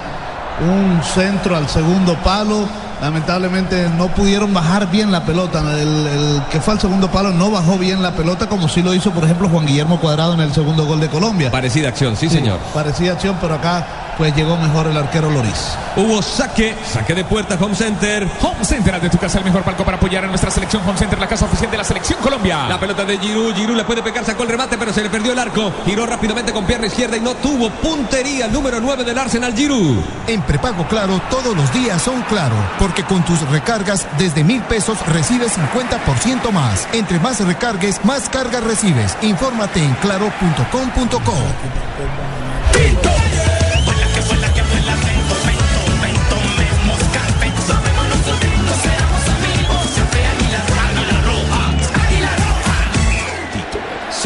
Un 0.60 1.00
centro 1.02 1.56
al 1.56 1.68
segundo 1.68 2.16
palo. 2.22 2.66
Lamentablemente 3.00 3.88
no 3.96 4.08
pudieron 4.08 4.52
bajar 4.52 4.90
bien 4.90 5.12
la 5.12 5.24
pelota. 5.24 5.60
El, 5.78 6.06
el 6.06 6.42
que 6.50 6.60
fue 6.60 6.74
al 6.74 6.80
segundo 6.80 7.08
palo 7.08 7.30
no 7.30 7.50
bajó 7.50 7.78
bien 7.78 8.02
la 8.02 8.12
pelota 8.12 8.48
como 8.48 8.68
sí 8.68 8.82
lo 8.82 8.92
hizo, 8.92 9.12
por 9.12 9.24
ejemplo, 9.24 9.48
Juan 9.48 9.66
Guillermo 9.66 10.00
Cuadrado 10.00 10.34
en 10.34 10.40
el 10.40 10.52
segundo 10.52 10.84
gol 10.84 11.00
de 11.00 11.08
Colombia. 11.08 11.50
Parecida 11.50 11.88
acción, 11.88 12.16
sí, 12.16 12.28
señor. 12.28 12.58
Parecida 12.74 13.12
acción, 13.12 13.36
pero 13.40 13.54
acá 13.54 13.86
pues 14.18 14.34
llegó 14.34 14.56
mejor 14.56 14.88
el 14.88 14.96
arquero 14.96 15.30
Loris. 15.30 15.78
Hubo 15.96 16.20
saque, 16.20 16.74
saque 16.92 17.14
de 17.14 17.24
puerta, 17.24 17.56
Home 17.60 17.74
Center. 17.74 18.28
Home 18.42 18.64
Center, 18.64 19.00
de 19.00 19.08
tu 19.08 19.16
casa, 19.16 19.38
el 19.38 19.44
mejor 19.44 19.62
palco 19.62 19.84
para 19.84 19.96
apoyar 19.96 20.24
a 20.24 20.26
nuestra 20.26 20.50
selección. 20.50 20.82
Home 20.86 20.98
Center, 20.98 21.18
la 21.18 21.28
casa 21.28 21.44
oficial 21.44 21.70
de 21.70 21.76
la 21.76 21.84
selección 21.84 22.18
Colombia. 22.20 22.66
La 22.68 22.80
pelota 22.80 23.04
de 23.04 23.16
Giroud, 23.18 23.54
Giroud 23.54 23.76
le 23.76 23.84
puede 23.84 24.02
pegar, 24.02 24.24
sacó 24.24 24.42
el 24.42 24.48
remate, 24.48 24.76
pero 24.76 24.92
se 24.92 25.02
le 25.02 25.08
perdió 25.08 25.32
el 25.32 25.38
arco. 25.38 25.72
Giró 25.86 26.04
rápidamente 26.04 26.52
con 26.52 26.66
pierna 26.66 26.88
izquierda 26.88 27.16
y 27.16 27.20
no 27.20 27.34
tuvo 27.36 27.70
puntería. 27.70 28.46
El 28.46 28.52
número 28.52 28.80
9 28.80 29.04
del 29.04 29.16
Arsenal, 29.16 29.54
Giroud. 29.54 29.98
En 30.26 30.42
prepago 30.42 30.86
claro, 30.88 31.20
todos 31.30 31.56
los 31.56 31.72
días 31.72 32.02
son 32.02 32.20
claro, 32.22 32.56
porque 32.80 33.04
con 33.04 33.24
tus 33.24 33.40
recargas 33.50 34.08
desde 34.18 34.42
mil 34.42 34.62
pesos 34.62 34.98
recibes 35.06 35.56
50% 35.56 36.50
más. 36.50 36.88
Entre 36.92 37.20
más 37.20 37.38
recargues, 37.46 38.04
más 38.04 38.28
cargas 38.28 38.64
recibes. 38.64 39.16
Infórmate 39.22 39.80
en 39.80 39.94
claro.com.co. 39.94 41.34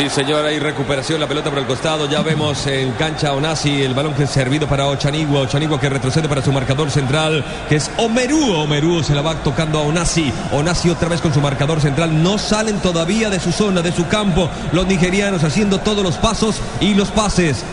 Sí, 0.02 0.10
señora, 0.10 0.48
hay 0.48 0.58
recuperación, 0.58 1.20
la 1.20 1.28
pelota 1.28 1.48
por 1.48 1.60
el 1.60 1.64
costado. 1.64 2.10
Ya 2.10 2.22
vemos 2.22 2.66
en 2.66 2.90
cancha 2.94 3.34
Onasi, 3.34 3.82
el 3.82 3.94
balón 3.94 4.14
que 4.14 4.24
es 4.24 4.30
servido 4.30 4.66
para 4.66 4.88
Ochanigua. 4.88 5.42
Ochanigua 5.42 5.78
que 5.78 5.88
retrocede 5.88 6.28
para 6.28 6.42
su 6.42 6.50
marcador 6.50 6.90
central, 6.90 7.44
que 7.68 7.76
es 7.76 7.88
Omerú. 7.98 8.52
Omerú 8.52 9.04
se 9.04 9.14
la 9.14 9.22
va 9.22 9.36
tocando 9.44 9.78
a 9.78 9.82
Onasi. 9.82 10.32
Onasi 10.50 10.90
otra 10.90 11.08
vez 11.08 11.20
con 11.20 11.32
su 11.32 11.40
marcador 11.40 11.80
central. 11.80 12.20
No 12.20 12.36
salen 12.36 12.80
todavía 12.80 13.30
de 13.30 13.38
su 13.38 13.52
zona, 13.52 13.80
de 13.80 13.92
su 13.92 14.08
campo. 14.08 14.50
Los 14.72 14.88
nigerianos 14.88 15.44
haciendo 15.44 15.78
todos 15.78 16.02
los 16.02 16.16
pasos 16.16 16.60
y 16.80 16.94
los 16.94 17.12
pases. 17.12 17.64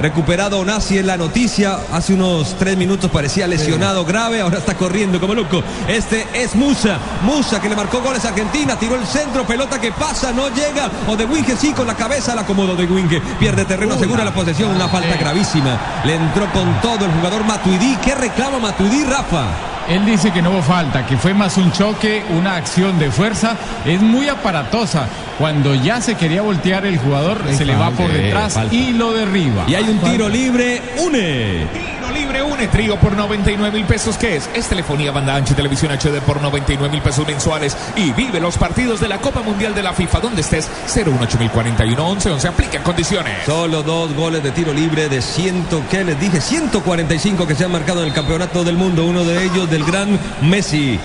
Recuperado 0.00 0.58
Onasi 0.60 0.98
en 0.98 1.06
la 1.06 1.16
noticia. 1.16 1.78
Hace 1.92 2.14
unos 2.14 2.56
tres 2.58 2.76
minutos 2.76 3.10
parecía 3.10 3.46
lesionado 3.46 4.04
grave. 4.04 4.40
Ahora 4.40 4.58
está 4.58 4.74
corriendo 4.74 5.20
como 5.20 5.34
loco. 5.34 5.62
Este 5.88 6.26
es 6.34 6.54
Musa. 6.54 6.98
Musa 7.22 7.60
que 7.60 7.68
le 7.68 7.76
marcó 7.76 8.00
goles 8.00 8.24
a 8.24 8.28
Argentina. 8.28 8.78
Tiró 8.78 8.96
el 8.96 9.06
centro. 9.06 9.46
Pelota 9.46 9.80
que 9.80 9.92
pasa. 9.92 10.32
No 10.32 10.48
llega. 10.48 10.90
O 11.08 11.16
de 11.16 11.24
Winge 11.24 11.56
sí 11.56 11.72
con 11.72 11.86
la 11.86 11.94
cabeza. 11.94 12.34
La 12.34 12.42
acomodo 12.42 12.76
de 12.76 12.84
Winge. 12.84 13.20
Pierde 13.38 13.64
terreno. 13.64 13.94
Asegura 13.94 14.24
la 14.24 14.34
posesión. 14.34 14.74
Una 14.74 14.88
falta 14.88 15.16
gravísima. 15.16 16.02
Le 16.04 16.14
entró 16.14 16.50
con 16.52 16.80
todo 16.80 17.04
el 17.06 17.12
jugador 17.12 17.44
Matuidi. 17.44 17.96
¿Qué 18.04 18.14
reclama 18.14 18.58
Matuidi, 18.58 19.04
Rafa? 19.04 19.75
Él 19.88 20.04
dice 20.04 20.32
que 20.32 20.42
no 20.42 20.50
hubo 20.50 20.62
falta, 20.62 21.06
que 21.06 21.16
fue 21.16 21.32
más 21.32 21.56
un 21.56 21.70
choque, 21.70 22.24
una 22.36 22.56
acción 22.56 22.98
de 22.98 23.10
fuerza. 23.10 23.56
Es 23.84 24.00
muy 24.00 24.28
aparatosa. 24.28 25.06
Cuando 25.38 25.74
ya 25.74 26.00
se 26.00 26.14
quería 26.14 26.42
voltear 26.42 26.86
el 26.86 26.98
jugador, 26.98 27.38
se 27.56 27.64
le 27.64 27.76
va 27.76 27.90
por 27.90 28.08
falta, 28.08 28.22
detrás 28.22 28.58
y 28.72 28.92
lo 28.92 29.12
derriba. 29.12 29.64
Y 29.68 29.74
hay 29.74 29.84
un 29.84 29.98
tiro 30.00 30.28
libre. 30.28 30.82
Une. 30.98 31.95
Une 32.56 32.68
trío 32.68 32.96
por 32.96 33.14
99 33.14 33.70
mil 33.70 33.86
pesos. 33.86 34.16
¿Qué 34.16 34.36
es? 34.36 34.48
Es 34.54 34.68
telefonía, 34.68 35.12
banda 35.12 35.34
ancha 35.34 35.52
y 35.52 35.56
televisión 35.56 35.92
HD 35.92 36.22
por 36.24 36.40
99 36.40 36.90
mil 36.90 37.02
pesos 37.02 37.26
mensuales. 37.26 37.76
Y 37.96 38.12
vive 38.12 38.40
los 38.40 38.56
partidos 38.56 38.98
de 38.98 39.08
la 39.08 39.18
Copa 39.18 39.42
Mundial 39.42 39.74
de 39.74 39.82
la 39.82 39.92
FIFA 39.92 40.20
donde 40.20 40.40
estés. 40.40 40.70
018 40.94 41.38
11 41.98 42.30
11. 42.30 42.48
Aplica 42.48 42.78
en 42.78 42.82
condiciones. 42.82 43.34
Solo 43.44 43.82
dos 43.82 44.14
goles 44.14 44.42
de 44.42 44.52
tiro 44.52 44.72
libre 44.72 45.10
de 45.10 45.20
ciento, 45.20 45.82
¿qué 45.90 46.02
les 46.02 46.18
dije? 46.18 46.40
145 46.40 47.46
que 47.46 47.54
se 47.54 47.64
han 47.64 47.72
marcado 47.72 48.00
en 48.00 48.08
el 48.08 48.14
campeonato 48.14 48.64
del 48.64 48.76
mundo. 48.76 49.04
Uno 49.04 49.24
de 49.24 49.44
ellos 49.44 49.68
del 49.68 49.84
gran 49.84 50.18
Messi. 50.40 50.98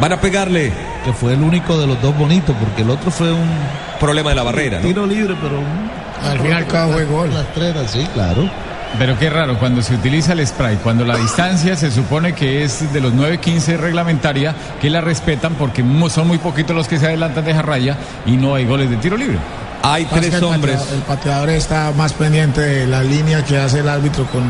Van 0.00 0.12
a 0.14 0.20
pegarle. 0.20 0.72
Que 1.04 1.12
fue 1.12 1.34
el 1.34 1.42
único 1.42 1.78
de 1.78 1.86
los 1.86 2.00
dos 2.00 2.16
bonitos, 2.16 2.56
porque 2.58 2.82
el 2.82 2.90
otro 2.90 3.10
fue 3.10 3.30
un 3.30 3.48
Problema 3.98 4.30
de 4.30 4.36
la 4.36 4.42
barrera, 4.42 4.78
¿no? 4.80 4.86
tiro 4.86 5.06
libre, 5.06 5.34
pero 5.42 5.60
Al 6.26 6.40
fin 6.40 6.50
y 6.50 6.54
al 6.54 6.66
cabo 6.66 6.92
fue 6.94 7.04
gol. 7.04 7.32
La 7.32 7.42
estrella, 7.42 7.86
sí, 7.86 8.06
claro. 8.14 8.50
Pero 8.98 9.18
qué 9.18 9.30
raro, 9.30 9.58
cuando 9.58 9.82
se 9.82 9.94
utiliza 9.94 10.32
el 10.32 10.46
spray, 10.46 10.76
cuando 10.76 11.04
la 11.04 11.16
distancia 11.16 11.76
se 11.76 11.90
supone 11.90 12.34
que 12.34 12.64
es 12.64 12.92
de 12.92 13.00
los 13.00 13.12
9.15 13.14 13.76
reglamentaria, 13.78 14.54
que 14.80 14.90
la 14.90 15.00
respetan 15.00 15.54
porque 15.54 15.84
son 16.10 16.26
muy 16.28 16.38
poquitos 16.38 16.74
los 16.76 16.86
que 16.88 16.98
se 16.98 17.06
adelantan 17.06 17.44
de 17.44 17.52
esa 17.52 17.62
raya 17.62 17.96
y 18.26 18.32
no 18.32 18.54
hay 18.54 18.66
goles 18.66 18.90
de 18.90 18.96
tiro 18.96 19.16
libre. 19.16 19.38
Hay 19.82 20.04
tres 20.06 20.34
el 20.34 20.44
hombres. 20.44 20.76
pateador- 20.78 20.94
El 20.94 21.00
pateador 21.02 21.50
está 21.50 21.92
más 21.96 22.12
pendiente 22.12 22.60
de 22.60 22.86
la 22.86 23.02
línea 23.02 23.42
que 23.44 23.56
hace 23.58 23.78
el 23.80 23.88
árbitro 23.88 24.26
con. 24.26 24.42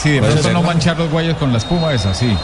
Sí, 0.00 0.10
de 0.10 0.20
pronto 0.22 0.50
no 0.52 0.62
manchar 0.62 0.96
los 0.98 1.10
guayos 1.10 1.36
con 1.38 1.50
la 1.50 1.58
espuma 1.58 1.92
esa, 1.92 2.12
sí. 2.14 2.36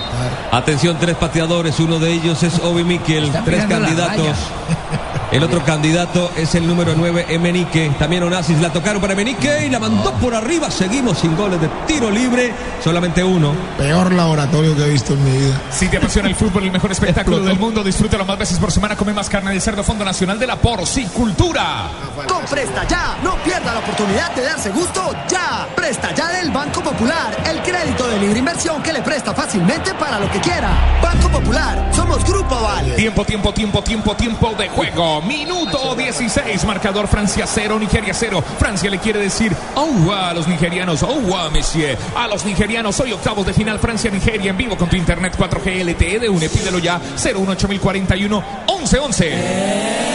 Atención, 0.50 0.96
tres 0.98 1.14
pateadores. 1.14 1.78
Uno 1.78 1.98
de 2.00 2.10
ellos 2.10 2.42
es 2.42 2.58
Obi 2.64 2.82
Mikel. 2.84 3.30
Tres 3.44 3.66
candidatos. 3.66 4.26
El 5.34 5.42
otro 5.42 5.64
candidato 5.64 6.30
es 6.36 6.54
el 6.54 6.64
número 6.64 6.94
9, 6.96 7.26
Emenique. 7.28 7.90
También 7.98 8.22
Onassis 8.22 8.60
la 8.60 8.72
tocaron 8.72 9.00
para 9.00 9.14
Emenique 9.14 9.66
y 9.66 9.68
la 9.68 9.80
mandó 9.80 10.12
por 10.12 10.32
arriba. 10.32 10.70
Seguimos 10.70 11.18
sin 11.18 11.36
goles 11.36 11.60
de 11.60 11.68
tiro 11.88 12.08
libre. 12.08 12.54
Solamente 12.84 13.24
uno. 13.24 13.52
Peor 13.76 14.12
laboratorio 14.12 14.76
que 14.76 14.84
he 14.84 14.90
visto 14.90 15.14
en 15.14 15.24
mi 15.24 15.36
vida. 15.36 15.60
Si 15.72 15.88
te 15.88 15.96
apasiona 15.96 16.28
el 16.28 16.36
fútbol, 16.36 16.62
el 16.62 16.70
mejor 16.70 16.92
espectáculo 16.92 17.40
del 17.40 17.58
mundo, 17.58 17.82
disfrútalo 17.82 18.24
más 18.24 18.38
veces 18.38 18.60
por 18.60 18.70
semana. 18.70 18.94
Come 18.94 19.12
más 19.12 19.28
carne 19.28 19.52
de 19.52 19.60
cerdo, 19.60 19.82
Fondo 19.82 20.04
Nacional 20.04 20.38
de 20.38 20.46
la 20.46 20.54
Porcicultura. 20.54 21.88
Con 22.28 22.44
Presta 22.44 22.86
Ya, 22.86 23.18
no 23.24 23.34
pierda 23.42 23.74
la 23.74 23.80
oportunidad 23.80 24.32
de 24.36 24.42
darse 24.42 24.70
gusto 24.70 25.12
ya. 25.28 25.66
Presta 25.74 26.14
Ya 26.14 26.28
del 26.28 26.52
Banco 26.52 26.80
Popular, 26.80 27.36
el 27.50 27.60
crédito 27.60 28.06
de 28.06 28.20
libre 28.20 28.38
inversión 28.38 28.80
que 28.84 28.92
le 28.92 29.02
presta 29.02 29.34
fácilmente 29.34 29.94
para 29.94 30.20
lo 30.20 30.30
que 30.30 30.38
quiera. 30.38 31.00
Banco 31.02 31.28
Popular, 31.28 31.90
somos 31.92 32.24
Grupo 32.24 32.54
Aval. 32.54 32.94
Tiempo, 32.94 33.24
tiempo, 33.24 33.52
tiempo, 33.52 33.82
tiempo, 33.82 34.14
tiempo 34.14 34.54
de 34.56 34.68
juego. 34.68 35.23
Minuto 35.26 35.94
16. 35.94 36.64
Marcador 36.64 37.06
Francia 37.08 37.46
0, 37.46 37.78
Nigeria 37.78 38.12
0. 38.14 38.42
Francia 38.58 38.90
le 38.90 38.98
quiere 38.98 39.18
decir 39.20 39.54
oh, 39.74 40.12
a 40.12 40.32
los 40.34 40.46
nigerianos, 40.48 41.02
oh, 41.02 41.36
a 41.36 41.50
monsieur. 41.50 41.96
A 42.16 42.26
los 42.28 42.44
nigerianos, 42.44 42.98
hoy 43.00 43.12
octavos 43.12 43.46
de 43.46 43.52
final 43.52 43.78
Francia-Nigeria 43.78 44.50
en 44.50 44.56
vivo 44.56 44.76
con 44.76 44.88
tu 44.88 44.96
internet 44.96 45.34
4G 45.38 45.84
LTE 45.84 46.18
de 46.20 46.28
UNE. 46.28 46.48
Pídelo 46.48 46.78
ya 46.78 47.00
018041 47.16 48.44
1111. 48.68 50.14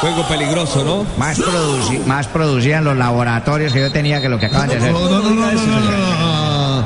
Juego 0.00 0.22
peligroso, 0.28 0.84
¿no? 0.84 1.06
Más, 1.18 1.38
produci- 1.38 2.04
más 2.06 2.26
producida 2.26 2.78
en 2.78 2.84
los 2.84 2.96
laboratorios 2.96 3.72
que 3.72 3.80
yo 3.80 3.92
tenía 3.92 4.20
que 4.20 4.28
lo 4.28 4.38
que 4.38 4.46
acaban 4.46 4.68
de 4.68 4.76
hacer. 4.76 4.92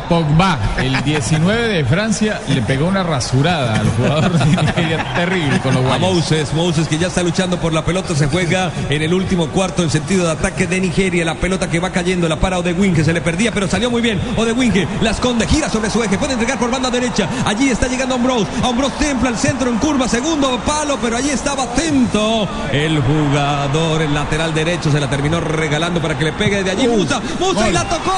Pogba, 0.09 0.59
el 0.79 1.03
19 1.03 1.69
de 1.69 1.85
Francia, 1.85 2.41
le 2.49 2.63
pegó 2.63 2.87
una 2.87 3.03
rasurada 3.03 3.75
al 3.81 3.89
jugador 3.91 4.33
de 4.39 4.47
Nigeria 4.47 5.15
terrible 5.15 5.61
con 5.61 5.75
los 5.75 5.85
A 5.85 5.89
guayos. 5.89 6.15
Moses, 6.15 6.55
Moses 6.55 6.89
que 6.89 6.99
ya 6.99 7.09
está 7.09 7.23
luchando 7.23 7.59
por 7.59 7.73
la 7.73 7.85
pelota, 7.85 8.15
se 8.15 8.27
juega 8.27 8.71
en 8.89 9.03
el 9.03 9.15
último 9.15 9.49
cuarto 9.49 9.83
en 9.83 9.91
sentido 9.91 10.27
de 10.27 10.33
ataque 10.33 10.67
de 10.67 10.81
Nigeria. 10.81 11.25
La 11.25 11.35
pelota 11.35 11.69
que 11.71 11.81
va 11.81 11.91
cayendo, 11.91 12.29
la 12.29 12.37
para 12.37 12.59
Odewin 12.59 12.95
que 12.95 13.05
se 13.05 13.13
le 13.13 13.21
perdía, 13.21 13.53
pero 13.53 13.69
salió 13.69 13.91
muy 13.91 14.03
bien. 14.03 14.21
Odewin 14.37 14.73
que 14.73 14.87
la 15.03 15.11
esconde, 15.11 15.47
gira 15.47 15.69
sobre 15.69 15.91
su 15.91 16.03
eje, 16.03 16.19
puede 16.19 16.35
entregar 16.35 16.59
por 16.59 16.71
banda 16.71 16.91
derecha. 16.91 17.29
Allí 17.45 17.71
está 17.71 17.89
llegando 17.89 18.15
Ambrose. 18.15 18.47
Ambrose 18.63 18.95
templa 18.99 19.31
el 19.31 19.37
centro 19.37 19.71
en 19.71 19.79
curva, 19.79 20.09
segundo 20.09 20.59
palo, 20.67 20.99
pero 21.01 21.17
allí 21.17 21.31
estaba 21.31 21.65
atento. 21.65 22.49
El 22.73 23.01
jugador, 23.01 24.03
el 24.03 24.15
lateral 24.15 24.55
derecho, 24.55 24.91
se 24.91 25.01
la 25.01 25.09
terminó 25.09 25.41
regalando 25.41 26.01
para 26.01 26.17
que 26.17 26.25
le 26.25 26.33
pegue 26.33 26.63
de 26.63 26.71
allí. 26.71 26.89
Musa, 26.89 27.21
Musa 27.39 27.69
y 27.69 27.73
la 27.73 27.85
tocó. 27.85 28.13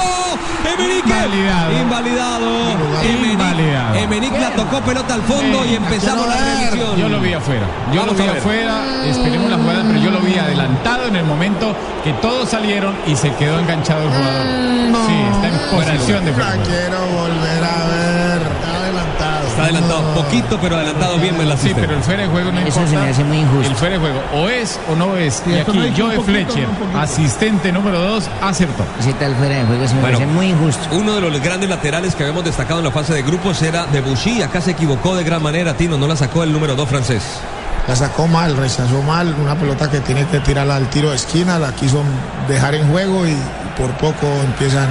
Emenique. 0.74 1.12
Invalidado. 1.80 2.50
Invalidado. 3.32 3.94
Emenique 3.96 4.38
la 4.38 4.50
tocó 4.50 4.80
pelota 4.80 5.14
al 5.14 5.22
fondo 5.22 5.64
y 5.64 5.74
empezamos 5.74 6.26
la 6.26 6.34
revisión. 6.36 6.96
Yo 6.96 7.08
lo 7.08 7.20
vi 7.20 7.32
afuera. 7.32 7.66
Yo 7.92 8.00
Vamos 8.00 8.16
lo 8.18 8.24
vi 8.24 8.28
afuera. 8.30 8.74
Esperemos 9.06 9.50
la 9.50 9.56
jugada, 9.58 9.84
pero 9.86 9.98
yo 10.00 10.10
lo 10.10 10.20
vi 10.20 10.38
adelantado 10.38 11.06
en 11.06 11.16
el 11.16 11.24
momento 11.24 11.74
que 12.04 12.12
todos 12.14 12.48
salieron 12.48 12.94
y 13.06 13.16
se 13.16 13.32
quedó 13.34 13.58
enganchado 13.58 14.02
el 14.04 14.08
jugador. 14.10 14.46
Sí, 15.06 15.14
está 15.32 15.48
en 15.48 15.70
posición 15.70 16.24
de 16.24 16.30
La 16.32 16.44
juego. 16.44 16.62
quiero 16.64 16.98
volver 17.20 17.64
a 17.64 17.86
ver. 17.88 18.01
Está 19.52 19.64
adelantado. 19.64 20.14
Poquito, 20.14 20.58
pero 20.60 20.76
adelantado 20.76 21.18
bien 21.18 21.36
me 21.38 21.44
la 21.44 21.56
Sí, 21.56 21.72
pero 21.74 21.94
el 21.94 22.02
fuera 22.02 22.22
de 22.22 22.28
juego 22.28 22.50
no 22.52 22.58
Eso 22.60 22.68
importa. 22.80 22.90
se 22.90 22.96
me 22.96 23.08
hace 23.10 23.24
muy 23.24 23.38
injusto. 23.38 23.68
El 23.70 23.76
fuera 23.76 23.94
de 23.94 24.00
juego 24.00 24.20
o 24.34 24.48
es 24.48 24.80
o 24.90 24.96
no 24.96 25.16
es. 25.16 25.42
y 25.46 25.54
aquí 25.58 25.76
no 25.78 25.82
Joe 25.96 26.16
poquito, 26.16 26.22
Fletcher, 26.24 26.68
asistente 26.96 27.70
número 27.72 28.00
2, 28.00 28.24
acertó. 28.40 28.84
Ese 29.00 29.12
tal 29.14 29.34
fuera 29.36 29.56
de 29.56 29.64
juego 29.64 29.86
se 29.88 29.94
me 29.94 30.00
Bueno. 30.00 30.18
parece 30.18 30.32
muy 30.32 30.46
injusto. 30.48 30.82
Uno 30.92 31.14
de 31.14 31.20
los 31.20 31.40
grandes 31.40 31.68
laterales 31.68 32.14
que 32.14 32.22
habíamos 32.22 32.44
destacado 32.44 32.80
en 32.80 32.86
la 32.86 32.90
fase 32.92 33.12
de 33.14 33.22
grupos 33.22 33.60
era 33.62 33.86
Debussy. 33.86 34.42
Acá 34.42 34.60
se 34.60 34.72
equivocó 34.72 35.14
de 35.16 35.24
gran 35.24 35.42
manera, 35.42 35.74
Tino. 35.76 35.96
No 35.98 36.06
la 36.06 36.16
sacó 36.16 36.42
el 36.42 36.52
número 36.52 36.74
2 36.74 36.88
francés. 36.88 37.22
La 37.88 37.96
sacó 37.96 38.28
mal, 38.28 38.56
rechazó 38.56 39.02
mal, 39.02 39.34
una 39.42 39.56
pelota 39.56 39.90
que 39.90 39.98
tiene 40.00 40.24
que 40.26 40.38
tirarla 40.40 40.76
al 40.76 40.88
tiro 40.88 41.10
de 41.10 41.16
esquina, 41.16 41.58
la 41.58 41.72
quiso 41.72 42.02
dejar 42.48 42.76
en 42.76 42.88
juego 42.88 43.26
y 43.26 43.36
por 43.76 43.90
poco 43.96 44.26
empiezan 44.44 44.86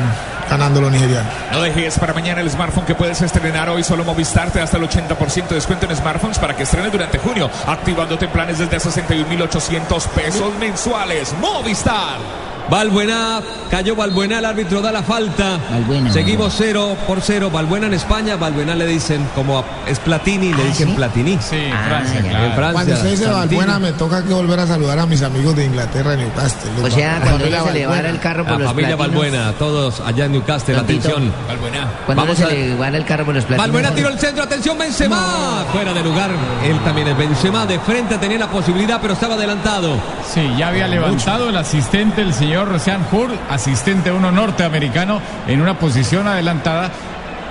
ganando 0.51 0.81
los 0.81 0.91
nigerianos. 0.91 1.31
No 1.53 1.61
dejes 1.61 1.97
para 1.97 2.13
mañana 2.13 2.41
el 2.41 2.49
smartphone 2.49 2.85
que 2.85 2.93
puedes 2.93 3.21
estrenar 3.21 3.69
hoy. 3.69 3.83
Solo 3.83 4.03
Movistar 4.03 4.51
te 4.51 4.59
da 4.59 4.65
hasta 4.65 4.75
el 4.75 4.83
80% 4.83 5.47
de 5.47 5.55
descuento 5.55 5.85
en 5.89 5.95
smartphones 5.95 6.37
para 6.37 6.55
que 6.55 6.63
estrenes 6.63 6.91
durante 6.91 7.17
junio, 7.19 7.49
activándote 7.65 8.25
en 8.25 8.31
planes 8.31 8.59
desde 8.59 8.77
61.800 8.77 10.07
pesos 10.09 10.53
mensuales. 10.59 11.33
Movistar. 11.39 12.50
Balbuena, 12.69 13.41
cayó 13.69 13.95
Balbuena, 13.95 14.39
el 14.39 14.45
árbitro 14.45 14.81
da 14.81 14.91
la 14.91 15.03
falta. 15.03 15.59
Balbuena, 15.69 16.11
Seguimos 16.13 16.53
0 16.57 16.95
por 17.05 17.19
0. 17.21 17.49
Balbuena 17.51 17.87
en 17.87 17.93
España, 17.93 18.35
Balbuena 18.37 18.75
le 18.75 18.85
dicen 18.87 19.27
como 19.35 19.59
a- 19.59 19.63
es 19.87 19.99
Platini, 19.99 20.53
le 20.53 20.63
dicen 20.65 20.95
Platini. 20.95 21.37
Sí, 21.41 21.55
en 21.57 21.73
Ah, 21.73 21.85
Francia, 21.89 22.21
ya. 22.21 22.29
claro. 22.29 22.45
En 22.45 22.51
Francia. 22.53 22.71
Cuando 22.73 22.93
usted 22.93 23.11
dice. 23.11 23.25
Valbuena, 23.27 23.79
me 23.79 23.91
toca 23.93 24.23
que 24.23 24.33
volver 24.33 24.59
a 24.59 24.67
saludar 24.67 24.99
a 24.99 25.05
mis 25.05 25.21
amigos 25.21 25.55
de 25.55 25.65
Inglaterra, 25.65 26.15
Newcastle. 26.15 26.71
O 26.81 26.89
sea, 26.89 27.13
Val- 27.13 27.21
cuando 27.23 27.47
uno 27.47 27.65
se 27.65 27.73
le 27.73 27.85
va 27.85 27.91
Valbuena. 27.91 28.09
el 28.09 28.19
carro 28.19 28.43
por 28.43 28.53
La 28.53 28.59
los 28.59 28.67
familia 28.69 28.95
platinos. 28.97 29.21
Balbuena, 29.21 29.51
todos 29.53 29.99
allá 30.01 30.25
en 30.25 30.31
Newcastle, 30.31 30.75
Don 30.75 30.85
Tito. 30.85 31.07
atención. 31.09 31.33
Balbuena. 31.47 31.87
Cuando 32.05 32.23
Vamos 32.23 32.37
se 32.37 32.43
a- 32.45 32.47
le 32.47 32.75
va 32.75 32.87
el 32.87 33.05
carro 33.05 33.25
por 33.25 33.35
los 33.35 33.43
platinos. 33.45 33.67
Balbuena 33.67 33.95
tiró 33.95 34.09
el 34.09 34.19
centro, 34.19 34.43
atención 34.43 34.77
Benzema, 34.77 35.65
fuera 35.73 35.93
de 35.93 36.03
lugar. 36.03 36.29
Él 36.63 36.79
también 36.85 37.07
es 37.09 37.17
Benzema, 37.17 37.65
de 37.65 37.79
frente 37.79 38.17
tenía 38.17 38.37
la 38.37 38.47
posibilidad, 38.47 38.99
pero 39.01 39.13
estaba 39.13 39.35
adelantado. 39.35 39.95
Sí, 40.33 40.41
ya 40.57 40.67
había 40.69 40.87
levantado 40.87 41.49
el 41.49 41.57
asistente, 41.57 42.21
el 42.21 42.33
señor 42.33 42.50
Sean 42.79 43.05
Hur, 43.11 43.29
asistente 43.49 44.11
uno 44.11 44.31
norteamericano, 44.31 45.21
en 45.47 45.61
una 45.61 45.77
posición 45.79 46.27
adelantada. 46.27 46.89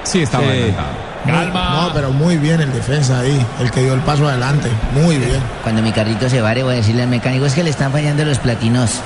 Sí, 0.02 0.22
estaba 0.22 0.44
Sí. 0.44 0.50
adelantado. 0.50 1.10
Calma. 1.26 1.70
No, 1.82 1.92
pero 1.92 2.10
muy 2.12 2.38
bien 2.38 2.60
el 2.60 2.72
defensa 2.72 3.20
ahí, 3.20 3.44
el 3.60 3.70
que 3.70 3.80
dio 3.82 3.92
el 3.94 4.00
paso 4.00 4.26
adelante. 4.26 4.70
Muy 4.94 5.16
bien. 5.18 5.40
Cuando 5.62 5.82
mi 5.82 5.92
carrito 5.92 6.28
se 6.30 6.40
vare, 6.40 6.62
voy 6.62 6.74
a 6.74 6.76
decirle 6.78 7.02
al 7.02 7.08
mecánico, 7.08 7.44
es 7.44 7.54
que 7.54 7.62
le 7.62 7.70
están 7.70 7.92
fallando 7.92 8.24
los 8.24 8.38
platinos. 8.38 9.00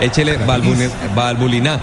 Échele 0.00 0.36
valvulina. 0.38 1.78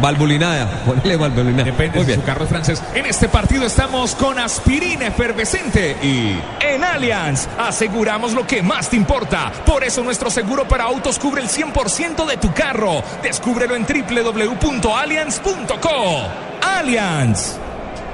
Valvulina, 0.00 0.66
ponele 0.84 1.16
valvulina. 1.16 1.62
Depende 1.62 1.98
Muy 1.98 2.06
de 2.06 2.12
bien. 2.12 2.20
su 2.20 2.26
carro 2.26 2.46
francés. 2.46 2.82
En 2.94 3.06
este 3.06 3.28
partido 3.28 3.64
estamos 3.64 4.14
con 4.16 4.38
aspirina 4.38 5.06
efervescente 5.06 5.96
y 6.02 6.36
en 6.60 6.82
Allianz 6.84 7.48
aseguramos 7.58 8.32
lo 8.32 8.46
que 8.46 8.62
más 8.62 8.90
te 8.90 8.96
importa. 8.96 9.52
Por 9.64 9.84
eso 9.84 10.02
nuestro 10.02 10.30
seguro 10.30 10.66
para 10.66 10.84
autos 10.84 11.18
cubre 11.18 11.42
el 11.42 11.48
100% 11.48 12.26
de 12.26 12.36
tu 12.36 12.52
carro. 12.52 13.02
Descúbrelo 13.22 13.76
en 13.76 13.86
www.allianz.co. 13.86 16.22
Allianz. 16.62 17.56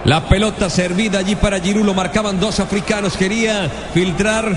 La 0.05 0.27
pelota 0.29 0.71
servida 0.71 1.19
allí 1.19 1.35
para 1.37 1.61
Giroud, 1.61 1.85
lo 1.85 1.93
marcaban 1.95 2.41
dos 2.41 2.59
africanos, 2.61 3.17
quería 3.19 3.69
filtrar 3.93 4.57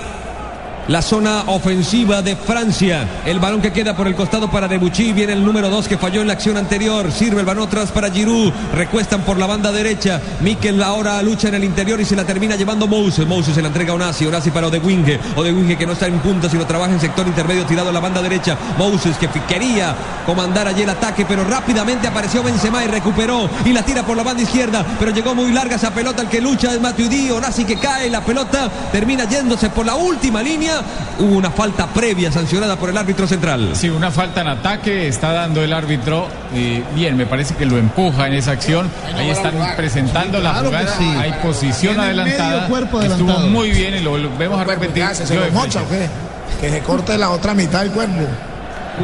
la 0.88 1.02
zona 1.02 1.44
ofensiva 1.48 2.22
de 2.22 2.36
Francia. 2.36 3.08
El 3.26 3.40
balón 3.40 3.62
que 3.62 3.72
queda 3.72 3.96
por 3.96 4.08
el 4.08 4.16
costado 4.16 4.50
para 4.50 4.68
Debuchy, 4.68 5.14
viene 5.14 5.34
el 5.34 5.46
número 5.46 5.70
dos 5.70 5.88
que 5.88 5.98
falló 5.98 6.22
en 6.22 6.28
la 6.28 6.34
acción 6.34 6.58
anterior, 6.58 7.12
sirve 7.12 7.40
el 7.40 7.46
balón 7.46 7.68
atrás 7.68 7.92
para 7.92 8.12
Giroud, 8.12 8.52
recuestan 8.74 9.22
por 9.22 9.38
la 9.38 9.46
banda 9.46 9.72
derecha, 9.72 10.22
Mikel 10.42 10.82
ahora 10.84 11.22
lucha 11.22 11.48
en 11.48 11.56
el 11.56 11.64
interior 11.64 12.00
y 12.02 12.06
se 12.06 12.16
la 12.16 12.26
termina 12.26 12.56
llevando 12.56 12.88
Moses, 12.88 13.28
Moses 13.28 13.56
se 13.56 13.62
la 13.62 13.70
entrega 13.70 13.92
a 13.92 13.96
Onasi, 13.96 14.26
Onasi 14.26 14.52
para 14.52 14.68
Odewinge, 14.68 15.20
Odewinge 15.36 15.78
que 15.78 15.86
no 15.86 15.94
está 15.94 16.08
en 16.08 16.20
punta 16.20 16.50
sino 16.50 16.66
trabaja 16.66 16.94
en 16.94 17.00
sector 17.00 17.26
intermedio 17.28 17.66
tirado 17.66 17.90
a 17.90 17.94
la 17.94 18.00
banda 18.00 18.22
derecha, 18.22 18.58
Moses 18.78 19.18
que 19.18 19.30
quería 19.48 19.96
comandar 20.26 20.68
allí 20.68 20.84
el 20.84 20.90
ataque 20.90 21.26
pero 21.26 21.44
rápidamente 21.44 22.08
apareció 22.08 22.44
Benzema 22.44 22.84
y 22.84 22.88
recuperó 22.88 23.50
y 23.66 23.74
la 23.74 23.84
tira 23.84 24.04
por 24.04 24.18
la 24.18 24.24
banda 24.24 24.44
izquierda, 24.44 24.86
pero 25.00 25.12
llegó 25.12 25.36
muy 25.36 25.52
larga 25.52 25.76
esa 25.76 25.94
pelota, 25.94 26.22
el 26.22 26.30
que 26.30 26.42
lucha 26.42 26.74
es 26.74 26.82
Matuidi, 26.82 27.32
Onasi 27.32 27.66
que 27.66 27.78
cae, 27.78 28.10
la 28.10 28.22
pelota. 28.22 28.70
Termina 28.92 29.26
yéndose 29.26 29.70
por 29.70 29.86
la 29.86 29.96
última 29.96 30.42
línea, 30.42 30.73
hubo 31.20 31.36
una 31.38 31.52
falta 31.52 31.88
previa 31.88 32.32
sancionada 32.32 32.76
por 32.76 32.90
el 32.90 32.98
árbitro 32.98 33.28
central. 33.28 33.72
Sí, 33.74 33.90
una 33.90 34.12
falta 34.12 34.42
en 34.42 34.48
ataque 34.48 35.08
está 35.08 35.32
dando 35.34 35.64
el 35.64 35.74
árbitro. 35.74 36.28
eh, 36.54 36.84
bien, 36.96 37.16
me 37.18 37.26
parece 37.26 37.56
que 37.56 37.66
lo 37.66 37.78
empuja 37.78 38.28
en 38.28 38.34
esa 38.34 38.52
acción. 38.52 38.90
Ahí 39.16 39.30
están 39.30 39.54
presentando 39.76 40.40
la 40.40 40.52
claro 40.52 40.70
que 40.72 40.78
jugada. 40.78 40.98
sí. 40.98 41.06
Hay 41.20 41.34
posición 41.44 41.94
Tiene 41.96 42.04
adelantada. 42.10 42.68
cuerpo 42.68 43.02
Estuvo 43.02 43.38
muy 43.40 43.72
bien 43.72 43.96
y 43.96 44.00
lo 44.00 44.12
volvemos 44.12 44.60
a 44.60 44.64
repetir. 44.64 44.94
¿Qué 44.96 45.04
hace? 45.04 45.26
¿Se 45.28 45.36
lo 45.36 45.50
mocha 45.52 45.82
o 45.82 45.86
Fletcher. 45.86 46.10
qué? 46.60 46.68
Que 46.68 46.70
se 46.72 46.80
corte 46.82 47.18
la 47.18 47.30
otra 47.32 47.54
mitad 47.54 47.82
del 47.82 47.92
cuerpo. 47.92 48.22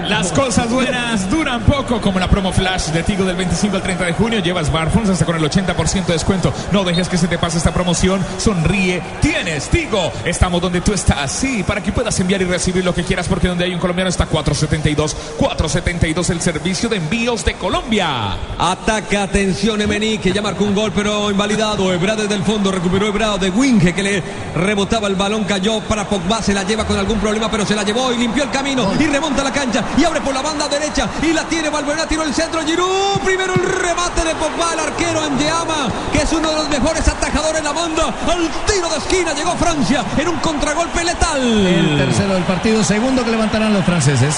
Las 0.07 0.31
cosas 0.31 0.69
buenas 0.69 1.29
duran 1.29 1.61
poco, 1.61 1.99
como 1.99 2.19
la 2.19 2.29
promo 2.29 2.51
flash 2.51 2.87
de 2.87 3.01
Tigo 3.01 3.25
del 3.25 3.35
25 3.35 3.75
al 3.75 3.81
30 3.81 4.05
de 4.05 4.13
junio. 4.13 4.39
Lleva 4.39 4.63
smartphones 4.63 5.09
hasta 5.09 5.25
con 5.25 5.35
el 5.35 5.43
80% 5.43 6.05
de 6.05 6.13
descuento. 6.13 6.53
No 6.71 6.83
dejes 6.83 7.09
que 7.09 7.17
se 7.17 7.27
te 7.27 7.37
pase 7.37 7.57
esta 7.57 7.73
promoción. 7.73 8.23
Sonríe. 8.37 9.01
Tienes 9.21 9.69
Tigo. 9.69 10.11
Estamos 10.25 10.61
donde 10.61 10.81
tú 10.81 10.93
estás. 10.93 11.31
Sí, 11.31 11.63
para 11.63 11.81
que 11.81 11.91
puedas 11.91 12.19
enviar 12.19 12.41
y 12.41 12.45
recibir 12.45 12.85
lo 12.85 12.93
que 12.93 13.03
quieras, 13.03 13.27
porque 13.27 13.47
donde 13.47 13.65
hay 13.65 13.73
un 13.73 13.79
colombiano 13.79 14.09
está 14.09 14.27
472. 14.27 15.15
472, 15.37 16.29
el 16.29 16.41
servicio 16.41 16.87
de 16.87 16.97
envíos 16.97 17.43
de 17.43 17.55
Colombia. 17.55 18.37
Ataca, 18.59 19.23
atención, 19.23 19.81
Emení, 19.81 20.19
que 20.19 20.31
ya 20.31 20.41
marcó 20.41 20.65
un 20.65 20.75
gol, 20.75 20.91
pero 20.93 21.31
invalidado. 21.31 21.91
Ebra 21.91 22.15
desde 22.15 22.35
el 22.35 22.43
fondo, 22.43 22.71
recuperó 22.71 23.07
Ebra 23.07 23.37
de 23.37 23.49
Winge, 23.49 23.93
que 23.93 24.03
le 24.03 24.23
rebotaba 24.55 25.07
el 25.07 25.15
balón, 25.15 25.45
cayó 25.45 25.79
para 25.81 26.07
Pogba, 26.07 26.41
se 26.41 26.53
la 26.53 26.63
lleva 26.63 26.85
con 26.85 26.97
algún 26.97 27.19
problema, 27.19 27.49
pero 27.49 27.65
se 27.65 27.75
la 27.75 27.83
llevó 27.83 28.13
y 28.13 28.17
limpió 28.17 28.43
el 28.43 28.51
camino 28.51 28.91
y 28.99 29.07
remonta 29.07 29.43
la 29.43 29.51
cancha 29.51 29.78
y 29.97 30.03
abre 30.03 30.21
por 30.21 30.33
la 30.33 30.41
banda 30.41 30.67
derecha 30.67 31.07
y 31.21 31.33
la 31.33 31.43
tiene 31.45 31.69
Valbuena, 31.69 32.05
tiró 32.05 32.23
el 32.23 32.33
centro, 32.33 32.61
Giroud, 32.65 33.19
primero 33.23 33.53
el 33.53 33.63
remate 33.63 34.23
de 34.23 34.35
Pogba, 34.35 34.73
el 34.73 34.79
arquero 34.79 35.25
en 35.25 35.37
Llama, 35.37 35.89
que 36.11 36.21
es 36.21 36.31
uno 36.31 36.49
de 36.49 36.55
los 36.55 36.69
mejores 36.69 37.07
atajadores 37.07 37.59
en 37.59 37.63
la 37.63 37.73
banda, 37.73 38.13
al 38.31 38.49
tiro 38.65 38.89
de 38.89 38.97
esquina 38.97 39.33
llegó 39.33 39.55
Francia 39.55 40.03
en 40.17 40.27
un 40.27 40.37
contragolpe 40.37 41.03
letal. 41.03 41.41
El 41.67 41.97
tercero 41.97 42.33
del 42.33 42.43
partido, 42.43 42.83
segundo 42.83 43.23
que 43.23 43.31
levantarán 43.31 43.73
los 43.73 43.85
franceses. 43.85 44.35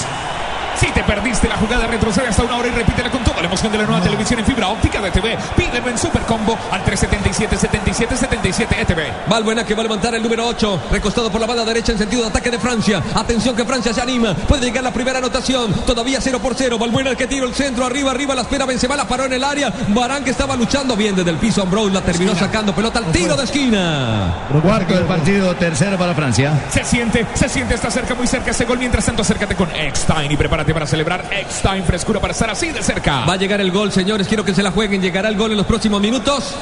Si 0.82 0.90
te 0.90 1.04
perdiste 1.04 1.48
la 1.48 1.56
jugada, 1.58 1.86
retrocede 1.86 2.26
hasta 2.26 2.42
una 2.42 2.56
hora 2.56 2.66
y 2.66 2.72
repítela 2.72 3.08
con 3.08 3.22
toda 3.22 3.40
la 3.40 3.46
emoción 3.46 3.70
de 3.70 3.78
la 3.78 3.84
nueva 3.84 4.02
televisión 4.02 4.40
en 4.40 4.46
fibra 4.46 4.66
óptica 4.66 5.00
de 5.00 5.12
TV. 5.12 5.38
Pídelo 5.56 5.88
en 5.88 5.96
Supercombo 5.96 6.58
al 6.72 6.82
377 6.82 7.56
77 7.56 8.16
77 8.16 8.80
ETV. 8.80 9.28
Valbuena 9.28 9.64
que 9.64 9.74
va 9.74 9.80
a 9.80 9.82
levantar 9.84 10.12
el 10.16 10.22
número 10.24 10.44
8, 10.44 10.88
recostado 10.90 11.30
por 11.30 11.40
la 11.40 11.46
banda 11.46 11.64
derecha 11.64 11.92
en 11.92 11.98
sentido 11.98 12.22
de 12.22 12.30
ataque 12.30 12.50
de 12.50 12.58
Francia. 12.58 13.00
Atención 13.14 13.54
que 13.54 13.64
Francia 13.64 13.94
se 13.94 14.00
anima, 14.00 14.34
puede 14.34 14.66
llegar 14.66 14.82
la 14.82 14.92
primera 14.92 15.18
anotación, 15.18 15.72
todavía 15.86 16.18
0 16.20 16.40
por 16.40 16.56
0. 16.56 16.76
Valbuena 16.76 17.10
el 17.10 17.16
que 17.16 17.28
tira 17.28 17.46
el 17.46 17.54
centro, 17.54 17.86
arriba, 17.86 18.10
arriba, 18.10 18.34
la 18.34 18.42
espera 18.42 18.66
Benzema, 18.66 18.96
la 18.96 19.06
paró 19.06 19.26
en 19.26 19.34
el 19.34 19.44
área. 19.44 19.72
Barán 19.90 20.24
que 20.24 20.30
estaba 20.30 20.56
luchando 20.56 20.96
bien 20.96 21.14
desde 21.14 21.30
el 21.30 21.36
piso, 21.36 21.62
Ambrose 21.62 21.92
la 21.92 22.00
terminó 22.00 22.34
sacando 22.34 22.74
pelota 22.74 22.98
al 22.98 23.06
tiro 23.12 23.36
de 23.36 23.44
esquina. 23.44 24.34
Cuarto 24.60 24.94
del 24.94 25.04
partido, 25.04 25.54
tercero 25.54 25.96
para 25.96 26.12
Francia. 26.12 26.60
Se 26.70 26.82
siente, 26.82 27.24
se 27.34 27.48
siente, 27.48 27.74
está 27.74 27.88
cerca, 27.88 28.16
muy 28.16 28.26
cerca 28.26 28.50
ese 28.50 28.64
gol. 28.64 28.78
Mientras 28.78 29.06
tanto, 29.06 29.22
acércate 29.22 29.54
con 29.54 29.70
Eckstein 29.70 30.32
y 30.32 30.36
prepárate 30.36 30.71
para 30.72 30.86
celebrar 30.86 31.28
Eckstein 31.30 31.84
frescura 31.84 32.20
para 32.20 32.32
estar 32.32 32.50
así 32.50 32.70
de 32.70 32.82
cerca. 32.82 33.24
Va 33.24 33.34
a 33.34 33.36
llegar 33.36 33.60
el 33.60 33.70
gol, 33.70 33.92
señores, 33.92 34.28
quiero 34.28 34.44
que 34.44 34.54
se 34.54 34.62
la 34.62 34.70
jueguen, 34.70 35.00
llegará 35.00 35.28
el 35.28 35.36
gol 35.36 35.50
en 35.52 35.56
los 35.56 35.66
próximos 35.66 36.00
minutos. 36.00 36.54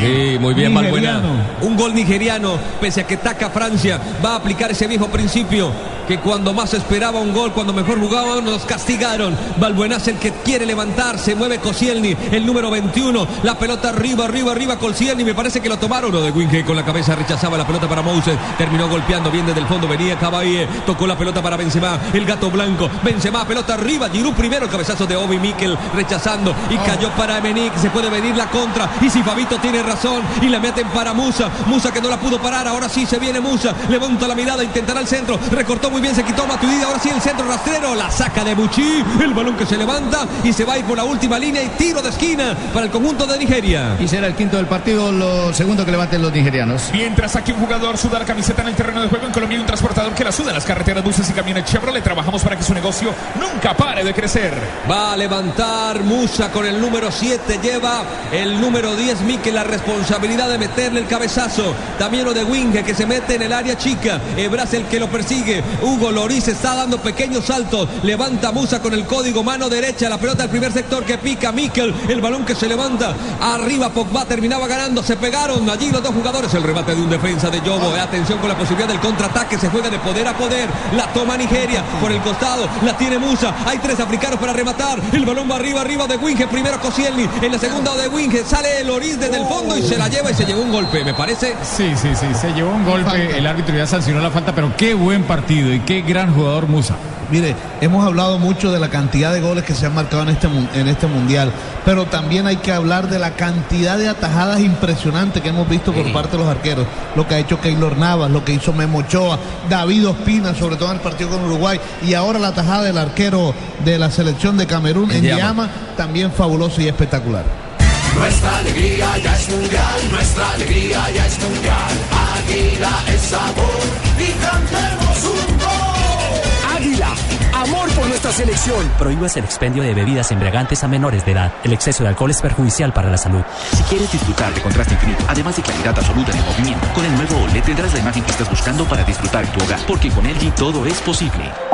Sí, 0.00 0.38
muy 0.38 0.54
bien. 0.54 0.74
Valbuena. 0.74 1.20
Un 1.62 1.76
gol 1.76 1.94
nigeriano, 1.94 2.58
pese 2.80 3.02
a 3.02 3.06
que 3.06 3.16
taca 3.16 3.50
Francia, 3.50 4.00
va 4.24 4.32
a 4.32 4.36
aplicar 4.36 4.70
ese 4.70 4.86
viejo 4.86 5.08
principio 5.08 5.72
que 6.10 6.18
cuando 6.18 6.52
más 6.52 6.74
esperaba 6.74 7.20
un 7.20 7.32
gol, 7.32 7.52
cuando 7.52 7.72
mejor 7.72 8.00
jugaban, 8.00 8.44
nos 8.44 8.64
castigaron. 8.64 9.36
Valbuena 9.58 9.98
es 9.98 10.08
el 10.08 10.16
que 10.16 10.32
quiere 10.32 10.66
levantarse, 10.66 11.36
mueve 11.36 11.58
Koscielny, 11.58 12.16
el 12.32 12.44
número 12.44 12.68
21, 12.68 13.28
la 13.44 13.56
pelota 13.56 13.90
arriba, 13.90 14.24
arriba, 14.24 14.50
arriba, 14.50 14.76
Koscielny, 14.76 15.22
me 15.22 15.34
parece 15.36 15.60
que 15.60 15.68
lo 15.68 15.78
tomaron, 15.78 16.10
lo 16.10 16.20
de 16.20 16.32
Winke 16.32 16.64
con 16.64 16.74
la 16.74 16.84
cabeza 16.84 17.14
rechazaba 17.14 17.56
la 17.56 17.64
pelota 17.64 17.88
para 17.88 18.02
Moses, 18.02 18.36
terminó 18.58 18.88
golpeando 18.88 19.30
bien 19.30 19.46
desde 19.46 19.60
el 19.60 19.68
fondo, 19.68 19.86
venía 19.86 20.18
Cabaye, 20.18 20.66
tocó 20.84 21.06
la 21.06 21.16
pelota 21.16 21.40
para 21.42 21.56
Benzema, 21.56 21.96
el 22.12 22.26
gato 22.26 22.50
blanco, 22.50 22.90
Benzema, 23.04 23.46
pelota 23.46 23.74
arriba, 23.74 24.08
Giroud 24.10 24.34
primero, 24.34 24.64
el 24.64 24.70
cabezazo 24.72 25.06
de 25.06 25.14
Obi 25.14 25.38
Mikel 25.38 25.78
rechazando 25.94 26.52
y 26.70 26.76
cayó 26.78 27.10
para 27.10 27.38
Emenick, 27.38 27.76
se 27.76 27.88
puede 27.88 28.10
venir 28.10 28.36
la 28.36 28.50
contra 28.50 28.90
y 29.00 29.08
si 29.08 29.22
Fabito 29.22 29.59
tiene 29.60 29.82
razón 29.82 30.22
y 30.40 30.48
la 30.48 30.58
meten 30.58 30.88
para 30.88 31.12
Musa, 31.12 31.50
Musa 31.66 31.92
que 31.92 32.00
no 32.00 32.08
la 32.08 32.18
pudo 32.18 32.40
parar, 32.40 32.66
ahora 32.66 32.88
sí 32.88 33.06
se 33.06 33.18
viene 33.18 33.40
Musa, 33.40 33.74
levanta 33.88 34.26
la 34.26 34.34
mirada, 34.34 34.64
intentará 34.64 35.00
el 35.00 35.06
centro, 35.06 35.38
recortó 35.50 35.90
muy 35.90 36.00
bien, 36.00 36.14
se 36.14 36.24
quitó 36.24 36.46
Matuidi, 36.46 36.82
ahora 36.82 36.98
sí 36.98 37.10
el 37.10 37.20
centro 37.20 37.46
rastrero, 37.46 37.94
la 37.94 38.10
saca 38.10 38.44
de 38.44 38.54
Buchi, 38.54 39.04
el 39.22 39.34
balón 39.34 39.56
que 39.56 39.66
se 39.66 39.76
levanta 39.76 40.26
y 40.42 40.52
se 40.52 40.64
va 40.64 40.74
a 40.74 40.78
ir 40.78 40.84
por 40.84 40.96
la 40.96 41.04
última 41.04 41.38
línea 41.38 41.62
y 41.62 41.68
tiro 41.70 42.02
de 42.02 42.10
esquina 42.10 42.56
para 42.72 42.86
el 42.86 42.92
conjunto 42.92 43.26
de 43.26 43.38
Nigeria. 43.38 43.96
Y 43.98 44.08
será 44.08 44.26
el 44.26 44.34
quinto 44.34 44.56
del 44.56 44.66
partido, 44.66 45.12
lo 45.12 45.52
segundo 45.52 45.84
que 45.84 45.90
levanten 45.90 46.22
los 46.22 46.32
nigerianos. 46.32 46.90
Mientras 46.92 47.36
aquí 47.36 47.52
un 47.52 47.60
jugador 47.60 47.98
suda 47.98 48.18
la 48.18 48.24
camiseta 48.24 48.62
en 48.62 48.68
el 48.68 48.74
terreno 48.74 49.02
de 49.02 49.08
juego, 49.08 49.26
en 49.26 49.32
Colombia 49.32 49.56
hay 49.56 49.60
un 49.60 49.66
transportador 49.66 50.14
que 50.14 50.24
la 50.24 50.32
suda 50.32 50.50
en 50.50 50.54
las 50.54 50.64
carreteras, 50.64 51.04
buses 51.04 51.28
y 51.28 51.32
camiones 51.32 51.64
Chevrolet. 51.64 52.02
Trabajamos 52.02 52.42
para 52.42 52.56
que 52.56 52.62
su 52.62 52.74
negocio 52.74 53.12
nunca 53.38 53.74
pare 53.74 54.04
de 54.04 54.14
crecer. 54.14 54.54
Va 54.90 55.12
a 55.12 55.16
levantar 55.16 56.00
Musa 56.02 56.50
con 56.50 56.66
el 56.66 56.80
número 56.80 57.10
7, 57.10 57.58
lleva 57.62 58.02
el 58.32 58.60
número 58.60 58.96
10, 58.96 59.20
Mikel 59.22 59.39
Ubique 59.40 59.52
la 59.52 59.64
responsabilidad 59.64 60.48
de 60.48 60.58
meterle 60.58 61.00
el 61.00 61.06
cabezazo. 61.06 61.74
También 61.98 62.24
lo 62.24 62.34
de 62.34 62.44
Winge 62.44 62.82
que 62.82 62.94
se 62.94 63.06
mete 63.06 63.36
en 63.36 63.42
el 63.42 63.52
área 63.52 63.76
chica. 63.76 64.20
Ebras 64.36 64.74
el 64.74 64.84
que 64.86 65.00
lo 65.00 65.08
persigue. 65.08 65.62
Hugo 65.82 66.10
Loris 66.10 66.48
está 66.48 66.74
dando 66.74 66.98
pequeños 66.98 67.46
saltos. 67.46 67.88
Levanta 68.02 68.52
Musa 68.52 68.82
con 68.82 68.92
el 68.92 69.06
código 69.06 69.42
mano 69.42 69.68
derecha. 69.68 70.08
La 70.08 70.18
pelota 70.18 70.42
del 70.42 70.50
primer 70.50 70.72
sector 70.72 71.04
que 71.04 71.16
pica 71.16 71.52
Mikel. 71.52 71.94
El 72.08 72.20
balón 72.20 72.44
que 72.44 72.54
se 72.54 72.68
levanta. 72.68 73.14
Arriba 73.40 73.88
Pogba 73.88 74.24
terminaba 74.26 74.66
ganando. 74.66 75.02
Se 75.02 75.16
pegaron 75.16 75.68
allí 75.70 75.90
los 75.90 76.02
dos 76.02 76.14
jugadores. 76.14 76.52
El 76.52 76.62
remate 76.62 76.94
de 76.94 77.00
un 77.00 77.08
defensa 77.08 77.48
de 77.48 77.60
Yobo. 77.62 77.94
Atención 77.94 78.38
con 78.40 78.48
la 78.48 78.58
posibilidad 78.58 78.88
del 78.88 79.00
contraataque. 79.00 79.58
Se 79.58 79.70
juega 79.70 79.88
de 79.88 79.98
poder 80.00 80.28
a 80.28 80.36
poder. 80.36 80.68
La 80.96 81.06
toma 81.12 81.36
Nigeria 81.36 81.82
por 82.00 82.12
el 82.12 82.20
costado. 82.20 82.68
La 82.84 82.96
tiene 82.96 83.18
Musa. 83.18 83.54
Hay 83.64 83.78
tres 83.78 84.00
africanos 84.00 84.38
para 84.38 84.52
rematar. 84.52 85.00
El 85.12 85.24
balón 85.24 85.50
va 85.50 85.56
arriba, 85.56 85.80
arriba 85.80 86.06
de 86.06 86.16
Winge. 86.16 86.46
Primero 86.48 86.78
Koscielny. 86.80 87.26
En 87.40 87.52
la 87.52 87.58
segunda 87.58 87.96
de 87.96 88.08
Winge. 88.08 88.44
Sale 88.44 88.84
Loris 88.84 89.18
desde 89.30 89.42
el 89.42 89.48
fondo 89.48 89.76
y 89.76 89.82
se 89.82 89.96
la 89.96 90.08
lleva 90.08 90.30
y 90.30 90.34
se 90.34 90.44
llevó 90.44 90.62
un 90.62 90.72
golpe. 90.72 91.04
Me 91.04 91.14
parece. 91.14 91.54
Sí, 91.62 91.92
sí, 91.96 92.08
sí. 92.14 92.26
Se 92.34 92.52
llevó 92.52 92.70
un 92.70 92.84
golpe. 92.84 93.36
El 93.36 93.46
árbitro 93.46 93.76
ya 93.76 93.86
sancionó 93.86 94.20
la 94.20 94.30
falta. 94.30 94.54
Pero 94.54 94.76
qué 94.76 94.94
buen 94.94 95.22
partido 95.24 95.72
y 95.72 95.80
qué 95.80 96.02
gran 96.02 96.34
jugador 96.34 96.66
Musa. 96.66 96.96
Mire, 97.30 97.54
hemos 97.80 98.04
hablado 98.04 98.40
mucho 98.40 98.72
de 98.72 98.80
la 98.80 98.90
cantidad 98.90 99.32
de 99.32 99.40
goles 99.40 99.62
que 99.62 99.72
se 99.72 99.86
han 99.86 99.94
marcado 99.94 100.24
en 100.24 100.30
este, 100.30 100.48
en 100.74 100.88
este 100.88 101.06
mundial, 101.06 101.52
pero 101.84 102.06
también 102.06 102.48
hay 102.48 102.56
que 102.56 102.72
hablar 102.72 103.08
de 103.08 103.20
la 103.20 103.36
cantidad 103.36 103.98
de 103.98 104.08
atajadas 104.08 104.58
impresionantes 104.58 105.40
que 105.40 105.50
hemos 105.50 105.68
visto 105.68 105.92
por 105.92 106.12
parte 106.12 106.32
de 106.36 106.38
los 106.42 106.48
arqueros. 106.48 106.88
Lo 107.14 107.28
que 107.28 107.36
ha 107.36 107.38
hecho 107.38 107.60
Keylor 107.60 107.96
Navas, 107.96 108.32
lo 108.32 108.44
que 108.44 108.52
hizo 108.52 108.72
Memo 108.72 108.98
Ochoa, 108.98 109.38
David 109.68 110.08
Ospina, 110.08 110.56
sobre 110.56 110.74
todo 110.74 110.88
en 110.88 110.96
el 110.96 111.02
partido 111.02 111.30
con 111.30 111.44
Uruguay, 111.44 111.78
y 112.02 112.14
ahora 112.14 112.40
la 112.40 112.52
tajada 112.52 112.82
del 112.82 112.98
arquero 112.98 113.54
de 113.84 113.96
la 113.96 114.10
selección 114.10 114.56
de 114.56 114.66
Camerún 114.66 115.12
en 115.12 115.22
Llama. 115.22 115.40
Llama, 115.40 115.70
también 115.96 116.32
fabuloso 116.32 116.80
y 116.80 116.88
espectacular. 116.88 117.69
Nuestra 118.14 118.58
alegría 118.58 119.18
ya 119.18 119.36
es 119.36 119.48
mundial, 119.48 120.10
nuestra 120.10 120.50
alegría 120.52 121.10
ya 121.10 121.26
es 121.26 121.38
mundial. 121.38 121.92
Águila 122.38 122.90
es 123.08 123.20
sabor 123.22 123.80
y 124.18 124.32
cantemos 124.44 125.24
un 125.24 125.58
gol. 125.58 126.76
Águila, 126.76 127.08
amor 127.54 127.90
por 127.90 128.06
nuestra 128.06 128.32
selección. 128.32 128.90
Prohíbas 128.98 129.36
el 129.36 129.44
expendio 129.44 129.82
de 129.82 129.94
bebidas 129.94 130.30
embriagantes 130.32 130.82
a 130.84 130.88
menores 130.88 131.24
de 131.24 131.32
edad. 131.32 131.52
El 131.64 131.72
exceso 131.72 132.02
de 132.02 132.10
alcohol 132.10 132.30
es 132.30 132.40
perjudicial 132.42 132.92
para 132.92 133.10
la 133.10 133.16
salud. 133.16 133.42
Si 133.76 133.82
quieres 133.84 134.10
disfrutar 134.10 134.52
de 134.54 134.60
contraste 134.60 134.94
infinito, 134.94 135.24
además 135.28 135.56
de 135.56 135.62
claridad 135.62 135.98
absoluta 135.98 136.32
en 136.32 136.38
el 136.38 136.44
movimiento, 136.44 136.88
con 136.94 137.04
el 137.04 137.14
nuevo 137.14 137.36
OLED 137.44 137.62
tendrás 137.62 137.92
la 137.94 138.00
imagen 138.00 138.24
que 138.24 138.30
estás 138.32 138.50
buscando 138.50 138.84
para 138.84 139.04
disfrutar 139.04 139.44
en 139.44 139.52
tu 139.52 139.64
hogar, 139.64 139.80
porque 139.86 140.10
con 140.10 140.24
LG 140.24 140.54
todo 140.54 140.84
es 140.86 141.00
posible. 141.00 141.69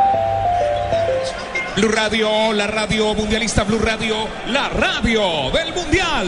Blue 1.76 1.90
Radio, 1.90 2.54
la 2.54 2.66
radio 2.66 3.14
mundialista 3.14 3.62
Blue 3.64 3.78
Radio, 3.78 4.16
la 4.46 4.70
radio 4.70 5.50
del 5.52 5.74
mundial. 5.74 6.26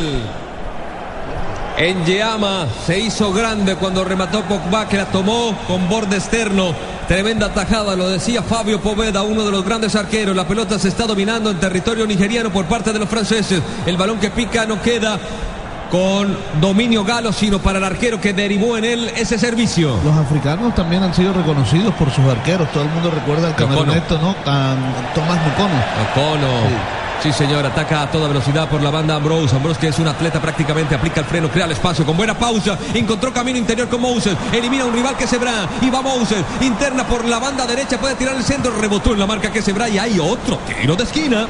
En 1.79 2.05
Yeama 2.05 2.67
se 2.87 2.99
hizo 2.99 3.33
grande 3.33 3.77
cuando 3.77 4.05
remató 4.05 4.43
Pogba 4.43 4.87
que 4.87 4.99
la 4.99 5.07
tomó 5.07 5.57
con 5.67 5.89
borde 5.89 6.17
externo. 6.17 6.75
Tremenda 7.07 7.55
tajada, 7.55 7.97
lo 7.97 8.11
decía 8.11 8.43
Fabio 8.43 8.79
Poveda, 8.83 9.23
uno 9.23 9.47
de 9.47 9.51
los 9.51 9.65
grandes 9.65 9.97
arqueros. 9.97 10.37
La 10.37 10.47
pelota 10.47 10.79
se 10.79 10.89
está 10.89 11.07
dominando 11.07 11.51
en 11.51 11.59
territorio 11.59 12.07
nigeriano 12.07 12.53
por 12.53 12.67
parte 12.67 12.93
de 12.93 12.99
los 12.99 13.09
franceses. 13.09 13.63
El 13.87 13.97
balón 13.97 14.21
que 14.21 14.31
pica 14.31 14.67
no 14.67 14.83
queda 14.83 15.19
con 15.91 16.37
dominio 16.61 17.05
galo, 17.05 17.33
sino 17.33 17.59
para 17.59 17.79
el 17.79 17.85
arquero 17.85 18.21
que 18.21 18.33
derivó 18.33 18.77
en 18.77 18.85
él 18.85 19.13
ese 19.17 19.39
servicio. 19.39 19.99
Los 20.05 20.17
africanos 20.17 20.75
también 20.75 21.03
han 21.03 21.15
sido 21.15 21.33
reconocidos 21.33 21.95
por 21.95 22.11
sus 22.11 22.25
arqueros. 22.27 22.71
Todo 22.73 22.85
el 22.85 22.91
mundo 22.91 23.11
recuerda 23.11 23.49
al 23.49 23.53
Ocono. 23.55 23.69
cameruneto, 23.69 24.19
¿no? 24.19 24.31
A 24.47 24.75
Tomás 25.15 25.39
Mucono. 25.45 25.75
Ocono. 26.13 26.99
Sí, 27.23 27.33
señor, 27.33 27.67
ataca 27.67 28.03
a 28.03 28.11
toda 28.11 28.29
velocidad 28.29 28.69
por 28.69 28.81
la 28.81 28.91
banda 28.91 29.17
Ambrose. 29.17 29.57
Ambrose, 29.57 29.81
que 29.81 29.89
es 29.89 29.99
un 29.99 30.07
atleta, 30.07 30.41
prácticamente 30.41 30.95
aplica 30.95 31.19
el 31.21 31.27
freno, 31.27 31.49
crea 31.51 31.65
el 31.65 31.73
espacio 31.73 32.07
con 32.07 32.17
buena 32.17 32.39
pausa. 32.39 32.79
Encontró 32.95 33.33
camino 33.33 33.59
interior 33.59 33.89
con 33.89 34.01
Moses. 34.01 34.37
Elimina 34.53 34.85
a 34.85 34.87
un 34.87 34.93
rival 34.93 35.17
que 35.17 35.25
es 35.25 35.33
Ebra. 35.33 35.69
Y 35.83 35.91
va 35.91 36.01
Moses. 36.01 36.45
Interna 36.61 37.05
por 37.05 37.25
la 37.25 37.41
banda 37.41 37.67
derecha, 37.67 37.99
puede 37.99 38.15
tirar 38.15 38.37
el 38.37 38.45
centro. 38.45 38.73
Rebotó 38.81 39.15
en 39.15 39.19
la 39.19 39.27
marca 39.27 39.51
que 39.51 39.59
Ebra. 39.59 39.89
Y 39.89 39.99
hay 39.99 40.21
otro 40.21 40.61
tiro 40.81 40.95
de 40.95 41.03
esquina. 41.03 41.49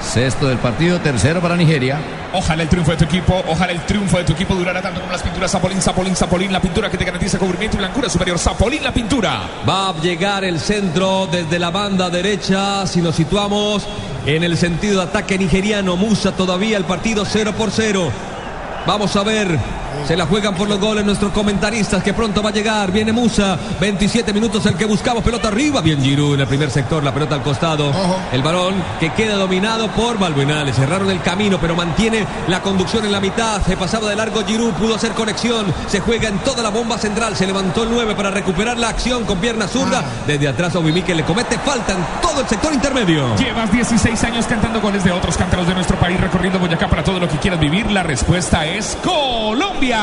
Sexto 0.00 0.48
del 0.48 0.58
partido, 0.58 1.00
tercero 1.00 1.40
para 1.40 1.56
Nigeria. 1.56 1.98
Ojalá 2.32 2.62
el 2.62 2.68
triunfo 2.68 2.92
de 2.92 2.96
tu 2.98 3.04
equipo, 3.04 3.42
ojalá 3.48 3.72
el 3.72 3.84
triunfo 3.84 4.18
de 4.18 4.24
tu 4.24 4.32
equipo 4.32 4.54
durara 4.54 4.80
tanto 4.80 5.00
como 5.00 5.12
las 5.12 5.22
pinturas 5.22 5.50
Zapolín, 5.50 5.80
Zapolín, 5.80 6.14
Zapolín, 6.16 6.52
la 6.52 6.60
pintura 6.60 6.90
que 6.90 6.98
te 6.98 7.04
garantiza 7.04 7.38
cubrimiento 7.38 7.76
y 7.76 7.80
blancura 7.80 8.08
superior. 8.08 8.38
Zapolín, 8.38 8.82
la 8.82 8.92
pintura. 8.92 9.40
Va 9.68 9.90
a 9.90 10.00
llegar 10.00 10.44
el 10.44 10.60
centro 10.60 11.26
desde 11.30 11.58
la 11.58 11.70
banda 11.70 12.10
derecha. 12.10 12.86
Si 12.86 13.00
nos 13.00 13.16
situamos 13.16 13.86
en 14.26 14.44
el 14.44 14.56
sentido 14.56 14.98
de 14.98 15.08
ataque 15.08 15.38
nigeriano, 15.38 15.96
Musa 15.96 16.32
todavía 16.32 16.76
el 16.76 16.84
partido 16.84 17.24
0 17.24 17.54
por 17.56 17.70
0. 17.70 18.10
Vamos 18.86 19.14
a 19.16 19.22
ver. 19.22 19.58
Se 20.06 20.16
la 20.16 20.26
juegan 20.26 20.54
por 20.54 20.68
los 20.68 20.78
goles 20.78 21.04
nuestros 21.04 21.32
comentaristas 21.32 22.02
que 22.02 22.14
pronto 22.14 22.42
va 22.42 22.50
a 22.50 22.52
llegar. 22.52 22.92
Viene 22.92 23.12
Musa. 23.12 23.58
27 23.80 24.32
minutos 24.32 24.64
el 24.66 24.74
que 24.74 24.84
buscamos. 24.84 25.22
Pelota 25.22 25.48
arriba. 25.48 25.80
Bien 25.80 26.00
Giroud 26.02 26.34
en 26.34 26.40
el 26.40 26.46
primer 26.46 26.70
sector. 26.70 27.02
La 27.02 27.12
pelota 27.12 27.34
al 27.34 27.42
costado. 27.42 27.92
El 28.32 28.42
balón 28.42 28.74
que 29.00 29.12
queda 29.12 29.36
dominado 29.36 29.88
por 29.88 30.18
Balbuena. 30.18 30.64
Cerraron 30.72 31.10
el 31.10 31.20
camino 31.20 31.58
pero 31.60 31.74
mantiene 31.74 32.26
la 32.46 32.62
conducción 32.62 33.04
en 33.04 33.12
la 33.12 33.20
mitad. 33.20 33.60
Se 33.66 33.76
pasaba 33.76 34.08
de 34.08 34.16
largo 34.16 34.44
Giroud. 34.44 34.72
Pudo 34.74 34.94
hacer 34.94 35.12
conexión. 35.12 35.66
Se 35.88 36.00
juega 36.00 36.28
en 36.28 36.38
toda 36.38 36.62
la 36.62 36.70
bomba 36.70 36.96
central. 36.98 37.36
Se 37.36 37.46
levantó 37.46 37.82
el 37.82 37.90
9 37.90 38.14
para 38.14 38.30
recuperar 38.30 38.78
la 38.78 38.88
acción 38.88 39.24
con 39.24 39.38
pierna 39.38 39.66
zurda. 39.66 40.04
Desde 40.26 40.48
atrás 40.48 40.76
Obimique 40.76 41.14
le 41.14 41.24
comete 41.24 41.58
falta 41.58 41.92
en 41.92 42.04
todo 42.22 42.40
el 42.40 42.48
sector 42.48 42.72
intermedio. 42.72 43.36
Llevas 43.36 43.70
16 43.72 44.24
años 44.24 44.46
cantando 44.46 44.80
goles 44.80 45.02
de 45.04 45.10
otros 45.12 45.36
cántaros 45.36 45.66
de 45.66 45.74
nuestro 45.74 45.98
país, 45.98 46.20
recorriendo 46.20 46.58
Boyacá 46.58 46.88
para 46.88 47.02
todo 47.02 47.18
lo 47.18 47.28
que 47.28 47.38
quieras 47.38 47.60
vivir. 47.60 47.90
La 47.90 48.02
respuesta 48.02 48.64
es 48.64 48.67
Colombia. 49.02 49.98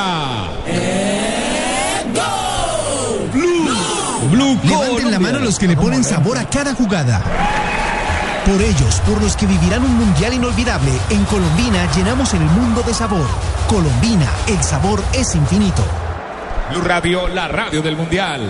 Blue 4.32 4.60
Levanten 4.63 5.12
la 5.12 5.19
mano 5.19 5.39
los 5.39 5.60
que 5.60 5.67
le 5.67 5.75
ponen 5.75 6.04
sabor 6.04 6.38
a 6.38 6.49
cada 6.49 6.73
jugada. 6.73 7.21
Por 8.45 8.60
ellos, 8.62 9.01
por 9.06 9.21
los 9.21 9.36
que 9.36 9.45
vivirán 9.45 9.84
un 9.84 9.95
mundial 9.95 10.34
inolvidable, 10.34 10.91
en 11.12 11.23
Colombina 11.25 11.91
llenamos 11.95 12.34
el 12.34 12.41
mundo 12.41 12.82
de 12.82 12.93
sabor. 12.93 13.28
Colombina, 13.67 14.30
el 14.47 14.62
sabor 14.63 15.04
es 15.13 15.36
infinito. 15.36 15.84
Blue 16.71 16.82
Radio, 16.82 17.28
la 17.28 17.47
radio 17.47 17.84
del 17.84 17.95
mundial. 17.95 18.41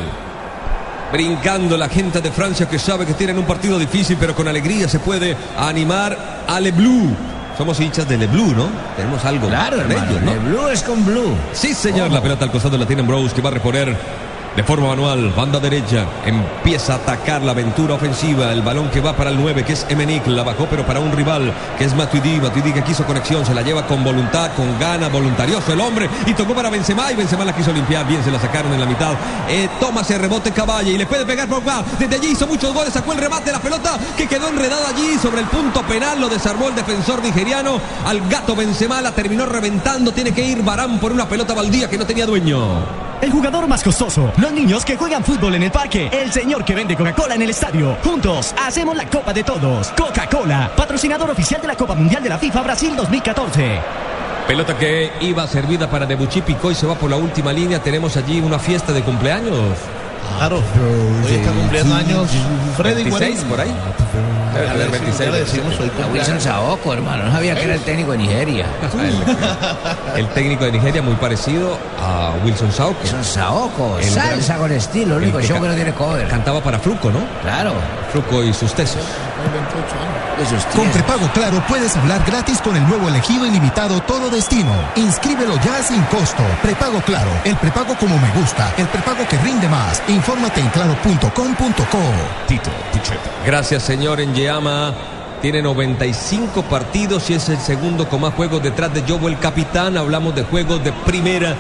Brincando 1.12 1.76
la 1.76 1.90
gente 1.90 2.22
de 2.22 2.32
Francia 2.32 2.70
que 2.70 2.80
sabe 2.80 3.06
que 3.06 3.14
tienen 3.14 3.38
un 3.38 3.46
partido 3.46 3.78
difícil, 3.78 4.18
pero 4.18 4.34
con 4.34 4.48
alegría 4.48 4.88
se 4.88 5.00
puede 5.00 5.36
animar 5.58 6.46
a 6.48 6.60
Le 6.62 6.72
Blue. 6.72 7.35
Somos 7.58 7.80
hinchas 7.80 8.08
de 8.08 8.18
Le 8.18 8.28
Blue, 8.28 8.54
¿no? 8.54 8.68
Tenemos 8.98 9.24
algo 9.24 9.48
Claro, 9.48 9.80
hermano, 9.80 10.04
ellos, 10.10 10.22
¿no? 10.22 10.34
Le 10.34 10.40
Blue 10.40 10.68
es 10.68 10.84
con 10.84 11.06
Blue. 11.06 11.36
Sí, 11.54 11.74
señor. 11.74 12.12
La 12.12 12.22
pelota 12.22 12.44
al 12.44 12.52
costado 12.52 12.78
la 12.78 12.86
tiene 12.86 13.02
Bros 13.02 13.34
que 13.34 13.42
va 13.42 13.50
a 13.50 13.54
reponer 13.54 13.96
de 14.56 14.64
forma 14.64 14.88
manual. 14.88 15.34
Banda 15.36 15.60
derecha. 15.60 16.06
Empieza 16.26 16.94
a 16.94 16.96
atacar 16.98 17.42
la 17.42 17.52
aventura 17.52 17.96
ofensiva. 17.96 18.52
El 18.52 18.62
balón 18.62 18.90
que 18.90 19.02
va 19.02 19.16
para 19.16 19.30
el 19.30 19.38
9, 19.38 19.64
que 19.64 19.74
es 19.74 19.86
Emenik. 19.90 20.28
La 20.28 20.44
bajó, 20.44 20.66
pero 20.70 20.86
para 20.86 21.00
un 21.00 21.12
rival, 21.12 21.54
que 21.78 21.86
es 21.86 21.96
Matuidi. 21.96 22.40
Matuidi 22.40 22.72
que 22.72 22.84
quiso 22.84 23.06
conexión. 23.06 23.46
Se 23.46 23.54
la 23.54 23.62
lleva 23.62 23.86
con 23.86 24.04
voluntad, 24.04 24.52
con 24.56 24.80
gana, 24.80 25.10
voluntarioso 25.10 25.74
el 25.74 25.82
hombre. 25.82 26.10
Y 26.26 26.34
tocó 26.34 26.54
para 26.54 26.70
Benzema. 26.70 27.12
Y 27.12 27.16
Benzema 27.16 27.46
la 27.46 27.54
quiso 27.54 27.74
limpiar. 27.74 28.08
Bien, 28.08 28.24
se 28.24 28.32
la 28.32 28.40
sacaron 28.40 28.74
en 28.74 28.80
la 28.80 28.86
mitad. 28.86 29.14
Eh, 29.50 29.70
toma 29.80 30.02
ese 30.02 30.18
rebote 30.18 30.52
Caballe. 30.52 30.92
Y 30.92 30.98
le 30.98 31.06
puede 31.06 31.26
pegar 31.26 31.48
Pogba. 31.48 31.84
Desde 32.00 32.16
allí 32.16 32.28
hizo 32.32 32.48
muchos 32.48 32.74
goles. 32.74 32.94
Sacó 32.94 33.14
el 33.14 33.20
remate. 33.20 33.52
La 33.52 33.60
pelota 33.60 33.98
que 34.16 34.28
quedó 34.28 34.48
enredada 34.48 34.90
allí 34.90 35.18
sobre 35.22 35.42
el 35.42 35.48
punto 35.48 35.82
penal. 35.84 36.20
Lo 36.20 36.30
desarmó 36.30 36.70
el 36.70 36.76
defensor 36.76 37.22
nigeriano. 37.22 37.80
Al 38.06 38.28
gato 38.30 38.56
Benzema 38.56 39.02
la 39.02 39.12
terminó 39.12 39.46
reventando. 39.46 40.12
Tiene 40.12 40.32
que 40.32 40.46
ir 40.46 40.64
Barán 40.64 41.00
por 41.00 41.12
una 41.12 41.28
pelota 41.28 41.54
baldía 41.54 41.90
que 41.90 41.98
no 41.98 42.06
tenía 42.06 42.26
dueño. 42.26 43.06
El 43.22 43.32
jugador 43.32 43.68
más 43.68 43.84
costoso. 43.84 44.32
Los 44.46 44.54
niños 44.54 44.86
que 44.86 44.96
juegan 44.96 45.24
fútbol 45.24 45.56
en 45.56 45.64
el 45.64 45.72
parque. 45.72 46.08
El 46.14 46.32
señor 46.32 46.64
que 46.64 46.76
vende 46.76 46.96
Coca-Cola 46.96 47.34
en 47.34 47.42
el 47.42 47.50
estadio. 47.50 47.98
Juntos 48.04 48.54
hacemos 48.64 48.96
la 48.96 49.10
Copa 49.10 49.34
de 49.34 49.44
Todos. 49.44 49.88
Coca-Cola, 49.98 50.72
patrocinador 50.78 51.32
oficial 51.32 51.60
de 51.64 51.68
la 51.68 51.76
Copa 51.76 51.96
Mundial 51.96 52.22
de 52.22 52.30
la 52.30 52.38
FIFA 52.38 52.62
Brasil 52.62 52.96
2014. 52.96 53.80
Pelota 54.48 54.78
que 54.78 55.14
iba 55.22 55.48
servida 55.48 55.90
para 55.90 56.06
Debuchy 56.06 56.44
picó 56.44 56.70
y 56.70 56.76
se 56.76 56.86
va 56.86 56.94
por 56.94 57.10
la 57.10 57.16
última 57.16 57.52
línea. 57.52 57.82
Tenemos 57.82 58.18
allí 58.18 58.40
una 58.40 58.60
fiesta 58.60 58.94
de 58.94 59.02
cumpleaños. 59.02 59.80
Claro. 60.38 60.58
Hoy 61.26 61.34
está 61.34 61.52
cumpliendo 61.52 61.96
años 61.96 62.30
Freddy 62.78 63.04
26 63.04 63.48
Guarín. 63.48 63.50
por 63.50 63.62
ahí. 63.62 63.76
Debe 64.56 64.68
tener 64.68 64.90
26. 64.92 65.20
Ya 65.20 65.32
le 65.32 65.40
decimos 65.40 65.80
hoy 65.80 65.92
A 66.04 66.08
Wilson 66.08 66.42
Saoko, 66.42 66.94
hermano. 66.94 67.26
No 67.26 67.32
sabía 67.32 67.56
que 67.56 67.64
era 67.64 67.76
el 67.76 67.82
técnico 67.82 68.12
de 68.14 68.18
Nigeria. 68.20 68.66
El 70.16 70.28
técnico 70.30 70.64
de 70.66 70.72
Nigeria 70.72 71.02
muy 71.02 71.16
parecido 71.16 71.78
a 72.02 72.32
Wilson 72.44 72.72
Saoko. 72.72 73.00
Wilson 73.02 73.24
Saoko, 73.24 73.98
El 74.00 74.06
salsa 74.06 74.54
gran- 74.54 74.60
con 74.60 74.72
estilo. 74.72 75.18
El 75.18 75.24
único 75.24 75.42
show 75.42 75.62
que 75.62 75.68
no 75.68 75.76
tiene 75.76 75.94
cover. 75.94 76.28
Cantaba 76.28 76.62
para 76.62 76.80
Fruco, 76.80 77.12
¿no? 77.12 77.20
Claro. 77.42 77.74
Fruco 78.12 78.44
y 78.44 78.54
sus 78.54 78.74
tesos. 78.74 79.02
Con 80.76 80.90
prepago 80.90 81.28
claro 81.34 81.64
puedes 81.68 81.96
hablar 81.96 82.22
gratis 82.26 82.60
con 82.62 82.76
el 82.76 82.88
nuevo 82.88 83.08
elegido 83.08 83.46
ilimitado 83.46 84.02
todo 84.02 84.30
destino. 84.30 84.72
Inscríbelo 84.96 85.56
ya 85.62 85.82
sin 85.82 86.02
costo. 86.04 86.44
Prepago 86.62 87.00
claro, 87.02 87.30
el 87.44 87.56
prepago 87.58 87.96
como 87.96 88.18
me 88.18 88.30
gusta, 88.32 88.74
el 88.78 88.88
prepago 88.88 89.28
que 89.28 89.38
rinde 89.38 89.68
más. 89.68 90.02
Infórmate 90.08 90.62
en 90.62 90.70
claro.com.co. 90.70 92.00
Tito 92.48 92.70
Pucheta. 92.92 93.30
Gracias, 93.46 93.84
señor 93.84 94.20
Enyeama. 94.20 94.94
Tiene 95.42 95.62
95 95.62 96.64
partidos 96.64 97.30
y 97.30 97.36
es 97.36 97.50
el 97.50 97.60
segundo 97.60 98.10
con 98.10 98.22
más 98.22 98.34
juegos 98.34 98.64
detrás 98.64 98.94
de 98.94 99.04
Jobo 99.04 99.28
el 99.28 99.38
capitán. 99.38 99.98
Hablamos 99.98 100.34
de 100.34 100.44
juegos 100.44 100.84
de 100.84 100.92
primera 100.92 101.56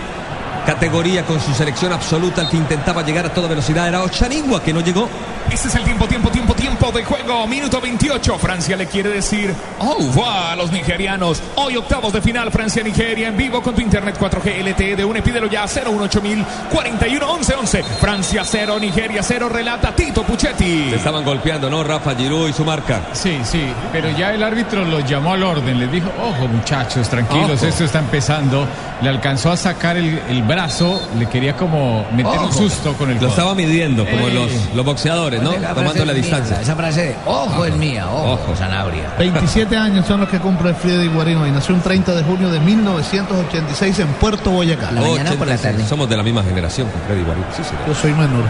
categoría 0.65 1.23
con 1.25 1.39
su 1.39 1.53
selección 1.53 1.93
absoluta 1.93 2.41
al 2.41 2.49
que 2.49 2.57
intentaba 2.57 3.03
llegar 3.03 3.27
a 3.27 3.33
toda 3.33 3.47
velocidad. 3.47 3.87
Era 3.87 4.01
Ochanigua 4.03 4.63
que 4.63 4.73
no 4.73 4.81
llegó. 4.81 5.07
Este 5.51 5.67
es 5.67 5.75
el 5.75 5.83
tiempo, 5.83 6.07
tiempo, 6.07 6.29
tiempo, 6.31 6.54
tiempo 6.91 6.97
de 6.97 7.03
juego. 7.05 7.47
Minuto 7.47 7.79
28. 7.81 8.37
Francia 8.37 8.75
le 8.75 8.87
quiere 8.87 9.09
decir, 9.09 9.53
oh, 9.79 9.97
va 10.19 10.51
a 10.51 10.55
los 10.55 10.71
nigerianos. 10.71 11.41
Hoy 11.55 11.77
octavos 11.77 12.13
de 12.13 12.21
final, 12.21 12.51
Francia-Nigeria 12.51 13.27
en 13.29 13.37
vivo 13.37 13.61
con 13.61 13.73
tu 13.75 13.81
internet 13.81 14.17
4G 14.19 14.63
LTE 14.63 14.95
de 14.95 15.05
UNE. 15.05 15.21
Pídelo 15.21 15.47
ya 15.47 15.67
018000 15.67 16.45
41 16.71 17.27
11 17.31 17.53
11. 17.55 17.83
Francia 17.83 18.43
0, 18.45 18.77
Nigeria 18.79 19.21
0. 19.23 19.49
Relata 19.49 19.95
Tito 19.95 20.23
Puchetti. 20.23 20.89
Se 20.89 20.95
estaban 20.97 21.23
golpeando, 21.23 21.69
¿no? 21.69 21.83
Rafa 21.83 22.15
Giroud 22.15 22.49
y 22.49 22.53
su 22.53 22.63
marca. 22.65 23.01
Sí, 23.13 23.39
sí, 23.43 23.63
pero 23.91 24.09
ya 24.17 24.33
el 24.33 24.43
árbitro 24.43 24.83
los 24.85 25.07
llamó 25.09 25.33
al 25.33 25.43
orden, 25.43 25.79
les 25.79 25.91
dijo, 25.91 26.09
ojo 26.21 26.47
muchachos, 26.47 27.07
tranquilos, 27.09 27.51
Ojo. 27.59 27.67
esto 27.67 27.83
está 27.85 27.99
empezando. 27.99 28.67
Le 29.01 29.09
alcanzó 29.09 29.51
a 29.51 29.57
sacar 29.57 29.97
el, 29.97 30.19
el 30.29 30.43
brazo, 30.43 31.01
le 31.17 31.25
quería 31.27 31.55
como 31.55 32.05
meter 32.11 32.39
un 32.39 32.53
susto 32.53 32.93
con 32.93 33.09
el 33.09 33.15
Lo 33.15 33.21
codo. 33.21 33.29
estaba 33.29 33.55
midiendo, 33.55 34.05
como 34.05 34.27
Eh. 34.27 34.33
los, 34.33 34.75
los 34.75 34.85
boxeadores, 34.85 35.41
¿no? 35.41 35.51
Tomando 35.51 36.05
la 36.05 36.13
distancia. 36.13 36.59
Esa 36.75 36.83
frase 36.83 37.01
de 37.03 37.15
ojo 37.25 37.63
es 37.63 37.75
mía, 37.77 38.05
ojo, 38.09 38.53
Sanabria. 38.53 39.13
27 39.17 39.77
años 39.77 40.05
son 40.05 40.19
los 40.19 40.27
que 40.27 40.39
cumple 40.39 40.73
Freddy 40.73 41.07
Guarino 41.07 41.47
y 41.47 41.51
nació 41.51 41.73
un 41.73 41.79
30 41.79 42.13
de 42.13 42.23
junio 42.23 42.49
de 42.49 42.59
1986 42.59 43.99
en 43.99 44.07
Puerto 44.15 44.51
Boyacá. 44.51 44.89
86. 44.91 45.87
Somos 45.87 46.09
de 46.09 46.17
la 46.17 46.23
misma 46.23 46.43
generación 46.43 46.89
con 46.89 47.01
Freddy. 47.03 47.23
Sí, 47.55 47.63
señor. 47.63 47.87
Yo 47.87 47.95
soy 47.95 48.11
menor. 48.11 48.43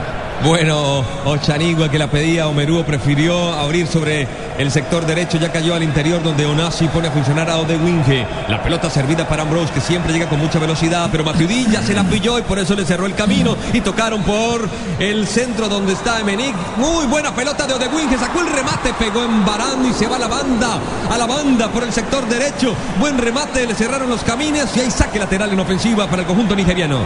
Bueno, 0.43 1.03
Ochanigua 1.25 1.89
que 1.89 1.97
la 1.97 2.07
pedía, 2.07 2.47
Omerúo 2.47 2.83
prefirió 2.83 3.53
abrir 3.53 3.87
sobre 3.87 4.27
el 4.59 4.69
sector 4.69 5.05
derecho, 5.05 5.37
ya 5.37 5.51
cayó 5.51 5.73
al 5.73 5.81
interior 5.81 6.21
donde 6.21 6.45
Onasi 6.45 6.87
pone 6.87 7.07
a 7.07 7.11
funcionar 7.11 7.49
a 7.49 7.57
Odewinge. 7.57 8.27
La 8.47 8.61
pelota 8.61 8.89
servida 8.89 9.27
para 9.27 9.41
Ambrose 9.41 9.73
que 9.73 9.81
siempre 9.81 10.13
llega 10.13 10.29
con 10.29 10.39
mucha 10.39 10.59
velocidad, 10.59 11.09
pero 11.11 11.23
Matuidi 11.23 11.65
ya 11.71 11.81
se 11.81 11.93
la 11.93 12.03
pilló 12.03 12.37
y 12.37 12.43
por 12.43 12.59
eso 12.59 12.75
le 12.75 12.85
cerró 12.85 13.05
el 13.05 13.15
camino 13.15 13.55
y 13.73 13.81
tocaron 13.81 14.21
por 14.23 14.69
el 14.99 15.25
centro 15.25 15.67
donde 15.67 15.93
está 15.93 16.19
Emenick. 16.19 16.55
Muy 16.77 17.05
buena 17.07 17.33
pelota 17.33 17.65
de 17.65 17.73
Odewinge, 17.73 18.14
sacó 18.17 18.41
el 18.41 18.47
remate, 18.47 18.93
pegó 18.93 19.23
en 19.23 19.45
Barán 19.45 19.85
y 19.85 19.93
se 19.93 20.07
va 20.07 20.17
a 20.17 20.19
la 20.19 20.27
banda, 20.27 20.79
a 21.09 21.17
la 21.17 21.25
banda 21.25 21.69
por 21.69 21.83
el 21.83 21.91
sector 21.91 22.27
derecho. 22.27 22.75
Buen 22.99 23.17
remate, 23.17 23.65
le 23.65 23.75
cerraron 23.75 24.09
los 24.09 24.23
caminos 24.23 24.75
y 24.75 24.81
hay 24.81 24.91
saque 24.91 25.19
lateral 25.19 25.51
en 25.51 25.59
ofensiva 25.59 26.07
para 26.07 26.21
el 26.21 26.27
conjunto 26.27 26.55
nigeriano. 26.55 26.99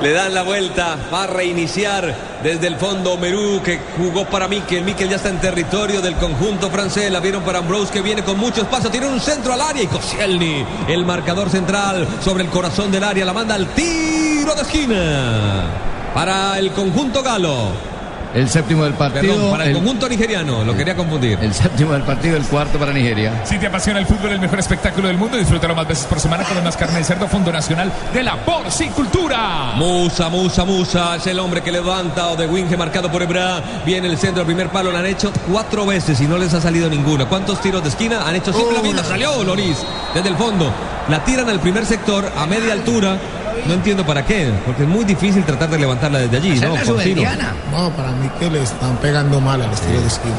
Le 0.00 0.12
dan 0.12 0.32
la 0.32 0.42
vuelta, 0.42 0.96
va 1.12 1.24
a 1.24 1.26
reiniciar 1.26 2.29
desde 2.42 2.66
el 2.66 2.76
fondo 2.76 3.16
Merú 3.16 3.60
que 3.62 3.80
jugó 3.96 4.24
para 4.24 4.48
Mikel. 4.48 4.84
Mikel 4.84 5.08
ya 5.08 5.16
está 5.16 5.28
en 5.28 5.40
territorio 5.40 6.00
del 6.00 6.14
conjunto 6.16 6.70
francés. 6.70 7.10
La 7.10 7.20
vieron 7.20 7.42
para 7.42 7.58
Ambrose 7.58 7.92
que 7.92 8.02
viene 8.02 8.22
con 8.22 8.38
mucho 8.38 8.62
espacio. 8.62 8.90
Tiene 8.90 9.08
un 9.08 9.20
centro 9.20 9.52
al 9.52 9.60
área 9.60 9.82
y 9.82 9.86
Koscielny, 9.86 10.64
el 10.88 11.04
marcador 11.04 11.50
central 11.50 12.06
sobre 12.22 12.44
el 12.44 12.50
corazón 12.50 12.90
del 12.90 13.04
área. 13.04 13.24
La 13.24 13.32
manda 13.32 13.54
al 13.54 13.68
tiro 13.68 14.54
de 14.54 14.62
esquina 14.62 15.64
para 16.14 16.58
el 16.58 16.72
conjunto 16.72 17.22
galo. 17.22 17.89
El 18.34 18.48
séptimo 18.48 18.84
del 18.84 18.94
partido. 18.94 19.34
Perdón, 19.34 19.50
para 19.50 19.64
el, 19.64 19.72
conjunto 19.72 20.08
nigeriano. 20.08 20.64
Lo 20.64 20.76
quería 20.76 20.94
confundir. 20.94 21.38
El 21.40 21.52
séptimo 21.52 21.92
del 21.92 22.02
partido, 22.02 22.36
el 22.36 22.44
cuarto 22.44 22.78
para 22.78 22.92
Nigeria. 22.92 23.44
Si 23.44 23.58
te 23.58 23.66
apasiona 23.66 23.98
el 23.98 24.06
fútbol, 24.06 24.32
el 24.32 24.40
mejor 24.40 24.58
espectáculo 24.60 25.08
del 25.08 25.18
mundo, 25.18 25.36
disfrútalo 25.36 25.74
más 25.74 25.88
veces 25.88 26.06
por 26.06 26.20
semana 26.20 26.44
con 26.44 26.56
el 26.56 26.62
más 26.62 26.76
carne 26.76 26.98
de 26.98 27.04
cerdo, 27.04 27.26
Fondo 27.26 27.52
Nacional 27.52 27.92
de 28.12 28.22
la 28.22 28.36
Porcicultura. 28.36 29.72
Musa, 29.76 30.28
Musa, 30.28 30.64
Musa, 30.64 31.16
es 31.16 31.26
el 31.26 31.38
hombre 31.38 31.62
que 31.62 31.72
levanta 31.72 32.28
o 32.28 32.36
de 32.36 32.46
Winge 32.46 32.76
marcado 32.76 33.10
por 33.10 33.22
Ebra. 33.22 33.62
Viene 33.84 34.06
el 34.06 34.16
centro, 34.16 34.42
el 34.42 34.46
primer 34.46 34.68
palo, 34.68 34.92
lo 34.92 34.98
han 34.98 35.06
hecho 35.06 35.32
cuatro 35.50 35.84
veces 35.86 36.20
y 36.20 36.26
no 36.26 36.38
les 36.38 36.54
ha 36.54 36.60
salido 36.60 36.88
ninguno. 36.88 37.28
¿Cuántos 37.28 37.60
tiros 37.60 37.82
de 37.82 37.88
esquina? 37.88 38.26
Han 38.26 38.36
hecho 38.36 38.52
cinco. 38.52 38.72
La 38.72 38.82
misma 38.82 39.02
salió 39.02 39.42
Loris 39.42 39.78
desde 40.14 40.28
el 40.28 40.36
fondo. 40.36 40.72
La 41.08 41.24
tiran 41.24 41.48
al 41.48 41.58
primer 41.60 41.84
sector 41.84 42.30
a 42.36 42.46
media 42.46 42.72
altura. 42.72 43.18
No 43.66 43.74
entiendo 43.74 44.04
para 44.04 44.24
qué, 44.24 44.50
porque 44.64 44.82
es 44.82 44.88
muy 44.88 45.04
difícil 45.04 45.44
tratar 45.44 45.68
de 45.70 45.78
levantarla 45.78 46.18
desde 46.20 46.36
allí, 46.36 46.58
¿no? 46.60 46.74
Para 47.96 48.12
mí 48.12 48.28
que 48.38 48.50
le 48.50 48.62
están 48.62 48.96
pegando 48.96 49.40
mal 49.40 49.60
al 49.62 49.72
estilo 49.72 50.00
de 50.00 50.06
esquina. 50.06 50.34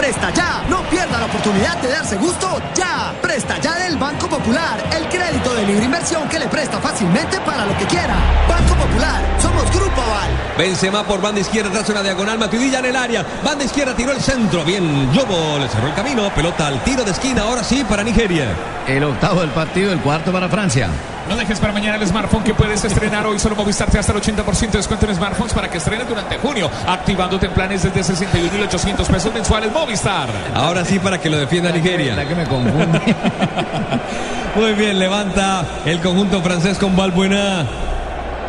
Presta 0.00 0.30
Ya, 0.30 0.64
no 0.70 0.82
pierda 0.84 1.18
la 1.18 1.26
oportunidad 1.26 1.76
de 1.76 1.90
darse 1.90 2.16
gusto 2.16 2.58
ya. 2.74 3.12
Presta 3.20 3.58
Ya 3.58 3.74
del 3.74 3.98
Banco 3.98 4.30
Popular, 4.30 4.82
el 4.96 5.06
crédito 5.10 5.54
de 5.54 5.66
libre 5.66 5.84
inversión 5.84 6.26
que 6.26 6.38
le 6.38 6.46
presta 6.46 6.80
fácilmente 6.80 7.38
para 7.42 7.66
lo 7.66 7.76
que 7.76 7.84
quiera. 7.84 8.14
Banco 8.48 8.76
Popular, 8.76 9.20
somos 9.38 9.70
Grupo 9.70 10.00
Aval. 10.00 10.30
Benzema 10.56 11.04
por 11.04 11.20
banda 11.20 11.42
izquierda, 11.42 11.70
tras 11.70 11.86
una 11.90 12.02
diagonal, 12.02 12.38
Matuidi 12.38 12.70
ya 12.70 12.78
en 12.78 12.86
el 12.86 12.96
área. 12.96 13.26
Banda 13.44 13.62
izquierda 13.62 13.94
tiró 13.94 14.12
el 14.12 14.22
centro. 14.22 14.64
Bien, 14.64 15.12
Yobo 15.12 15.58
le 15.58 15.68
cerró 15.68 15.88
el 15.88 15.94
camino. 15.94 16.30
Pelota 16.34 16.68
al 16.68 16.82
tiro 16.82 17.04
de 17.04 17.10
esquina, 17.10 17.42
ahora 17.42 17.62
sí 17.62 17.84
para 17.84 18.02
Nigeria. 18.02 18.46
El 18.86 19.04
octavo 19.04 19.42
del 19.42 19.50
partido, 19.50 19.92
el 19.92 20.00
cuarto 20.00 20.32
para 20.32 20.48
Francia. 20.48 20.88
No 21.30 21.36
dejes 21.36 21.60
para 21.60 21.72
mañana 21.72 21.94
el 21.94 22.04
smartphone 22.08 22.42
que 22.42 22.54
puedes 22.54 22.84
estrenar 22.84 23.24
hoy. 23.24 23.38
Solo 23.38 23.54
Movistar 23.54 23.88
te 23.88 24.00
hasta 24.00 24.10
el 24.10 24.20
80% 24.20 24.70
de 24.72 24.78
descuento 24.78 25.06
en 25.06 25.14
smartphones 25.14 25.52
para 25.52 25.70
que 25.70 25.78
estrenes 25.78 26.08
durante 26.08 26.36
junio. 26.38 26.68
Activándote 26.88 27.46
en 27.46 27.52
planes 27.52 27.84
desde 27.84 28.00
61.800 28.00 29.06
pesos 29.06 29.32
mensuales 29.32 29.72
Movistar. 29.90 30.28
Ahora 30.54 30.84
sí 30.84 31.00
para 31.00 31.20
que 31.20 31.28
lo 31.28 31.36
defienda 31.36 31.72
Nigeria. 31.72 32.14
La 32.14 32.24
que 32.24 32.36
me 32.36 32.44
confunde. 32.44 33.00
Muy 34.54 34.74
bien, 34.74 35.00
levanta 35.00 35.64
el 35.84 35.98
conjunto 36.00 36.40
francés 36.42 36.78
con 36.78 36.94
Balbuena. 36.94 37.66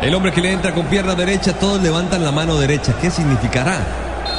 El 0.00 0.14
hombre 0.14 0.30
que 0.30 0.40
le 0.40 0.52
entra 0.52 0.72
con 0.72 0.86
pierna 0.86 1.16
derecha, 1.16 1.52
todos 1.54 1.82
levantan 1.82 2.22
la 2.22 2.30
mano 2.30 2.56
derecha. 2.56 2.94
¿Qué 3.00 3.10
significará? 3.10 3.80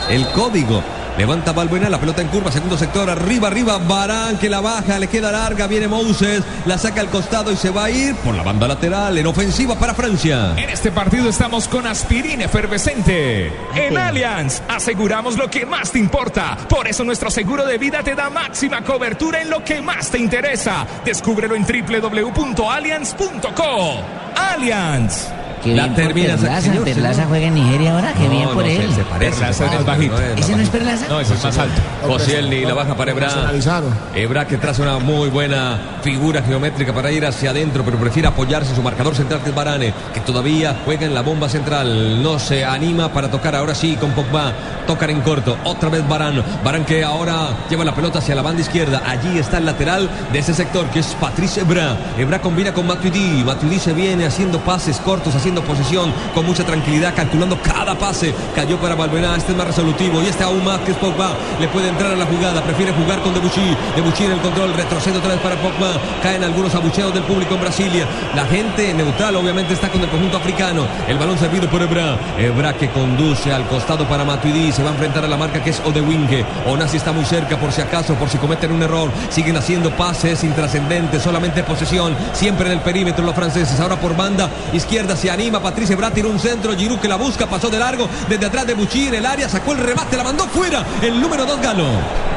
El 0.10 0.26
código. 0.30 0.82
Levanta 1.17 1.52
Balbuena, 1.52 1.89
la 1.89 1.99
pelota 1.99 2.21
en 2.21 2.28
curva, 2.28 2.52
segundo 2.52 2.78
sector, 2.78 3.10
arriba, 3.10 3.47
arriba, 3.47 3.78
Barán 3.78 4.38
que 4.38 4.49
la 4.49 4.62
baja, 4.62 4.97
le 4.97 5.08
queda 5.08 5.32
larga, 5.32 5.67
viene 5.67 5.88
Moses, 5.88 6.43
la 6.65 6.78
saca 6.78 7.02
al 7.02 7.10
costado 7.10 7.52
y 7.52 7.56
se 7.56 7.69
va 7.69 7.86
a 7.86 7.91
ir 7.91 8.15
por 8.15 8.34
la 8.34 8.41
banda 8.41 8.67
lateral, 8.67 9.15
en 9.17 9.28
ofensiva 9.28 9.76
para 9.76 9.93
Francia. 9.93 10.54
En 10.58 10.69
este 10.69 10.91
partido 10.91 11.30
estamos 11.30 11.67
con 11.67 11.86
aspirina 11.86 12.45
efervescente. 12.45 13.52
En 13.76 13.97
Allianz 13.97 14.63
aseguramos 14.67 15.38
lo 15.38 15.49
que 15.49 15.67
más 15.67 15.91
te 15.91 15.99
importa. 15.99 16.58
Por 16.67 16.88
eso 16.88 17.04
nuestro 17.04 17.30
seguro 17.30 17.63
de 17.65 17.78
vida 17.78 18.02
te 18.02 18.15
da 18.15 18.32
máxima 18.32 18.84
cobertura 18.84 19.41
en 19.41 19.52
lo 19.52 19.63
que 19.63 19.82
más 19.82 20.10
te 20.10 20.17
interesa. 20.17 20.88
Descúbrelo 21.06 21.56
en 21.56 21.63
www.allianz.co. 21.63 23.99
Allianz. 24.36 25.42
Qué 25.63 25.73
bien 25.73 25.93
por 25.93 26.13
Perlaza, 26.13 26.84
Perlaza 26.84 27.26
juega 27.26 27.47
en 27.47 27.56
Nigeria 27.56 27.93
ahora, 27.93 28.13
qué 28.13 28.28
bien 28.28 28.49
por 28.49 28.65
él. 28.65 28.89
Perlaza 29.17 29.65
es 29.73 29.86
bajito. 29.86 30.15
¿Ese 30.36 30.56
no 30.56 30.62
es 30.62 30.69
Perlaza? 30.69 31.08
No, 31.08 31.19
ese 31.21 31.34
es 31.36 31.43
más 31.43 31.58
alto. 31.58 31.82
Koscielny 32.06 32.65
la 32.65 32.73
baja 32.73 32.95
para 32.95 33.12
Ebra. 33.12 33.52
Ebra 34.13 34.45
que 34.45 34.58
traza 34.58 34.82
una 34.82 34.99
muy 34.99 35.30
buena 35.30 35.80
figura 36.02 36.41
geométrica 36.41 36.93
para 36.93 37.12
ir 37.12 37.26
hacia 37.26 37.52
adentro, 37.52 37.84
pero 37.86 37.97
prefiere 37.97 38.28
apoyarse 38.28 38.71
en 38.71 38.76
su 38.76 38.84
marcador 38.84 39.15
central 39.15 39.41
que 39.41 39.49
es 39.49 39.56
Barane, 39.56 39.93
que 40.13 40.19
todavía 40.19 40.76
juega 40.84 41.06
en 41.06 41.13
la 41.13 41.21
bomba 41.21 41.47
central. 41.47 42.21
No 42.21 42.39
se 42.39 42.65
anima 42.65 43.13
para 43.13 43.32
tocar 43.32 43.56
ahora 43.56 43.73
sí 43.73 43.95
con 43.95 44.12
Pogba. 44.12 44.52
Tocan 44.86 45.12
en 45.12 45.21
corto. 45.21 45.58
Otra 45.63 45.88
vez 45.88 46.06
Barán. 46.06 46.43
Barán 46.62 46.84
que 46.84 47.06
ahora 47.06 47.52
lleva 47.69 47.86
la 47.86 47.95
pelota 47.95 48.19
hacia 48.19 48.36
la 48.36 48.41
banda 48.41 48.62
izquierda. 48.62 49.02
Allí 49.06 49.38
está 49.38 49.60
el 49.60 49.65
lateral 49.65 50.10
de 50.34 50.39
ese 50.39 50.54
sector 50.54 50.88
que 50.88 50.99
es 50.99 51.15
Patrice 51.21 51.62
Ebra. 51.62 51.95
Ebra 52.17 52.41
combina 52.41 52.73
con 52.73 52.86
Matuidi. 52.86 53.45
Matuidi 53.45 53.80
se 53.80 53.93
viene 53.93 54.26
haciendo 54.26 54.60
pases 54.60 54.97
cortos, 54.97 55.34
haciendo 55.36 55.53
posesión 55.62 56.13
con 56.34 56.46
mucha 56.46 56.63
tranquilidad, 56.66 57.13
calculando 57.16 57.58
cada 57.62 57.96
pase. 57.96 58.34
Cayó 58.56 58.78
para 58.80 58.96
Balbuena. 58.96 59.36
Este 59.36 59.52
es 59.52 59.58
más 59.58 59.68
resolutivo 59.68 60.22
y 60.22 60.28
este 60.28 60.44
aún 60.44 60.63
más 60.63 60.80
que 60.82 60.92
es 60.92 60.98
Pogba. 60.98 61.32
Le 61.60 61.68
puede 61.68 61.89
entrar 61.89 62.12
a 62.12 62.16
la 62.16 62.26
jugada. 62.26 62.63
Prefiere 62.63 62.94
jugar 62.94 63.22
con 63.22 63.34
Debuchy. 63.34 63.76
Debuchy 63.96 64.26
en 64.26 64.32
el 64.32 64.39
control. 64.39 64.74
Retrocede 64.74 65.18
otra 65.18 65.32
vez 65.32 65.42
para 65.42 65.56
Pogba. 65.56 65.94
Caen 66.22 66.44
algunos 66.44 66.74
abucheos 66.76 67.13
del 67.13 67.24
público 67.24 67.56
en 67.56 67.62
Brasilia. 67.62 68.08
La 68.36 68.46
gente 68.46 68.94
neutral 68.94 69.36
obviamente 69.36 69.74
está 69.74 69.89
con 69.89 70.02
el 70.02 70.10
conjunto 70.10 70.38
africano. 70.38 70.86
El 71.08 71.18
balón 71.18 71.38
servido 71.38 71.70
por 71.70 71.82
Ebra. 71.82 72.18
Ebra 72.38 72.74
que 72.74 72.89
conduce 72.89 73.52
al 73.52 73.68
costado 73.68 74.08
para 74.08 74.24
Matuidi. 74.24 74.72
Se 74.72 74.84
va 74.84 74.89
a 74.89 74.94
enfrentar 74.94 75.26
a 75.26 75.28
la 75.28 75.38
marca 75.38 75.63
que 75.63 75.70
es 75.70 75.82
Odewinge. 75.86 76.46
Onasi 76.68 76.98
está 76.98 77.12
muy 77.12 77.26
cerca 77.26 77.58
por 77.58 77.72
si 77.72 77.82
acaso, 77.82 78.16
por 78.16 78.30
si 78.30 78.38
cometen 78.38 78.72
un 78.72 78.84
error. 78.84 79.12
Siguen 79.30 79.58
haciendo 79.58 79.92
pases 79.92 80.44
intrascendentes. 80.44 81.22
Solamente 81.22 81.63
posesión. 81.63 82.16
Siempre 82.34 82.68
en 82.68 82.74
el 82.74 82.80
perímetro 82.82 83.26
los 83.26 83.36
franceses. 83.36 83.80
Ahora 83.80 83.98
por 83.98 84.16
banda 84.16 84.50
izquierda 84.74 85.16
se 85.16 85.30
anima. 85.30 85.42
Patrice 85.51 85.93
Ebra 85.93 86.12
tiró 86.12 86.29
un 86.29 86.39
centro. 86.39 86.75
Giroud 86.75 86.99
que 86.99 87.08
la 87.08 87.15
busca. 87.15 87.47
Pasó 87.47 87.69
de 87.69 87.79
largo. 87.79 88.08
Desde 88.29 88.45
atrás 88.45 88.65
de 88.67 88.73
Bucci 88.73 89.08
en 89.08 89.15
el 89.15 89.25
área. 89.25 89.49
Sacó 89.49 89.73
el 89.73 89.79
remate. 89.79 90.17
La 90.17 90.23
mandó 90.23 90.45
fuera. 90.45 90.86
El 91.01 91.19
número 91.19 91.45
2 91.45 91.62
Galo. 91.62 92.33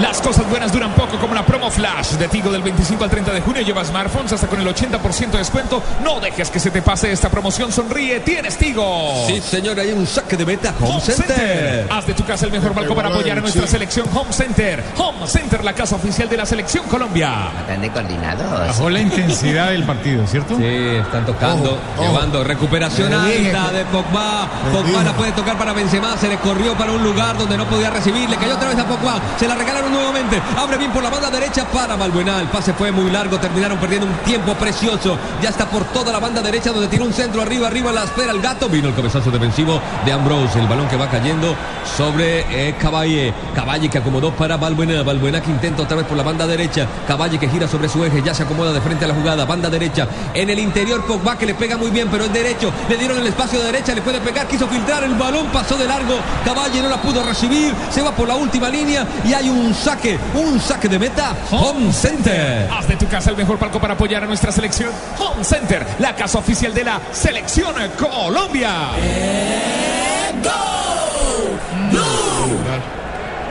Las 0.00 0.20
cosas 0.20 0.48
buenas 0.48 0.72
duran 0.72 0.92
poco, 0.94 1.18
como 1.18 1.34
la 1.34 1.44
promo 1.44 1.70
Flash 1.70 2.12
de 2.12 2.28
Tigo 2.28 2.50
del 2.52 2.62
25 2.62 3.02
al 3.04 3.10
30 3.10 3.32
de 3.32 3.40
junio. 3.40 3.62
Lleva 3.62 3.84
smartphones 3.84 4.32
hasta 4.32 4.46
con 4.46 4.60
el 4.60 4.66
80% 4.68 5.30
de 5.32 5.38
descuento. 5.38 5.82
No 6.04 6.20
dejes 6.20 6.50
que 6.50 6.60
se 6.60 6.70
te 6.70 6.82
pase 6.82 7.10
esta 7.10 7.28
promoción. 7.28 7.72
Sonríe, 7.72 8.20
tienes 8.20 8.56
Tigo. 8.56 9.24
Sí, 9.26 9.40
señor, 9.40 9.78
hay 9.80 9.90
un 9.92 10.06
saque 10.06 10.36
de 10.36 10.46
meta 10.46 10.72
Home, 10.80 11.00
Center. 11.00 11.88
Haz 11.90 12.06
de 12.06 12.14
tu 12.14 12.24
casa 12.24 12.46
el 12.46 12.52
mejor 12.52 12.74
balcón 12.74 12.94
para 12.96 13.08
apoyar 13.08 13.38
a 13.38 13.40
nuestra 13.40 13.66
selección 13.66 14.06
Home 14.14 14.32
Center. 14.32 14.84
Home 14.98 15.26
Center, 15.26 15.64
la 15.64 15.72
casa 15.72 15.96
oficial 15.96 16.28
de 16.28 16.36
la 16.36 16.46
selección 16.46 16.86
Colombia. 16.86 17.48
Están 17.60 17.80
de 17.80 17.90
coordinados. 17.90 18.68
Bajó 18.68 18.90
la 18.90 19.00
intensidad 19.00 19.70
del 19.70 19.82
partido, 19.84 20.26
¿cierto? 20.28 20.56
Sí, 20.56 20.64
están 20.64 21.26
tocando, 21.26 21.78
llevando 22.00 22.44
recuperación 22.44 23.12
alta 23.12 23.70
que- 23.70 23.76
de 23.78 23.84
Pogba. 23.86 24.48
Pogba 24.72 25.02
la 25.02 25.12
puede 25.14 25.32
tocar 25.32 25.58
para 25.58 25.72
Benzema, 25.72 26.16
se 26.16 26.28
le 26.28 26.36
corrió 26.38 26.74
para 26.74 26.92
un 26.92 27.02
lugar 27.02 27.36
donde 27.36 27.56
no 27.56 27.66
podía 27.66 27.90
recibir, 27.90 28.30
le 28.30 28.36
cayó 28.36 28.54
otra 28.54 28.68
vez 28.68 28.78
a 28.78 28.86
Pogba, 28.86 29.20
se 29.38 29.48
la 29.48 29.54
regalaron 29.56 29.87
nuevamente, 29.88 30.40
abre 30.56 30.76
bien 30.76 30.92
por 30.92 31.02
la 31.02 31.10
banda 31.10 31.30
derecha 31.30 31.66
para 31.66 31.96
Balbuena, 31.96 32.40
el 32.40 32.48
pase 32.48 32.72
fue 32.72 32.92
muy 32.92 33.10
largo, 33.10 33.38
terminaron 33.38 33.78
perdiendo 33.78 34.06
un 34.06 34.14
tiempo 34.18 34.54
precioso, 34.54 35.18
ya 35.42 35.50
está 35.50 35.66
por 35.66 35.84
toda 35.86 36.12
la 36.12 36.18
banda 36.18 36.42
derecha 36.42 36.72
donde 36.72 36.88
tiene 36.88 37.04
un 37.04 37.12
centro 37.12 37.42
arriba, 37.42 37.68
arriba 37.68 37.92
la 37.92 38.04
espera 38.04 38.32
el 38.32 38.40
gato, 38.40 38.68
vino 38.68 38.88
el 38.88 38.94
cabezazo 38.94 39.30
defensivo 39.30 39.80
de 40.04 40.12
Ambrose, 40.12 40.58
el 40.58 40.66
balón 40.66 40.88
que 40.88 40.96
va 40.96 41.08
cayendo 41.08 41.54
sobre 41.96 42.68
eh, 42.68 42.74
Caballe, 42.80 43.32
Caballe 43.54 43.88
que 43.88 43.98
acomodó 43.98 44.32
para 44.32 44.56
Balbuena, 44.56 45.02
Balbuena 45.02 45.40
que 45.40 45.50
intenta 45.50 45.82
otra 45.82 45.96
vez 45.96 46.06
por 46.06 46.16
la 46.16 46.22
banda 46.22 46.46
derecha, 46.46 46.86
Caballe 47.06 47.38
que 47.38 47.48
gira 47.48 47.68
sobre 47.68 47.88
su 47.88 48.04
eje, 48.04 48.22
ya 48.22 48.34
se 48.34 48.42
acomoda 48.42 48.72
de 48.72 48.80
frente 48.80 49.04
a 49.04 49.08
la 49.08 49.14
jugada, 49.14 49.44
banda 49.44 49.70
derecha, 49.70 50.08
en 50.34 50.50
el 50.50 50.58
interior 50.58 51.04
Pogba 51.06 51.38
que 51.38 51.46
le 51.46 51.54
pega 51.54 51.76
muy 51.76 51.90
bien, 51.90 52.08
pero 52.10 52.24
es 52.24 52.32
derecho, 52.32 52.72
le 52.88 52.96
dieron 52.96 53.18
el 53.18 53.26
espacio 53.26 53.58
de 53.58 53.66
derecha, 53.66 53.94
le 53.94 54.02
puede 54.02 54.20
pegar, 54.20 54.46
quiso 54.46 54.66
filtrar 54.68 55.04
el 55.04 55.14
balón, 55.14 55.46
pasó 55.46 55.76
de 55.76 55.86
largo, 55.86 56.16
Caballe 56.44 56.82
no 56.82 56.88
la 56.88 57.00
pudo 57.00 57.22
recibir, 57.22 57.74
se 57.90 58.02
va 58.02 58.12
por 58.12 58.28
la 58.28 58.34
última 58.34 58.68
línea 58.68 59.06
y 59.24 59.32
hay 59.32 59.48
un 59.48 59.67
saque, 59.74 60.18
un 60.34 60.60
saque 60.60 60.88
de 60.88 60.98
meta, 60.98 61.34
Home 61.50 61.92
Center. 61.92 62.68
Haz 62.70 62.88
de 62.88 62.96
tu 62.96 63.06
casa 63.08 63.30
el 63.30 63.36
mejor 63.36 63.58
palco 63.58 63.80
para 63.80 63.94
apoyar 63.94 64.22
a 64.22 64.26
nuestra 64.26 64.52
selección. 64.52 64.90
Home 65.18 65.44
Center, 65.44 65.86
la 65.98 66.14
casa 66.14 66.38
oficial 66.38 66.72
de 66.74 66.84
la 66.84 67.00
selección 67.12 67.74
Colombia. 67.98 68.90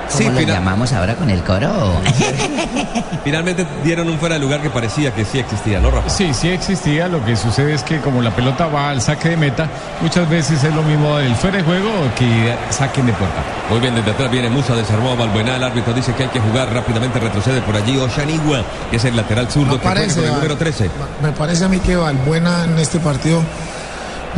¿Cómo 0.08 0.18
Sí, 0.20 0.24
lo 0.30 0.40
final- 0.40 0.56
llamamos 0.56 0.94
ahora 0.94 1.16
con 1.16 1.30
el 1.30 1.44
coro? 1.44 1.68
Finalmente 3.24 3.66
dieron 3.84 4.08
un 4.10 4.18
fuera 4.18 4.36
de 4.36 4.42
lugar 4.42 4.62
que 4.62 4.70
parecía 4.70 5.14
que 5.14 5.26
sí 5.26 5.40
existía, 5.40 5.80
¿no, 5.80 5.92
Rafa? 5.92 6.10
Sí, 6.10 6.34
sí 6.34 6.50
existía. 6.50 7.08
Lo 7.08 7.24
que 7.26 7.36
sucede 7.36 7.74
es 7.74 7.84
que 7.84 8.00
como 8.00 8.22
la 8.22 8.32
pelota 8.32 8.68
va 8.68 8.90
al 8.90 9.02
saque 9.02 9.30
de 9.30 9.38
meta, 9.38 9.68
muchas 10.02 10.30
veces 10.30 10.64
es 10.64 10.74
lo 10.74 10.82
mismo 10.84 11.18
el 11.20 11.36
fuera 11.36 11.58
de 11.58 11.64
juego 11.64 11.90
que 12.18 12.56
saquen 12.70 13.06
de 13.08 13.14
puerta. 13.14 13.42
Muy 13.70 13.80
bien, 13.80 13.96
desde 13.96 14.12
atrás 14.12 14.32
viene 14.32 14.50
Musa, 14.50 14.76
desarmó 14.76 15.12
a 15.12 15.16
Balbuena, 15.16 15.56
el 15.58 15.64
árbitro 15.64 15.94
dice 15.94 16.14
que 16.14 16.24
hay 16.24 16.30
que 16.30 16.40
jugar 16.40 16.74
rápidamente, 16.74 17.20
retrocede 17.20 17.62
por 17.62 17.76
allí 17.76 17.98
Oshanigua, 17.98 18.64
que 18.90 18.98
es 18.98 19.06
el 19.06 19.16
lateral 19.16 19.50
zurdo 19.50 19.74
que 19.74 19.80
juega 19.80 19.94
parece, 19.96 20.16
con 20.22 20.26
el 20.30 20.34
número 20.36 20.58
13. 20.58 20.90
Me 21.22 21.32
parece 21.34 21.66
a 21.66 21.68
mí 21.68 21.80
que 21.80 21.96
Valbuena 21.96 22.64
en 22.64 22.78
este 22.80 23.00
partido 23.00 23.42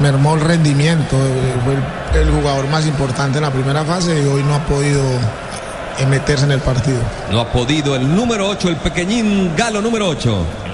mermó 0.02 0.34
el 0.36 0.42
rendimiento. 0.42 1.16
Fue 1.64 2.22
el, 2.22 2.28
el 2.28 2.34
jugador 2.34 2.68
más 2.70 2.86
importante 2.88 3.38
en 3.38 3.44
la 3.44 3.52
primera 3.52 3.84
fase 3.84 4.20
y 4.22 4.26
hoy 4.26 4.44
no 4.44 4.56
ha 4.56 4.60
podido 4.66 5.02
eh, 6.00 6.06
meterse 6.06 6.46
en 6.46 6.52
el 6.52 6.62
partido. 6.62 7.00
No 7.32 7.42
ha 7.42 7.52
podido 7.52 7.96
el 7.96 8.16
número 8.16 8.48
8, 8.48 8.70
el 8.70 8.78
pequeñín 8.78 9.56
Galo 9.56 9.82
número 9.82 10.08
8. 10.08 10.69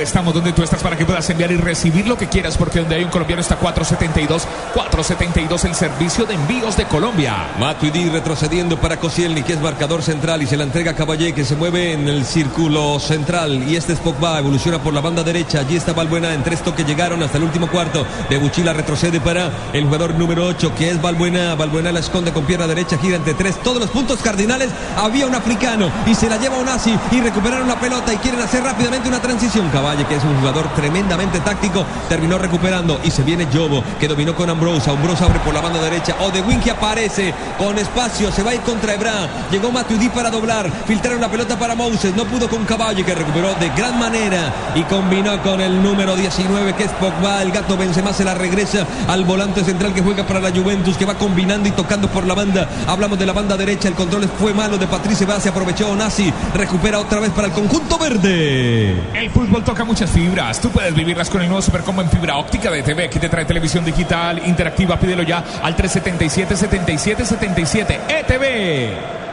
Estamos 0.00 0.34
donde 0.34 0.52
tú 0.52 0.62
estás 0.62 0.82
para 0.82 0.96
que 0.96 1.04
puedas 1.04 1.28
enviar 1.30 1.50
y 1.50 1.56
recibir 1.56 2.06
lo 2.06 2.16
que 2.16 2.28
quieras, 2.28 2.56
porque 2.56 2.80
donde 2.80 2.96
hay 2.96 3.04
un 3.04 3.10
colombiano 3.10 3.40
está 3.40 3.56
472. 3.56 4.46
472 4.74 5.64
el 5.64 5.74
servicio 5.74 6.26
de 6.26 6.34
envíos 6.34 6.76
de 6.76 6.84
Colombia. 6.84 7.48
Matuidi 7.58 8.08
retrocediendo 8.10 8.78
para 8.78 8.98
Koscielny, 8.98 9.42
que 9.42 9.54
es 9.54 9.60
marcador 9.60 10.02
central 10.02 10.42
y 10.42 10.46
se 10.46 10.56
la 10.56 10.64
entrega 10.64 10.92
a 10.92 10.94
Caballé, 10.94 11.32
que 11.32 11.44
se 11.44 11.56
mueve 11.56 11.92
en 11.92 12.08
el 12.08 12.24
círculo 12.24 12.98
central. 13.00 13.68
Y 13.68 13.76
este 13.76 13.94
es 13.94 13.98
Pogba, 14.00 14.38
evoluciona 14.38 14.78
por 14.78 14.92
la 14.92 15.00
banda 15.00 15.22
derecha. 15.22 15.60
Allí 15.60 15.76
está 15.76 15.92
Balbuena 15.92 16.34
en 16.34 16.42
tres 16.42 16.62
toques 16.62 16.86
llegaron 16.86 17.22
hasta 17.22 17.38
el 17.38 17.44
último 17.44 17.68
cuarto. 17.68 18.06
De 18.28 18.38
Buchila 18.38 18.72
retrocede 18.72 19.20
para 19.20 19.50
el 19.72 19.84
jugador 19.84 20.14
número 20.14 20.46
8, 20.46 20.74
que 20.76 20.90
es 20.90 21.00
Balbuena. 21.00 21.54
Balbuena 21.54 21.92
la 21.92 22.00
esconde 22.00 22.32
con 22.32 22.44
pierna 22.44 22.66
derecha, 22.66 22.98
gira 22.98 23.16
entre 23.16 23.34
tres. 23.34 23.56
Todos 23.62 23.80
los 23.80 23.90
puntos 23.90 24.20
cardinales. 24.22 24.70
Había 24.96 25.26
un 25.26 25.34
africano 25.34 25.90
y 26.06 26.14
se 26.14 26.28
la 26.28 26.36
lleva 26.36 26.58
Onasi 26.58 26.96
y 27.10 27.20
recuperaron 27.20 27.68
la 27.68 27.78
pelota 27.80 28.12
y 28.12 28.16
quieren 28.18 28.40
hacer 28.40 28.62
rápidamente 28.62 29.08
una 29.08 29.20
transición. 29.20 29.70
Caballe, 29.86 30.04
que 30.06 30.16
es 30.16 30.24
un 30.24 30.36
jugador 30.40 30.66
tremendamente 30.74 31.38
táctico, 31.38 31.86
terminó 32.08 32.38
recuperando 32.38 32.98
y 33.04 33.10
se 33.12 33.22
viene 33.22 33.46
Jobo, 33.52 33.84
que 34.00 34.08
dominó 34.08 34.34
con 34.34 34.50
Ambrose. 34.50 34.90
Ambrose 34.90 35.22
abre 35.22 35.38
por 35.38 35.54
la 35.54 35.60
banda 35.60 35.80
derecha. 35.80 36.16
Odewin 36.18 36.58
que 36.58 36.72
aparece 36.72 37.32
con 37.56 37.78
espacio, 37.78 38.32
se 38.32 38.42
va 38.42 38.50
a 38.50 38.54
ir 38.56 38.62
contra 38.62 38.94
Ebra. 38.94 39.28
Llegó 39.48 39.70
Matuidi 39.70 40.08
para 40.08 40.28
doblar, 40.28 40.68
filtraron 40.88 41.20
la 41.20 41.30
pelota 41.30 41.56
para 41.56 41.76
Moses, 41.76 42.16
no 42.16 42.24
pudo 42.24 42.48
con 42.48 42.64
Caballe, 42.64 43.04
que 43.04 43.14
recuperó 43.14 43.54
de 43.54 43.68
gran 43.76 43.96
manera 43.96 44.52
y 44.74 44.82
combinó 44.82 45.40
con 45.44 45.60
el 45.60 45.80
número 45.80 46.16
19, 46.16 46.74
que 46.74 46.82
es 46.82 46.90
Pogba. 46.90 47.42
El 47.42 47.52
gato 47.52 47.76
Benzema 47.76 48.12
se 48.12 48.24
la 48.24 48.34
regresa 48.34 48.84
al 49.06 49.24
volante 49.24 49.62
central 49.62 49.94
que 49.94 50.02
juega 50.02 50.26
para 50.26 50.40
la 50.40 50.50
Juventus, 50.50 50.96
que 50.96 51.04
va 51.04 51.14
combinando 51.14 51.68
y 51.68 51.72
tocando 51.72 52.08
por 52.08 52.26
la 52.26 52.34
banda. 52.34 52.68
Hablamos 52.88 53.20
de 53.20 53.26
la 53.26 53.32
banda 53.32 53.56
derecha, 53.56 53.86
el 53.86 53.94
control 53.94 54.28
fue 54.36 54.52
malo 54.52 54.78
de 54.78 54.88
Patrice 54.88 55.26
Vaz, 55.26 55.46
aprovechó 55.46 55.88
Onasi, 55.90 56.32
recupera 56.54 56.98
otra 56.98 57.20
vez 57.20 57.30
para 57.30 57.46
el 57.46 57.52
conjunto 57.52 57.96
verde. 57.98 58.96
El 59.14 59.30
fútbol 59.30 59.62
toca 59.62 59.75
muchas 59.84 60.10
fibras. 60.10 60.60
Tú 60.60 60.70
puedes 60.70 60.94
vivirlas 60.94 61.30
con 61.30 61.42
el 61.42 61.48
nuevo 61.48 61.62
Supercombo 61.62 62.02
en 62.02 62.10
fibra 62.10 62.36
óptica 62.36 62.70
de 62.70 62.82
TV 62.82 63.08
que 63.10 63.18
te 63.18 63.28
trae 63.28 63.44
televisión 63.44 63.84
digital 63.84 64.40
interactiva. 64.46 64.96
Pídelo 64.98 65.22
ya 65.22 65.44
al 65.62 65.76
377-7777 65.76 67.98
ETV. 68.08 69.25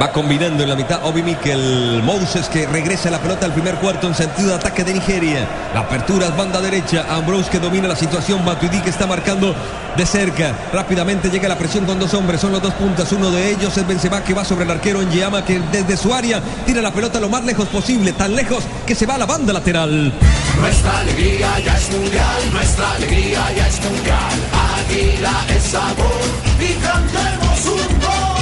Va 0.00 0.12
combinando 0.12 0.62
en 0.62 0.68
la 0.68 0.76
mitad 0.76 1.04
Obi 1.04 1.24
Mikel 1.24 2.02
Moses 2.04 2.48
que 2.48 2.68
regresa 2.68 3.10
la 3.10 3.18
pelota 3.18 3.46
al 3.46 3.52
primer 3.52 3.74
cuarto 3.76 4.06
en 4.06 4.14
sentido 4.14 4.50
de 4.50 4.54
ataque 4.54 4.84
de 4.84 4.94
Nigeria. 4.94 5.44
La 5.74 5.80
apertura 5.80 6.28
es 6.28 6.36
banda 6.36 6.60
derecha. 6.60 7.04
Ambrose 7.10 7.50
que 7.50 7.58
domina 7.58 7.88
la 7.88 7.96
situación. 7.96 8.44
Matuidi 8.44 8.80
que 8.80 8.90
está 8.90 9.08
marcando 9.08 9.56
de 9.96 10.06
cerca. 10.06 10.54
Rápidamente 10.72 11.30
llega 11.30 11.48
la 11.48 11.58
presión 11.58 11.84
con 11.84 11.98
dos 11.98 12.14
hombres. 12.14 12.40
Son 12.40 12.52
los 12.52 12.62
dos 12.62 12.74
puntas. 12.74 13.10
Uno 13.10 13.32
de 13.32 13.50
ellos 13.50 13.76
es 13.76 13.88
Benzema 13.88 14.22
que 14.22 14.34
va 14.34 14.44
sobre 14.44 14.66
el 14.66 14.70
arquero 14.70 15.02
en 15.02 15.10
Yama 15.10 15.44
que 15.44 15.58
desde 15.72 15.96
su 15.96 16.14
área 16.14 16.40
tira 16.64 16.80
la 16.80 16.92
pelota 16.92 17.18
lo 17.18 17.28
más 17.28 17.44
lejos 17.44 17.66
posible. 17.66 18.12
Tan 18.12 18.36
lejos 18.36 18.62
que 18.86 18.94
se 18.94 19.04
va 19.04 19.16
a 19.16 19.18
la 19.18 19.26
banda 19.26 19.52
lateral. 19.52 20.12
Nuestra 20.60 20.98
alegría 20.98 21.58
ya 21.58 21.76
es 21.76 21.90
mundial, 21.90 22.52
nuestra 22.52 22.90
alegría 22.92 23.52
ya 23.52 23.66
es 23.66 23.80
mundial. 23.82 24.38
Águila 24.78 25.44
es 25.56 25.62
sabor 25.64 26.22
y 26.60 26.72
cantemos 26.74 27.66
un 27.66 27.98
gol. 27.98 28.38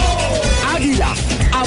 Águila, 0.77 1.15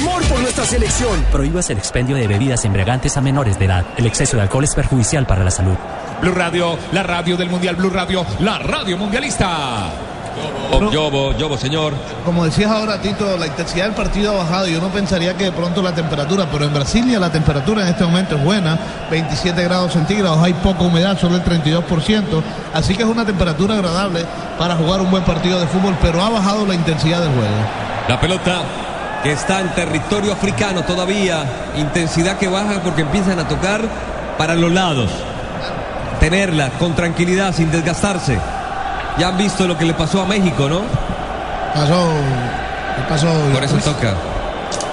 amor 0.00 0.22
por 0.24 0.40
nuestra 0.40 0.64
selección. 0.64 1.24
Prohíbas 1.30 1.68
el 1.70 1.78
expendio 1.78 2.16
de 2.16 2.26
bebidas 2.26 2.64
embriagantes 2.64 3.16
a 3.16 3.20
menores 3.20 3.58
de 3.58 3.66
edad. 3.66 3.84
El 3.96 4.06
exceso 4.06 4.36
de 4.36 4.42
alcohol 4.42 4.64
es 4.64 4.74
perjudicial 4.74 5.26
para 5.26 5.44
la 5.44 5.50
salud. 5.50 5.76
Blue 6.22 6.32
Radio, 6.32 6.78
la 6.92 7.02
radio 7.02 7.36
del 7.36 7.50
Mundial 7.50 7.76
Blue 7.76 7.90
Radio, 7.90 8.24
la 8.40 8.58
radio 8.58 8.96
mundialista. 8.96 9.90
Oh, 10.72 10.90
Yobo, 10.90 11.36
Yobo, 11.36 11.58
señor. 11.58 11.92
Como 12.24 12.44
decías 12.44 12.70
ahora, 12.70 13.00
Tito, 13.00 13.36
la 13.36 13.46
intensidad 13.46 13.86
del 13.86 13.94
partido 13.94 14.32
ha 14.32 14.44
bajado. 14.44 14.68
Yo 14.68 14.80
no 14.80 14.88
pensaría 14.88 15.36
que 15.36 15.44
de 15.44 15.52
pronto 15.52 15.82
la 15.82 15.94
temperatura, 15.94 16.46
pero 16.50 16.64
en 16.64 16.72
Brasilia 16.72 17.18
la 17.18 17.30
temperatura 17.30 17.82
en 17.82 17.88
este 17.88 18.04
momento 18.04 18.36
es 18.36 18.44
buena, 18.44 18.78
27 19.10 19.62
grados 19.64 19.92
centígrados, 19.92 20.38
hay 20.42 20.54
poca 20.54 20.82
humedad, 20.82 21.18
solo 21.18 21.36
el 21.36 21.44
32%, 21.44 22.42
así 22.72 22.94
que 22.94 23.02
es 23.02 23.08
una 23.08 23.26
temperatura 23.26 23.74
agradable 23.74 24.24
para 24.56 24.76
jugar 24.76 25.00
un 25.00 25.10
buen 25.10 25.24
partido 25.24 25.60
de 25.60 25.66
fútbol, 25.66 25.96
pero 26.00 26.22
ha 26.22 26.30
bajado 26.30 26.64
la 26.64 26.74
intensidad 26.74 27.20
del 27.20 27.32
juego. 27.32 27.56
La 28.08 28.20
pelota 28.20 28.62
que 29.22 29.32
está 29.32 29.60
en 29.60 29.68
territorio 29.74 30.32
africano 30.32 30.82
todavía. 30.82 31.44
Intensidad 31.76 32.38
que 32.38 32.48
baja 32.48 32.80
porque 32.82 33.02
empiezan 33.02 33.38
a 33.38 33.48
tocar 33.48 33.82
para 34.38 34.54
los 34.54 34.72
lados. 34.72 35.10
Tenerla 36.18 36.70
con 36.78 36.94
tranquilidad, 36.94 37.54
sin 37.54 37.70
desgastarse. 37.70 38.38
Ya 39.18 39.28
han 39.28 39.38
visto 39.38 39.66
lo 39.66 39.76
que 39.76 39.84
le 39.84 39.94
pasó 39.94 40.22
a 40.22 40.26
México, 40.26 40.68
¿no? 40.68 40.82
Pasó. 41.74 42.08
¿Qué 42.96 43.02
pasó? 43.08 43.28
Por 43.52 43.64
eso 43.64 43.76
toca. 43.78 44.14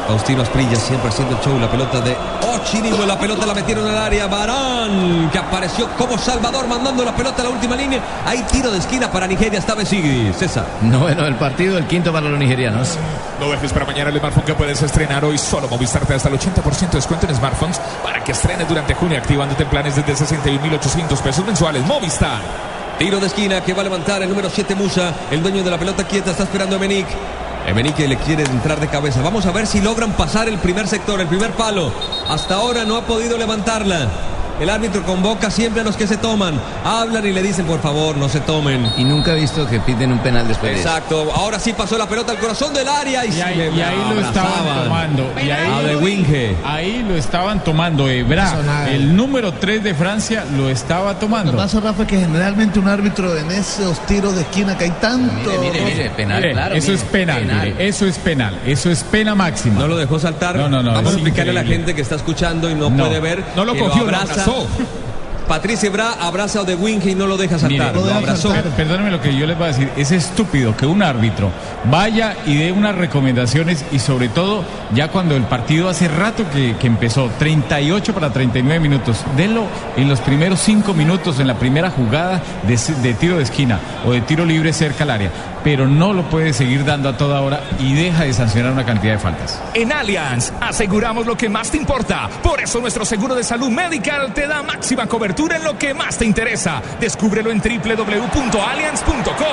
Faustino 0.08 0.42
Asprilla 0.42 0.76
siempre 0.78 1.10
haciendo 1.10 1.36
el 1.36 1.44
show. 1.44 1.60
La 1.60 1.70
pelota 1.70 2.00
de 2.00 2.16
Ochinigo. 2.54 3.06
La 3.06 3.20
pelota 3.20 3.46
la 3.46 3.54
metieron 3.54 3.88
al 3.88 3.98
área. 3.98 4.28
Barán, 4.28 5.30
que 5.32 5.38
apareció 5.38 5.90
como 5.98 6.18
Salvador 6.18 6.68
mandando 6.68 7.04
la 7.04 7.16
pelota 7.16 7.42
a 7.42 7.46
la 7.46 7.52
última 7.52 7.76
línea. 7.76 8.02
Hay 8.26 8.42
tiro 8.44 8.72
de 8.72 8.80
esquina 8.80 9.12
para 9.12 9.28
Nigeria. 9.28 9.60
Esta 9.60 9.76
vez 9.76 9.90
sigue 9.90 10.34
César. 10.34 10.66
Noveno 10.82 11.24
del 11.24 11.36
partido, 11.36 11.78
el 11.78 11.86
quinto 11.88 12.14
para 12.14 12.30
los 12.30 12.40
nigerianos. 12.40 12.98
No 13.40 13.52
dejes 13.52 13.74
para 13.74 13.86
mañana 13.86 14.10
el 14.10 14.18
smartphone 14.20 14.46
que 14.46 14.54
puedes 14.54 14.82
estrenar 14.82 15.26
hoy. 15.26 15.38
Solo 15.38 15.68
Movistar 15.68 16.06
te 16.06 16.14
da 16.14 16.18
hasta 16.18 16.30
el 16.30 16.40
80% 16.40 16.90
de 16.90 16.98
descuento 16.98 17.28
en 17.28 17.36
smartphones 17.36 17.80
para 18.02 18.24
que 18.24 18.32
estrenes 18.32 18.68
durante 18.68 18.94
junio 18.94 19.18
activándote 19.18 19.64
en 19.64 19.70
planes 19.70 19.96
desde 19.96 20.14
61.800 20.14 21.18
pesos 21.22 21.46
mensuales. 21.46 21.86
Movistar. 21.86 22.40
Tiro 22.98 23.20
de 23.20 23.28
esquina 23.28 23.62
que 23.62 23.74
va 23.74 23.82
a 23.82 23.84
levantar 23.84 24.24
el 24.24 24.30
número 24.30 24.50
7 24.50 24.74
Musa. 24.74 25.14
El 25.30 25.44
dueño 25.44 25.64
de 25.64 25.70
la 25.70 25.78
pelota 25.78 26.04
quieta 26.06 26.32
está 26.32 26.44
esperando 26.44 26.76
a 26.76 26.78
Emenick. 26.78 27.08
Emenick 27.68 28.00
le 28.00 28.16
quiere 28.16 28.44
entrar 28.44 28.80
de 28.80 28.88
cabeza. 28.88 29.22
Vamos 29.22 29.46
a 29.46 29.52
ver 29.52 29.68
si 29.68 29.82
logran 29.82 30.14
pasar 30.14 30.48
el 30.48 30.58
primer 30.58 30.88
sector, 30.88 31.20
el 31.20 31.28
primer 31.28 31.52
palo. 31.52 31.92
Hasta 32.30 32.56
ahora 32.56 32.86
no 32.86 32.96
ha 32.96 33.06
podido 33.06 33.38
levantarla. 33.38 34.37
El 34.60 34.70
árbitro 34.70 35.04
convoca 35.04 35.52
siempre 35.52 35.82
a 35.82 35.84
los 35.84 35.96
que 35.96 36.08
se 36.08 36.18
toman. 36.18 36.60
Hablan 36.84 37.26
y 37.26 37.32
le 37.34 37.42
dicen, 37.44 37.66
por 37.66 37.80
favor, 37.82 38.18
no 38.18 38.28
se 38.30 38.40
tomen. 38.42 38.92
Y 38.98 39.04
nunca 39.04 39.34
he 39.34 39.36
visto 39.40 39.68
que 39.68 39.80
piten 39.80 40.12
un 40.12 40.20
penal 40.20 40.48
después 40.48 40.74
de 40.74 40.80
eso. 40.80 40.90
Exacto. 40.90 41.32
Ahora 41.34 41.60
sí 41.60 41.74
pasó 41.74 41.98
la 41.98 42.08
pelota 42.08 42.32
al 42.32 42.40
corazón 42.40 42.74
del 42.74 42.88
área 42.88 43.26
y, 43.26 43.30
Y 43.38 43.42
ahí, 43.42 43.58
y 43.76 43.82
ahí 43.82 43.96
lo 44.14 44.20
estaban 44.22 44.52
abrazaban. 44.52 44.84
tomando. 45.16 45.34
Y 45.44 45.52
ahí, 45.52 45.72
A 45.72 45.88
de 45.88 45.96
Winge. 45.98 46.56
ahí 46.66 47.06
lo 47.08 47.16
estaban 47.16 47.64
tomando. 47.64 48.10
Ebra, 48.10 48.54
el 48.90 49.16
número 49.16 49.54
3 49.54 49.84
de 49.84 49.94
Francia, 49.94 50.44
lo 50.58 50.70
estaba 50.70 51.14
Lo 51.14 51.20
tomando. 51.20 51.52
que 51.52 51.58
pasa, 51.58 51.80
Rafa, 51.80 52.04
es 52.04 52.08
que 52.08 52.20
generalmente 52.20 52.80
un 52.80 52.88
árbitro 52.88 53.38
en 53.38 53.52
esos 53.52 54.00
tiros 54.06 54.36
de 54.36 54.42
esquina 54.42 54.78
que 54.78 54.86
hay 54.86 54.92
tanto. 55.02 55.50
Mire, 55.50 55.60
mire, 55.72 55.82
mire, 55.86 56.10
penal, 56.12 56.38
Mire, 56.42 56.54
claro. 56.54 56.76
eso 56.76 56.92
mire, 56.92 57.04
es 57.04 57.10
penal, 57.10 57.46
mire, 57.46 57.88
eso 57.88 58.06
es 58.06 58.18
penal, 58.18 58.60
eso 58.66 58.90
es 58.90 59.04
pena 59.04 59.36
máxima. 59.36 59.80
No 59.82 59.88
lo 59.88 59.98
dejó 59.98 60.20
saltar. 60.20 60.56
No, 60.56 60.68
no, 60.70 60.82
no, 60.82 60.94
Vamos 60.94 61.12
a 61.12 61.16
explicarle 61.16 61.52
a 61.52 61.56
la 61.56 61.64
gente 61.64 61.94
que 61.94 62.02
está 62.02 62.16
escuchando 62.16 62.70
y 62.70 62.76
no, 62.76 62.90
No, 62.90 63.06
puede 63.06 63.20
ver. 63.20 63.44
no 63.56 63.66
lo 63.66 63.76
cogió, 63.78 64.04
lo 64.04 64.18
abrazó. 64.48 64.68
Patricia 65.48 65.90
Bra 65.90 66.12
abraza 66.20 66.60
a 66.60 66.64
De 66.66 66.76
Winge 66.76 67.12
y 67.12 67.16
no 67.16 67.26
lo 67.26 67.38
deja 67.38 67.58
saltar. 67.58 67.94
Mire, 67.94 68.06
lo 68.06 68.14
abrazó. 68.14 68.54
perdóneme 68.76 69.12
lo 69.12 69.22
que 69.22 69.34
yo 69.34 69.46
les 69.46 69.58
voy 69.58 69.66
a 69.66 69.68
decir. 69.70 69.90
Es 69.96 70.12
estúpido 70.12 70.76
que 70.76 70.86
un 70.86 71.02
árbitro 71.02 71.52
vaya 71.90 72.36
y 72.46 72.58
dé 72.58 72.74
unas 72.74 72.96
recomendaciones 72.96 73.86
y 73.94 74.00
sobre 74.00 74.28
todo 74.28 74.66
ya 74.94 75.08
cuando 75.08 75.38
el 75.38 75.44
partido 75.44 75.88
hace 75.88 76.10
rato 76.10 76.44
que, 76.52 76.76
que 76.78 76.88
empezó, 76.88 77.30
38 77.40 78.14
para 78.14 78.32
39 78.32 78.80
minutos, 78.82 79.24
délo 79.38 79.64
en 79.96 80.10
los 80.10 80.20
primeros 80.20 80.60
5 80.60 80.94
minutos 80.94 81.40
en 81.40 81.48
la 81.48 81.56
primera 81.56 81.92
jugada 81.92 82.42
de 82.68 83.14
tiro 83.14 83.38
de 83.38 83.44
esquina 83.44 83.80
o 84.06 84.12
de 84.12 84.22
tiro 84.22 84.44
libre 84.44 84.74
cerca 84.74 85.06
al 85.06 85.12
área, 85.12 85.32
pero 85.64 85.88
no 85.88 86.14
lo 86.14 86.24
puede 86.30 86.54
seguir 86.54 86.86
dando 86.86 87.10
a 87.10 87.18
toda 87.18 87.42
hora 87.42 87.62
y 87.80 87.94
deja 87.94 88.24
de 88.24 88.34
sancionar 88.34 88.74
una 88.74 88.86
cantidad 88.86 89.14
de 89.14 89.20
faltas. 89.20 89.62
En 89.74 89.92
Allianz 89.92 90.52
aseguramos 90.62 91.26
lo 91.26 91.36
que 91.36 91.50
más 91.50 91.72
te 91.72 91.78
importa. 91.78 92.30
Por 92.44 92.62
eso 92.62 92.80
nuestro 92.80 93.06
seguro 93.06 93.36
de 93.36 93.44
salud 93.44 93.70
medical 93.70 94.34
te 94.34 94.48
da 94.48 94.64
máxima 94.64 95.08
cobertura 95.08 95.58
en 95.58 95.64
lo 95.64 95.78
que 95.78 95.94
más 95.94 96.18
te 96.18 96.26
interesa. 96.26 96.82
Descúbrelo 97.00 97.52
en 97.52 97.60
www.allianz.co. 97.60 99.46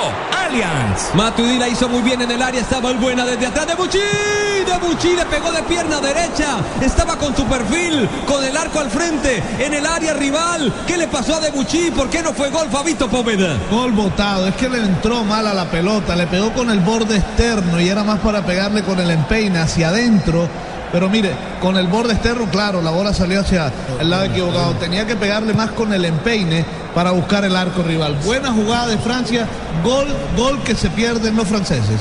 Allianz. 0.46 1.14
Matuidi 1.14 1.58
la 1.58 1.68
hizo 1.68 1.88
muy 1.88 2.02
bien 2.02 2.22
en 2.22 2.30
el 2.30 2.42
área, 2.42 2.60
estaba 2.60 2.90
el 2.90 2.98
buena 2.98 3.24
desde 3.24 3.46
atrás 3.46 3.66
de 3.66 3.74
Buchi, 3.74 3.98
de 3.98 4.78
Buchi 4.86 5.14
le 5.14 5.24
pegó 5.26 5.52
de 5.52 5.62
pierna 5.64 6.00
derecha, 6.00 6.58
estaba 6.80 7.16
con 7.16 7.36
su 7.36 7.44
perfil, 7.44 8.08
con 8.26 8.44
el 8.44 8.56
arco 8.56 8.80
al 8.80 8.90
frente, 8.90 9.42
en 9.58 9.74
el 9.74 9.86
área 9.86 10.14
rival. 10.14 10.72
¿Qué 10.86 10.96
le 10.96 11.06
pasó 11.08 11.36
a 11.36 11.40
De 11.40 11.50
Buchi? 11.50 11.90
¿Por 11.90 12.08
qué 12.08 12.22
no 12.22 12.32
fue 12.32 12.50
gol 12.50 12.68
Fabito 12.70 13.08
Pómeda? 13.08 13.56
Gol 13.70 13.92
botado, 13.92 14.48
es 14.48 14.54
que 14.56 14.68
le 14.68 14.78
entró 14.78 15.24
mal 15.24 15.46
a 15.46 15.54
la 15.54 15.70
pelota, 15.70 15.93
le 16.16 16.26
pegó 16.26 16.52
con 16.52 16.70
el 16.70 16.80
borde 16.80 17.16
externo 17.16 17.80
y 17.80 17.88
era 17.88 18.02
más 18.02 18.18
para 18.18 18.42
pegarle 18.42 18.82
con 18.82 18.98
el 18.98 19.10
empeine 19.10 19.58
hacia 19.60 19.88
adentro. 19.88 20.48
Pero 20.90 21.08
mire, 21.08 21.30
con 21.60 21.76
el 21.76 21.86
borde 21.86 22.14
externo, 22.14 22.46
claro, 22.50 22.82
la 22.82 22.90
bola 22.90 23.12
salió 23.12 23.40
hacia 23.40 23.72
el 24.00 24.10
lado 24.10 24.24
equivocado. 24.24 24.72
Tenía 24.74 25.06
que 25.06 25.14
pegarle 25.16 25.54
más 25.54 25.70
con 25.70 25.92
el 25.92 26.04
empeine 26.04 26.64
para 26.94 27.12
buscar 27.12 27.44
el 27.44 27.54
arco 27.54 27.82
rival. 27.82 28.16
Buena 28.24 28.52
jugada 28.52 28.88
de 28.88 28.98
Francia, 28.98 29.46
gol, 29.84 30.06
gol 30.36 30.60
que 30.62 30.74
se 30.74 30.90
pierden 30.90 31.36
los 31.36 31.46
franceses. 31.46 32.00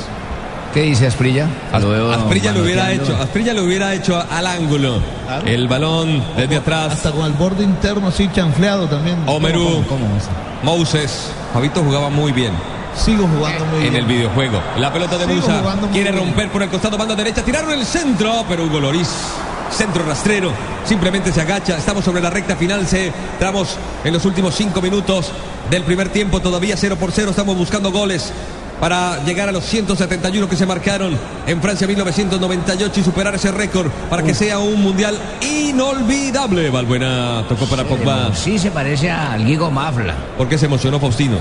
¿Qué 0.73 0.81
dice 0.81 1.05
Asprilla? 1.05 1.47
Asprilla 1.71 2.51
lo 2.51 2.63
hubiera 2.63 2.91
hecho, 2.91 3.15
Asprilla 3.15 3.53
lo 3.53 3.63
hubiera 3.63 3.93
hecho 3.93 4.23
al 4.31 4.47
ángulo. 4.47 5.01
Claro. 5.27 5.45
El 5.45 5.67
balón 5.67 6.23
desde 6.35 6.55
atrás. 6.57 6.93
Hasta 6.93 7.11
con 7.11 7.25
el 7.25 7.33
borde 7.33 7.63
interno 7.63 8.07
así 8.07 8.27
chanfleado 8.33 8.87
también. 8.87 9.17
Omeru, 9.27 9.83
¿Cómo, 9.87 9.87
cómo 9.87 10.05
es? 10.17 10.23
Moses. 10.63 11.31
Fabito 11.53 11.83
jugaba 11.83 12.09
muy 12.09 12.31
bien. 12.31 12.53
Sigo 12.95 13.27
jugando 13.27 13.65
muy 13.65 13.77
en 13.87 13.91
bien. 13.91 13.95
el 13.95 14.05
videojuego. 14.05 14.61
La 14.77 14.91
pelota 14.93 15.17
de 15.17 15.25
Sigo 15.25 15.35
Musa 15.35 15.61
quiere 15.91 16.11
bien. 16.11 16.23
romper 16.25 16.49
por 16.49 16.63
el 16.63 16.69
costado, 16.69 16.97
banda 16.97 17.15
derecha, 17.15 17.43
tiraron 17.43 17.71
el 17.71 17.85
centro, 17.85 18.45
pero 18.47 18.65
Hugo 18.65 18.79
Loris, 18.79 19.09
centro 19.71 20.03
rastrero, 20.05 20.51
simplemente 20.85 21.31
se 21.31 21.41
agacha. 21.41 21.77
Estamos 21.77 22.05
sobre 22.05 22.21
la 22.21 22.29
recta 22.29 22.55
final, 22.55 22.85
se 22.87 23.07
estamos 23.07 23.77
en 24.03 24.13
los 24.13 24.23
últimos 24.25 24.53
cinco 24.55 24.81
minutos 24.81 25.31
del 25.69 25.83
primer 25.83 26.09
tiempo, 26.09 26.39
todavía 26.39 26.75
0 26.77 26.97
por 26.99 27.11
0, 27.11 27.31
estamos 27.31 27.57
buscando 27.57 27.91
goles. 27.91 28.31
Para 28.79 29.23
llegar 29.23 29.47
a 29.47 29.53
los 29.53 29.63
171 29.63 30.49
que 30.49 30.57
se 30.57 30.65
marcaron 30.65 31.17
en 31.47 31.61
Francia 31.61 31.87
1998 31.87 32.99
y 32.99 33.03
superar 33.03 33.33
ese 33.35 33.49
récord 33.51 33.87
para 34.09 34.23
que 34.23 34.33
sea 34.33 34.59
un 34.59 34.81
mundial 34.81 35.17
inolvidable. 35.41 36.69
Valbuena 36.69 37.45
tocó 37.47 37.65
para 37.65 37.85
Pogba. 37.85 38.35
Sí, 38.35 38.59
se 38.59 38.71
parece 38.71 39.09
al 39.09 39.45
Guigo 39.45 39.71
Mafla. 39.71 40.15
¿Por 40.37 40.49
qué 40.49 40.57
se 40.57 40.65
emocionó 40.65 40.99
Faustino? 40.99 41.37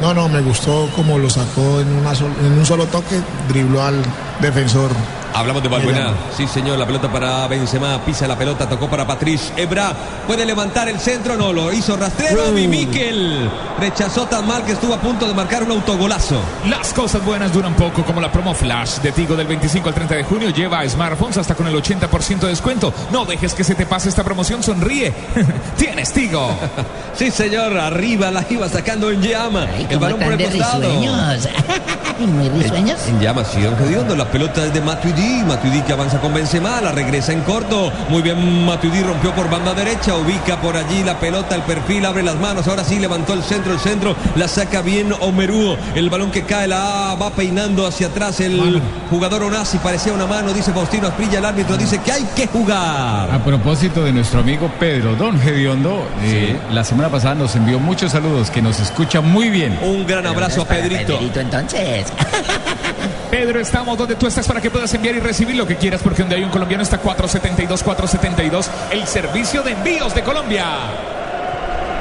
No, 0.00 0.14
no, 0.14 0.28
me 0.28 0.40
gustó 0.40 0.88
como 0.96 1.18
lo 1.18 1.28
sacó 1.28 1.80
en, 1.80 1.88
en 1.88 2.52
un 2.58 2.64
solo 2.64 2.86
toque, 2.86 3.20
dribló 3.48 3.82
al 3.82 4.02
defensor. 4.40 4.90
Hablamos 5.34 5.62
de 5.62 5.68
Balbuena. 5.68 6.10
Sí, 6.36 6.46
señor. 6.46 6.78
La 6.78 6.86
pelota 6.86 7.10
para 7.10 7.46
Benzema. 7.46 7.98
Pisa 8.04 8.26
la 8.26 8.36
pelota. 8.36 8.68
Tocó 8.68 8.88
para 8.88 9.06
Patrice 9.06 9.52
Ebra. 9.56 9.92
Puede 10.26 10.44
levantar 10.44 10.88
el 10.88 10.98
centro. 10.98 11.36
No, 11.36 11.52
lo 11.52 11.72
hizo 11.72 11.96
rastrero. 11.96 12.56
Y 12.58 12.66
Miquel 12.68 13.50
rechazó 13.78 14.26
tan 14.26 14.46
mal 14.46 14.64
que 14.64 14.72
estuvo 14.72 14.94
a 14.94 14.98
punto 15.00 15.26
de 15.26 15.34
marcar 15.34 15.62
un 15.62 15.70
autogolazo. 15.70 16.40
Las 16.68 16.92
cosas 16.92 17.24
buenas 17.24 17.52
duran 17.52 17.74
poco, 17.74 18.04
como 18.04 18.20
la 18.20 18.30
promo 18.30 18.54
Flash 18.54 18.98
de 18.98 19.12
Tigo 19.12 19.36
del 19.36 19.46
25 19.46 19.88
al 19.88 19.94
30 19.94 20.14
de 20.16 20.24
junio. 20.24 20.50
Lleva 20.50 20.80
a 20.80 20.88
smartphones 20.88 21.38
hasta 21.38 21.54
con 21.54 21.66
el 21.66 21.74
80% 21.74 22.40
de 22.40 22.48
descuento. 22.48 22.92
No 23.12 23.24
dejes 23.24 23.54
que 23.54 23.64
se 23.64 23.74
te 23.74 23.86
pase 23.86 24.08
esta 24.08 24.24
promoción, 24.24 24.62
sonríe. 24.62 25.12
Tienes 25.78 26.12
Tigo. 26.12 26.50
Sí, 27.12 27.30
señor. 27.30 27.76
Arriba 27.76 28.30
la 28.30 28.44
iba 28.48 28.68
sacando 28.68 29.10
en 29.10 29.20
llama. 29.20 29.66
Ay, 29.74 29.82
El 29.82 29.98
¿cómo 29.98 30.00
balón 30.00 30.20
por 30.20 30.32
el 30.32 30.42
costado. 30.50 30.80
risueños? 30.80 31.48
¿Muy 32.20 32.48
risueños? 32.62 32.98
En 33.08 33.20
llama, 33.20 33.44
sí, 33.44 33.58
Gediondo. 33.78 34.16
La 34.16 34.24
pelota 34.30 34.64
es 34.64 34.72
de 34.72 34.80
Matuidi. 34.80 35.19
Matuidi 35.46 35.82
que 35.82 35.92
avanza 35.92 36.20
con 36.20 36.32
Benzema. 36.34 36.80
La 36.80 36.92
regresa 36.92 37.32
en 37.32 37.40
corto. 37.42 37.92
Muy 38.08 38.22
bien, 38.22 38.64
Matuidi 38.64 39.02
rompió 39.02 39.34
por 39.34 39.50
banda 39.50 39.74
derecha. 39.74 40.16
Ubica 40.16 40.60
por 40.60 40.76
allí 40.76 41.02
la 41.02 41.18
pelota, 41.18 41.54
el 41.54 41.62
perfil, 41.62 42.06
abre 42.06 42.22
las 42.22 42.36
manos. 42.36 42.66
Ahora 42.68 42.84
sí 42.84 42.98
levantó 42.98 43.34
el 43.34 43.42
centro, 43.42 43.72
el 43.72 43.80
centro. 43.80 44.16
La 44.36 44.48
saca 44.48 44.82
bien 44.82 45.12
Omerú. 45.20 45.76
El 45.94 46.10
balón 46.10 46.30
que 46.30 46.42
cae 46.44 46.68
la 46.68 47.16
va 47.20 47.30
peinando 47.30 47.86
hacia 47.86 48.08
atrás. 48.08 48.40
El 48.40 48.80
jugador 49.10 49.44
Onasi 49.44 49.78
parecía 49.78 50.12
una 50.12 50.26
mano. 50.26 50.52
Dice 50.52 50.72
Faustino 50.72 51.08
Asprilla. 51.08 51.38
El 51.38 51.44
árbitro 51.44 51.76
dice 51.76 51.98
que 51.98 52.12
hay 52.12 52.24
que 52.34 52.46
jugar. 52.46 53.30
A 53.30 53.42
propósito 53.44 54.04
de 54.04 54.12
nuestro 54.12 54.40
amigo 54.40 54.70
Pedro 54.78 55.14
Don 55.16 55.40
Gediondo, 55.40 56.06
eh, 56.22 56.58
la 56.70 56.84
semana 56.84 57.08
pasada 57.08 57.34
nos 57.34 57.54
envió 57.56 57.78
muchos 57.78 58.12
saludos, 58.12 58.50
que 58.50 58.62
nos 58.62 58.80
escucha 58.80 59.20
muy 59.20 59.50
bien. 59.50 59.78
Un 59.82 60.06
gran 60.06 60.26
abrazo 60.26 60.62
a 60.62 60.64
Pedrito. 60.64 61.18
entonces. 61.36 62.06
Pedro, 63.30 63.60
estamos 63.60 63.96
donde 63.96 64.16
tú 64.16 64.26
estás 64.26 64.46
para 64.48 64.60
que 64.60 64.70
puedas 64.70 64.92
enviar 64.92 65.14
y 65.14 65.20
recibir 65.20 65.54
lo 65.54 65.64
que 65.64 65.76
quieras, 65.76 66.02
porque 66.02 66.22
donde 66.22 66.34
hay 66.34 66.42
un 66.42 66.50
colombiano 66.50 66.82
está 66.82 66.98
472, 66.98 67.82
472, 67.84 68.70
el 68.90 69.06
servicio 69.06 69.62
de 69.62 69.70
envíos 69.70 70.12
de 70.16 70.22
Colombia. 70.22 70.66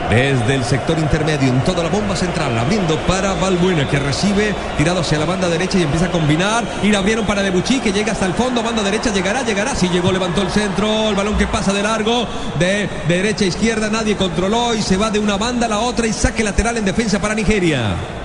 Desde 0.09 0.55
el 0.55 0.63
sector 0.63 0.97
intermedio, 0.97 1.49
en 1.49 1.63
toda 1.63 1.84
la 1.84 1.89
bomba 1.89 2.15
central, 2.15 2.57
abriendo 2.57 2.97
para 3.05 3.36
Valbuena, 3.36 3.88
que 3.88 3.99
recibe, 3.99 4.55
tirado 4.75 5.01
hacia 5.01 5.19
la 5.19 5.25
banda 5.25 5.47
derecha 5.47 5.77
y 5.77 5.84
empieza 5.84 6.07
a 6.07 6.11
combinar. 6.11 6.63
Y 6.82 6.89
la 6.89 6.97
abrieron 6.97 7.27
para 7.27 7.43
Debuchy, 7.43 7.80
que 7.80 7.93
llega 7.93 8.13
hasta 8.13 8.25
el 8.25 8.34
fondo, 8.34 8.63
banda 8.63 8.82
derecha, 8.82 9.13
llegará, 9.13 9.43
llegará. 9.43 9.75
Sí 9.75 9.88
llegó, 9.89 10.11
levantó 10.11 10.41
el 10.41 10.49
centro, 10.49 11.09
el 11.09 11.15
balón 11.15 11.38
que 11.38 11.45
pasa 11.45 11.73
de 11.73 11.84
largo, 11.84 12.27
de 12.57 12.89
derecha 13.07 13.45
a 13.45 13.49
izquierda, 13.49 13.88
nadie 13.91 14.17
controló 14.17 14.73
y 14.73 14.82
se 14.82 14.97
va 14.97 15.11
de 15.11 15.19
una 15.19 15.38
banda 15.38 15.67
a 15.67 15.69
la 15.69 15.80
otra 15.80 16.07
y 16.07 16.13
saque 16.13 16.43
lateral 16.43 16.77
en 16.77 16.86
defensa 16.86 17.19
para 17.19 17.36
Nigeria. 17.36 18.18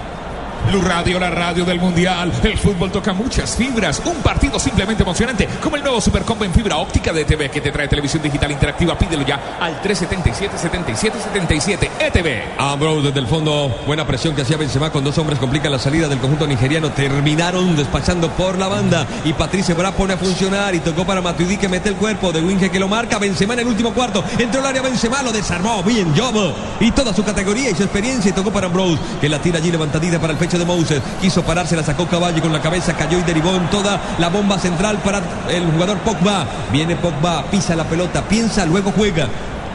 Blue 0.66 0.82
Radio, 0.82 1.20
la 1.20 1.30
radio 1.30 1.64
del 1.64 1.80
Mundial. 1.80 2.32
El 2.42 2.58
fútbol 2.58 2.90
toca 2.90 3.12
muchas 3.12 3.56
fibras. 3.56 4.02
Un 4.04 4.16
partido 4.22 4.58
simplemente 4.58 5.02
emocionante, 5.02 5.48
como 5.62 5.76
el 5.76 5.82
nuevo 5.82 6.00
Supercombo 6.00 6.44
en 6.44 6.52
fibra 6.52 6.78
óptica 6.78 7.12
de 7.12 7.24
TV 7.24 7.50
que 7.50 7.60
te 7.60 7.70
trae 7.70 7.88
televisión 7.88 8.22
digital 8.22 8.50
interactiva. 8.50 8.96
Pídelo 8.98 9.24
ya 9.24 9.58
al 9.60 9.80
377-7777 9.82 11.88
ETV. 12.00 12.58
Ambrose 12.58 13.08
desde 13.08 13.20
el 13.20 13.26
fondo, 13.26 13.82
buena 13.86 14.06
presión 14.06 14.34
que 14.34 14.42
hacía 14.42 14.56
Benzema 14.56 14.90
con 14.90 15.04
dos 15.04 15.16
hombres 15.18 15.38
complican 15.38 15.72
la 15.72 15.78
salida 15.78 16.08
del 16.08 16.18
conjunto 16.18 16.46
nigeriano. 16.46 16.90
Terminaron 16.90 17.76
despachando 17.76 18.28
por 18.30 18.58
la 18.58 18.68
banda 18.68 19.06
y 19.24 19.32
Patrice 19.32 19.74
Bra 19.74 19.92
pone 19.92 20.14
a 20.14 20.16
funcionar 20.16 20.74
y 20.74 20.80
tocó 20.80 21.04
para 21.04 21.20
Matuidi 21.20 21.56
que 21.56 21.68
mete 21.68 21.90
el 21.90 21.96
cuerpo 21.96 22.32
de 22.32 22.40
Winge 22.40 22.70
que 22.70 22.80
lo 22.80 22.88
marca. 22.88 23.18
Benzema 23.18 23.54
en 23.54 23.60
el 23.60 23.66
último 23.66 23.92
cuarto, 23.92 24.24
entró 24.38 24.60
al 24.60 24.66
área 24.66 24.82
Benzema, 24.82 25.22
lo 25.22 25.32
desarmó 25.32 25.82
bien 25.82 26.12
Job 26.16 26.34
y 26.80 26.90
toda 26.90 27.14
su 27.14 27.22
categoría 27.22 27.70
y 27.70 27.74
su 27.74 27.82
experiencia 27.82 28.30
y 28.30 28.32
tocó 28.32 28.50
para 28.50 28.66
Ambrose 28.66 28.98
que 29.20 29.28
la 29.28 29.40
tira 29.40 29.58
allí 29.58 29.70
levantadita 29.70 30.18
para 30.18 30.32
el 30.32 30.38
pecho 30.38 30.53
de 30.58 30.64
Moses. 30.64 31.02
Quiso 31.20 31.42
pararse, 31.42 31.76
la 31.76 31.82
sacó 31.82 32.06
Caballo 32.06 32.40
con 32.42 32.52
la 32.52 32.60
cabeza, 32.60 32.94
cayó 32.94 33.18
y 33.18 33.22
derivó 33.22 33.54
en 33.54 33.68
toda 33.70 34.00
la 34.18 34.28
bomba 34.28 34.58
central 34.58 34.98
para 34.98 35.22
el 35.50 35.70
jugador 35.70 35.98
Pogba. 35.98 36.46
Viene 36.72 36.96
Pogba, 36.96 37.44
pisa 37.50 37.74
la 37.76 37.84
pelota, 37.84 38.22
piensa, 38.28 38.64
luego 38.66 38.92
juega. 38.96 39.28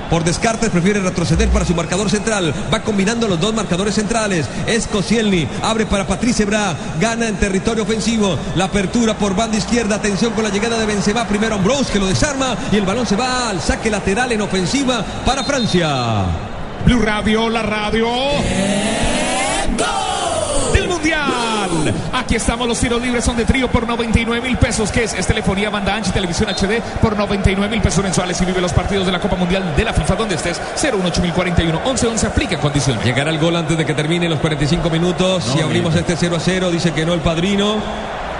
Por 0.09 0.23
descartes 0.23 0.71
prefiere 0.71 0.99
retroceder 1.01 1.49
para 1.49 1.65
su 1.65 1.75
marcador 1.75 2.09
central. 2.09 2.53
Va 2.73 2.81
combinando 2.81 3.27
los 3.27 3.39
dos 3.39 3.53
marcadores 3.53 3.93
centrales. 3.93 4.47
Es 4.65 4.87
Koscielny. 4.87 5.47
Abre 5.61 5.85
para 5.85 6.07
Patrice 6.07 6.45
Bra. 6.45 6.75
Gana 6.99 7.27
en 7.27 7.35
territorio 7.35 7.83
ofensivo. 7.83 8.37
La 8.55 8.65
apertura 8.65 9.13
por 9.13 9.35
banda 9.35 9.57
izquierda. 9.57 9.97
Atención 9.97 10.33
con 10.33 10.43
la 10.43 10.49
llegada 10.49 10.79
de 10.79 10.87
Benzema. 10.87 11.27
Primero 11.27 11.55
Ambrose 11.55 11.93
que 11.93 11.99
lo 11.99 12.07
desarma. 12.07 12.55
Y 12.71 12.77
el 12.77 12.85
balón 12.85 13.05
se 13.05 13.15
va 13.15 13.49
al 13.49 13.61
saque 13.61 13.91
lateral 13.91 14.31
en 14.31 14.41
ofensiva 14.41 15.05
para 15.25 15.43
Francia. 15.43 16.25
Blue 16.85 17.01
Radio, 17.01 17.49
la 17.49 17.61
radio 17.61 18.07
del 18.43 19.75
Mundial. 20.99 21.93
Aquí 22.13 22.35
estamos, 22.35 22.67
los 22.67 22.79
tiros 22.79 23.01
libres 23.01 23.23
son 23.23 23.37
de 23.37 23.45
trío 23.45 23.69
por 23.69 23.87
99 23.87 24.45
mil 24.45 24.57
pesos, 24.57 24.91
que 24.91 25.05
es, 25.05 25.13
es 25.13 25.25
telefonía, 25.25 25.69
banda 25.69 25.95
ancha 25.95 26.09
y 26.09 26.13
televisión 26.13 26.49
HD 26.49 26.81
por 27.01 27.15
99 27.15 27.69
mil 27.69 27.81
pesos 27.81 28.03
mensuales 28.03 28.39
y 28.41 28.45
vive 28.45 28.59
los 28.59 28.73
partidos 28.73 29.05
de 29.05 29.11
la 29.11 29.19
Copa 29.19 29.35
Mundial 29.35 29.75
de 29.75 29.83
la 29.83 29.93
FIFA 29.93 30.15
donde 30.15 30.35
estés. 30.35 30.59
018041 30.75 31.79
1111 31.79 32.27
aplica 32.27 32.57
condiciones. 32.57 33.03
Llegará 33.05 33.31
el 33.31 33.39
gol 33.39 33.55
antes 33.55 33.77
de 33.77 33.85
que 33.85 33.93
terminen 33.93 34.29
los 34.29 34.39
45 34.39 34.89
minutos. 34.89 35.47
No, 35.47 35.53
si 35.53 35.61
abrimos 35.61 35.93
bien. 35.93 36.05
este 36.05 36.17
0 36.17 36.35
a 36.35 36.39
0, 36.39 36.71
dice 36.71 36.91
que 36.91 37.05
no 37.05 37.13
el 37.13 37.21
padrino. 37.21 37.77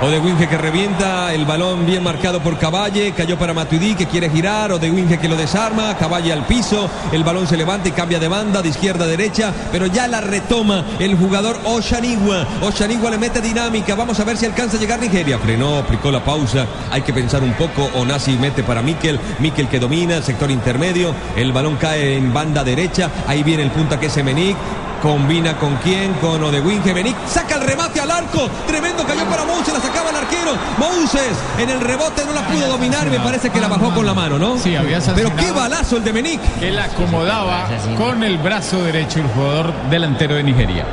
O 0.01 0.07
de 0.07 0.17
Winge 0.17 0.47
que 0.47 0.57
revienta, 0.57 1.33
el 1.33 1.43
balón 1.43 1.85
bien 1.85 2.01
marcado 2.01 2.39
por 2.39 2.57
Caballe, 2.57 3.11
cayó 3.11 3.37
para 3.37 3.53
Matuidi 3.53 3.95
que 3.95 4.05
quiere 4.05 4.29
girar, 4.29 4.71
o 4.71 4.79
de 4.79 4.89
Winge 4.89 5.17
que 5.17 5.27
lo 5.27 5.35
desarma, 5.35 5.97
Caballe 5.97 6.31
al 6.31 6.45
piso, 6.45 6.89
el 7.11 7.25
balón 7.25 7.47
se 7.47 7.57
levanta 7.57 7.89
y 7.89 7.91
cambia 7.91 8.17
de 8.17 8.29
banda, 8.29 8.61
de 8.61 8.69
izquierda 8.69 9.03
a 9.03 9.07
derecha, 9.09 9.53
pero 9.73 9.87
ya 9.87 10.07
la 10.07 10.21
retoma 10.21 10.85
el 10.99 11.17
jugador 11.17 11.59
Oshanigua. 11.65 12.47
Oshanigua 12.61 13.09
le 13.09 13.17
mete 13.17 13.41
dinámica, 13.41 13.93
vamos 13.93 14.17
a 14.21 14.23
ver 14.23 14.37
si 14.37 14.45
alcanza 14.45 14.77
a 14.77 14.79
llegar 14.79 15.01
Nigeria. 15.01 15.37
Frenó, 15.37 15.79
aplicó 15.79 16.11
la 16.11 16.23
pausa, 16.23 16.65
hay 16.91 17.01
que 17.01 17.11
pensar 17.11 17.43
un 17.43 17.51
poco, 17.55 17.89
Onasi 17.95 18.37
mete 18.37 18.63
para 18.63 18.81
Mikel, 18.81 19.19
Mikel 19.39 19.67
que 19.67 19.81
domina 19.81 20.21
sector 20.21 20.49
intermedio, 20.49 21.13
el 21.35 21.51
balón 21.51 21.75
cae 21.75 22.15
en 22.15 22.33
banda 22.33 22.63
derecha, 22.63 23.11
ahí 23.27 23.43
viene 23.43 23.63
el 23.63 23.71
punta 23.71 23.99
que 23.99 24.05
es 24.05 24.15
Emenic, 24.15 24.55
Combina 25.01 25.57
con 25.57 25.75
quién, 25.77 26.13
con 26.15 26.43
Odewinge. 26.43 26.93
Benic 26.93 27.15
saca 27.27 27.55
el 27.55 27.61
remate 27.61 28.01
al 28.01 28.11
arco. 28.11 28.49
Tremendo 28.67 29.05
cayó 29.05 29.25
para 29.25 29.45
Moses, 29.45 29.73
la 29.73 29.79
sacaba 29.79 30.09
el 30.09 30.15
arquero. 30.17 30.51
Moses 30.77 31.33
en 31.57 31.69
el 31.69 31.81
rebote 31.81 32.25
no 32.25 32.33
la 32.33 32.47
pudo 32.47 32.67
dominar 32.67 33.09
me 33.09 33.19
parece 33.19 33.49
que 33.49 33.59
la 33.59 33.67
bajó 33.67 33.93
con 33.93 34.05
la 34.05 34.13
mano, 34.13 34.37
¿no? 34.37 34.57
Sí, 34.57 34.75
había 34.75 34.99
Pero 35.15 35.35
qué 35.35 35.51
balazo 35.51 35.97
el 35.97 36.03
de 36.03 36.11
Benic. 36.11 36.41
Él 36.61 36.77
acomodaba 36.77 37.67
con 37.97 38.23
el 38.23 38.37
brazo 38.37 38.83
derecho 38.83 39.19
el 39.19 39.27
jugador 39.27 39.73
delantero 39.89 40.35
de 40.35 40.43
Nigeria. 40.43 40.85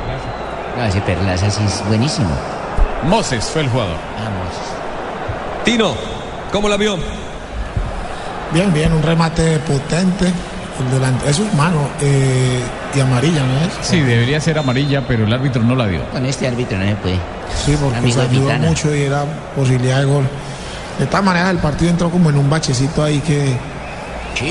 No, 0.77 0.85
ese 0.85 1.01
Perlaza 1.01 1.49
sí 1.49 1.63
es 1.65 1.83
buenísimo. 1.87 2.29
Moses 3.07 3.45
fue 3.45 3.61
el 3.61 3.69
jugador. 3.69 3.97
Tino, 5.63 5.93
¿cómo 6.51 6.69
la 6.69 6.77
vio? 6.77 6.97
Bien, 8.53 8.73
bien, 8.73 8.93
un 8.93 9.03
remate 9.03 9.59
potente. 9.59 10.31
El 10.79 10.91
delante, 10.91 11.29
eso 11.29 11.43
es 11.43 11.53
mano 11.55 11.89
eh, 12.01 12.61
y 12.93 12.99
amarilla, 12.99 13.41
¿no 13.43 13.59
es? 13.61 13.73
Sí, 13.87 13.99
debería 13.99 14.39
ser 14.39 14.59
amarilla, 14.59 15.05
pero 15.07 15.25
el 15.25 15.33
árbitro 15.33 15.63
no 15.63 15.75
la 15.75 15.87
dio. 15.87 16.03
Con 16.11 16.25
este 16.25 16.47
árbitro 16.47 16.77
no 16.77 16.85
se 16.85 16.95
puede. 16.95 17.19
Sí, 17.65 17.75
porque 17.81 18.11
se 18.11 18.21
ayudó 18.21 18.45
Pitana. 18.47 18.67
mucho 18.67 18.95
y 18.95 19.01
era 19.01 19.25
posibilidad 19.55 19.99
de 19.99 20.05
gol. 20.05 20.27
De 20.99 21.05
todas 21.07 21.23
maneras, 21.25 21.49
el 21.51 21.57
partido 21.57 21.89
entró 21.91 22.09
como 22.09 22.29
en 22.29 22.37
un 22.37 22.49
bachecito 22.49 23.03
ahí 23.03 23.19
que, 23.19 23.57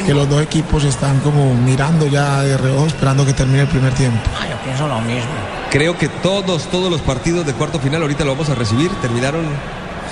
que 0.05 0.15
los 0.15 0.29
dos 0.29 0.43
equipos 0.43 0.83
están 0.85 1.21
como 1.21 1.55
mirando 1.55 2.07
ya 2.09 2.43
de 2.43 2.57
reojo, 2.57 2.87
esperando 2.87 3.25
que 3.25 3.33
termine 3.33 3.61
el 3.63 3.69
primer 3.69 3.93
tiempo. 3.95 4.19
Ah, 4.41 4.47
yo 4.51 4.57
pienso 4.65 4.87
lo 4.89 5.01
mismo. 5.03 5.31
Creo 5.71 5.97
que 5.99 6.09
todos, 6.09 6.65
todos 6.71 6.91
los 6.91 7.01
partidos 7.03 7.47
de 7.47 7.53
cuarto 7.53 7.79
final 7.79 8.03
ahorita 8.03 8.25
lo 8.25 8.33
vamos 8.33 8.49
a 8.49 8.55
recibir. 8.55 8.91
Terminaron 9.03 9.45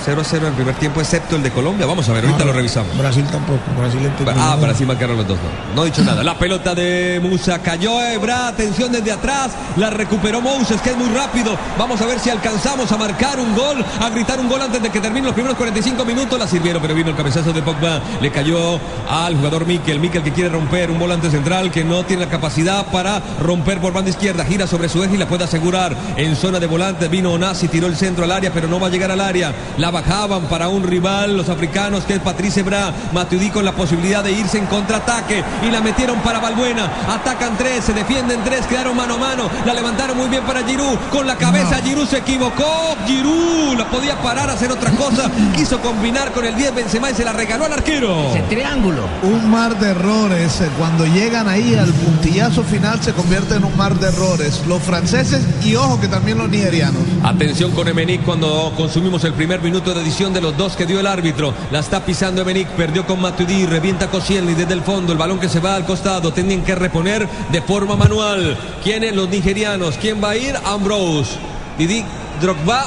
0 0.05 0.21
a 0.21 0.23
0 0.23 0.45
en 0.45 0.49
el 0.51 0.55
primer 0.55 0.75
tiempo, 0.75 1.01
excepto 1.01 1.35
el 1.35 1.41
de 1.41 1.51
Colombia. 1.51 1.87
Vamos 1.87 2.07
a 2.07 2.13
ver, 2.13 2.25
ahorita 2.25 2.39
No, 2.39 2.45
lo 2.45 2.53
revisamos. 2.53 2.95
Brasil 2.95 3.25
tampoco. 3.31 3.59
Brasil. 3.77 4.11
Ah, 4.37 4.55
Brasil 4.61 4.85
marcaron 4.85 5.17
los 5.17 5.27
dos. 5.27 5.37
No, 5.37 5.75
no 5.75 5.83
he 5.83 5.85
dicho 5.87 6.03
nada. 6.03 6.23
La 6.23 6.37
pelota 6.37 6.75
de 6.75 7.19
Musa 7.23 7.59
cayó 7.59 8.03
Ebra. 8.03 8.47
Atención 8.49 8.91
desde 8.91 9.11
atrás. 9.11 9.51
La 9.77 9.89
recuperó 9.89 10.41
Moses, 10.41 10.79
que 10.81 10.91
es 10.91 10.97
muy 10.97 11.09
rápido. 11.09 11.57
Vamos 11.77 11.99
a 12.01 12.05
ver 12.05 12.19
si 12.19 12.29
alcanzamos 12.29 12.91
a 12.91 12.97
marcar 12.97 13.39
un 13.39 13.55
gol, 13.55 13.83
a 13.99 14.09
gritar 14.09 14.39
un 14.39 14.47
gol 14.47 14.61
antes 14.61 14.81
de 14.81 14.89
que 14.91 14.99
terminen 14.99 15.25
los 15.25 15.33
primeros 15.33 15.57
45 15.57 16.05
minutos. 16.05 16.37
La 16.37 16.47
sirvieron, 16.47 16.81
pero 16.81 16.93
vino 16.93 17.09
el 17.09 17.15
cabezazo 17.15 17.51
de 17.51 17.63
Pogba. 17.63 17.99
Le 18.21 18.31
cayó 18.31 18.79
al 19.09 19.35
jugador 19.35 19.65
Mikel. 19.65 19.99
Mikel 19.99 20.21
que 20.21 20.31
quiere 20.31 20.49
romper 20.49 20.91
un 20.91 20.99
volante 20.99 21.31
central 21.31 21.71
que 21.71 21.83
no 21.83 22.03
tiene 22.05 22.25
la 22.25 22.31
capacidad 22.31 22.85
para 22.91 23.21
romper 23.41 23.79
por 23.79 23.93
banda 23.93 24.11
izquierda. 24.11 24.45
Gira 24.45 24.67
sobre 24.67 24.87
su 24.87 25.03
eje 25.03 25.15
y 25.15 25.17
la 25.17 25.27
puede 25.27 25.45
asegurar. 25.45 25.95
En 26.15 26.35
zona 26.35 26.59
de 26.59 26.67
volante 26.67 27.07
vino 27.07 27.33
Onasi, 27.33 27.67
tiró 27.67 27.87
el 27.87 27.95
centro 27.95 28.23
al 28.23 28.31
área, 28.31 28.51
pero 28.53 28.67
no 28.67 28.79
va 28.79 28.87
a 28.87 28.89
llegar 28.91 29.09
al 29.09 29.21
área. 29.21 29.53
La 29.77 29.94
bajaban 29.95 30.41
para 30.49 30.67
un 30.67 30.83
rival, 30.83 31.37
los 31.37 31.47
africanos, 31.47 32.03
que 32.03 32.15
es 32.15 32.19
Patrice 32.19 32.63
Bra. 32.63 32.91
Matuidi 33.13 33.49
con 33.49 33.63
la 33.63 33.71
posibilidad 33.71 34.21
de 34.21 34.33
irse 34.33 34.57
en 34.57 34.65
contraataque 34.65 35.41
y 35.65 35.71
la 35.71 35.79
metieron 35.79 36.19
para 36.19 36.39
Balbuena. 36.41 36.91
Atacan 37.07 37.57
tres, 37.57 37.85
se 37.85 37.93
defienden 37.93 38.41
tres, 38.43 38.65
quedaron 38.67 38.97
mano 38.97 39.13
a 39.15 39.17
mano. 39.17 39.49
La 39.65 39.73
levantaron 39.73 40.17
muy 40.17 40.27
bien 40.27 40.43
para 40.43 40.63
Giroud. 40.65 40.97
Con 41.11 41.25
la 41.25 41.37
cabeza 41.37 41.77
Giroud 41.81 42.07
se 42.07 42.17
equivocó. 42.17 42.65
Giroud 43.07 43.77
la 43.77 43.85
podía 43.89 44.21
parar, 44.21 44.49
hacer 44.49 44.69
otra 44.69 44.91
cosa. 44.91 45.31
Quiso 45.55 45.79
combinar 45.79 46.31
con 46.33 46.43
el 46.45 46.55
10 46.55 46.75
Benzema 46.75 47.09
y 47.09 47.13
se 47.15 47.23
la 47.23 47.31
regaló 47.31 47.63
al 47.65 47.73
arquero. 47.73 48.33
triángulo. 48.49 49.03
Un 49.23 49.49
mar 49.49 49.79
de 49.79 49.91
errores. 49.91 50.59
eh, 50.59 50.69
Cuando 50.77 51.05
llegan 51.05 51.47
ahí 51.47 51.73
al 51.75 51.91
puntillazo 51.93 52.63
final 52.63 53.01
se 53.01 53.13
convierte 53.13 53.55
en 53.55 53.63
un 53.63 53.77
mar 53.77 53.95
de 53.97 54.09
errores. 54.09 54.61
Los 54.67 54.81
franceses 54.83 55.41
y 55.63 55.75
ojo 55.77 56.01
que 56.01 56.09
también 56.09 56.37
los 56.37 56.49
nigerianos. 56.49 57.01
Atención 57.23 57.71
con 57.71 57.87
Emenic 57.87 58.23
cuando 58.23 58.73
consumimos 58.75 59.23
el 59.23 59.33
primer 59.33 59.61
minuto 59.61 59.74
de 59.83 60.01
edición 60.01 60.33
de 60.33 60.41
los 60.41 60.55
dos 60.57 60.75
que 60.75 60.85
dio 60.85 60.99
el 60.99 61.07
árbitro. 61.07 61.53
La 61.71 61.79
está 61.79 61.99
pisando 62.05 62.41
Emenic, 62.41 62.67
perdió 62.69 63.05
con 63.05 63.19
Matuidi, 63.21 63.65
revienta 63.65 64.07
Koscielny 64.07 64.53
desde 64.53 64.73
el 64.73 64.81
fondo. 64.81 65.11
El 65.11 65.17
balón 65.17 65.39
que 65.39 65.49
se 65.49 65.59
va 65.59 65.75
al 65.75 65.85
costado, 65.85 66.31
tienen 66.31 66.63
que 66.63 66.75
reponer 66.75 67.27
de 67.51 67.61
forma 67.61 67.95
manual. 67.95 68.57
¿Quiénes? 68.83 69.15
Los 69.15 69.29
nigerianos. 69.29 69.97
¿Quién 69.97 70.23
va 70.23 70.31
a 70.31 70.35
ir? 70.35 70.55
Ambrose. 70.65 71.37
Didic 71.77 72.05
Drogba. 72.41 72.85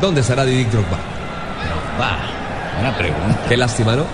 ¿Dónde 0.00 0.20
estará 0.22 0.44
Didic 0.44 0.70
Drogba? 0.70 0.98
Va, 2.00 2.16
buena 2.74 2.96
pregunta. 2.96 3.38
Qué 3.48 3.56
lástima, 3.56 3.94
¿no? 3.96 4.04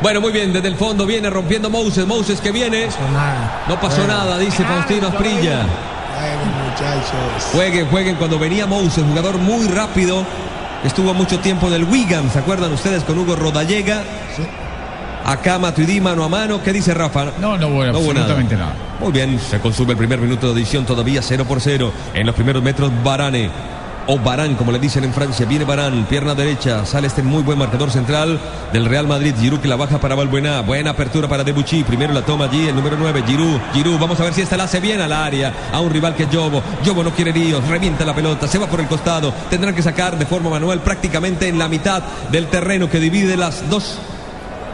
Bueno, 0.00 0.20
muy 0.20 0.32
bien, 0.32 0.52
desde 0.52 0.68
el 0.68 0.76
fondo 0.76 1.06
viene 1.06 1.28
rompiendo 1.30 1.70
Moses. 1.70 2.06
Moses 2.06 2.40
que 2.40 2.52
viene. 2.52 2.88
No 3.68 3.80
pasó 3.80 3.98
Bueno. 3.98 4.14
nada, 4.14 4.38
dice 4.38 4.64
Faustino 4.64 5.08
Asprilla. 5.08 5.66
Jueguen, 7.52 7.88
jueguen 7.88 8.16
cuando 8.16 8.38
venía 8.38 8.66
Moses, 8.66 9.04
jugador 9.08 9.38
muy 9.38 9.66
rápido. 9.68 10.24
Estuvo 10.84 11.12
mucho 11.12 11.40
tiempo 11.40 11.66
en 11.66 11.74
el 11.74 11.84
Wigan, 11.84 12.30
¿se 12.30 12.38
acuerdan 12.38 12.72
ustedes 12.72 13.02
con 13.02 13.18
Hugo 13.18 13.34
Rodallega? 13.34 14.02
Acá 15.24 15.58
Matuidi 15.58 16.00
mano 16.00 16.24
a 16.24 16.28
mano. 16.28 16.62
¿Qué 16.62 16.72
dice 16.72 16.94
Rafa? 16.94 17.32
No, 17.40 17.58
no 17.58 17.68
hubo 17.68 17.82
absolutamente 17.82 18.56
nada. 18.56 18.74
Muy 19.00 19.12
bien, 19.12 19.38
se 19.38 19.58
consume 19.60 19.92
el 19.92 19.98
primer 19.98 20.20
minuto 20.20 20.46
de 20.54 20.60
edición 20.60 20.86
todavía 20.86 21.20
0 21.20 21.44
por 21.46 21.60
0. 21.60 21.92
En 22.14 22.26
los 22.26 22.34
primeros 22.34 22.62
metros, 22.62 22.90
Barane. 23.04 23.50
O 24.10 24.18
Barán, 24.18 24.54
como 24.54 24.72
le 24.72 24.78
dicen 24.78 25.04
en 25.04 25.12
Francia. 25.12 25.44
Viene 25.44 25.66
Barán, 25.66 26.06
pierna 26.06 26.34
derecha. 26.34 26.86
Sale 26.86 27.06
este 27.06 27.22
muy 27.22 27.42
buen 27.42 27.58
marcador 27.58 27.90
central 27.90 28.40
del 28.72 28.86
Real 28.86 29.06
Madrid. 29.06 29.34
Giroud 29.38 29.60
que 29.60 29.68
la 29.68 29.76
baja 29.76 30.00
para 30.00 30.14
Balbuena. 30.14 30.62
Buena 30.62 30.92
apertura 30.92 31.28
para 31.28 31.44
Debuchy. 31.44 31.84
Primero 31.84 32.14
la 32.14 32.22
toma 32.22 32.46
allí 32.46 32.68
el 32.68 32.74
número 32.74 32.96
9. 32.98 33.22
Giroud. 33.26 33.60
Giroud, 33.74 34.00
vamos 34.00 34.18
a 34.18 34.24
ver 34.24 34.32
si 34.32 34.40
esta 34.40 34.56
la 34.56 34.64
hace 34.64 34.80
bien 34.80 35.02
al 35.02 35.12
área. 35.12 35.52
A 35.70 35.80
un 35.80 35.90
rival 35.90 36.14
que 36.14 36.22
es 36.22 36.30
Yobo. 36.30 36.62
Yobo 36.82 37.04
no 37.04 37.10
quiere 37.10 37.34
líos. 37.34 37.62
Revienta 37.68 38.06
la 38.06 38.14
pelota. 38.14 38.48
Se 38.48 38.56
va 38.56 38.66
por 38.66 38.80
el 38.80 38.88
costado. 38.88 39.30
Tendrán 39.50 39.74
que 39.74 39.82
sacar 39.82 40.18
de 40.18 40.24
forma 40.24 40.48
manual 40.48 40.80
prácticamente 40.80 41.46
en 41.46 41.58
la 41.58 41.68
mitad 41.68 42.02
del 42.32 42.46
terreno 42.46 42.88
que 42.88 43.00
divide 43.00 43.36
las 43.36 43.68
dos 43.68 43.98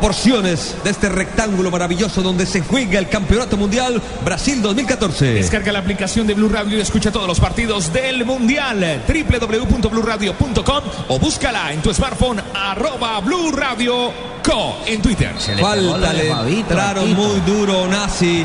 porciones 0.00 0.76
de 0.84 0.90
este 0.90 1.08
rectángulo 1.08 1.70
maravilloso 1.70 2.22
donde 2.22 2.46
se 2.46 2.60
juega 2.60 2.98
el 2.98 3.08
Campeonato 3.08 3.56
Mundial 3.56 4.00
Brasil 4.24 4.60
2014. 4.62 5.34
Descarga 5.34 5.72
la 5.72 5.78
aplicación 5.80 6.26
de 6.26 6.34
Blue 6.34 6.48
Radio 6.48 6.78
y 6.78 6.80
escucha 6.80 7.10
todos 7.10 7.26
los 7.26 7.40
partidos 7.40 7.92
del 7.92 8.24
Mundial. 8.24 9.02
www.bluradio.com 9.06 10.84
o 11.08 11.18
búscala 11.18 11.72
en 11.72 11.82
tu 11.82 11.92
smartphone 11.92 12.40
arroba 12.54 13.20
Blue 13.20 13.52
Radio 13.52 14.12
Co 14.42 14.76
en 14.86 15.00
Twitter. 15.00 15.34
Falta, 15.60 16.12
le 16.12 16.30
entraron 16.30 17.14
muy 17.14 17.40
duro 17.40 17.86
Nazi. 17.88 18.44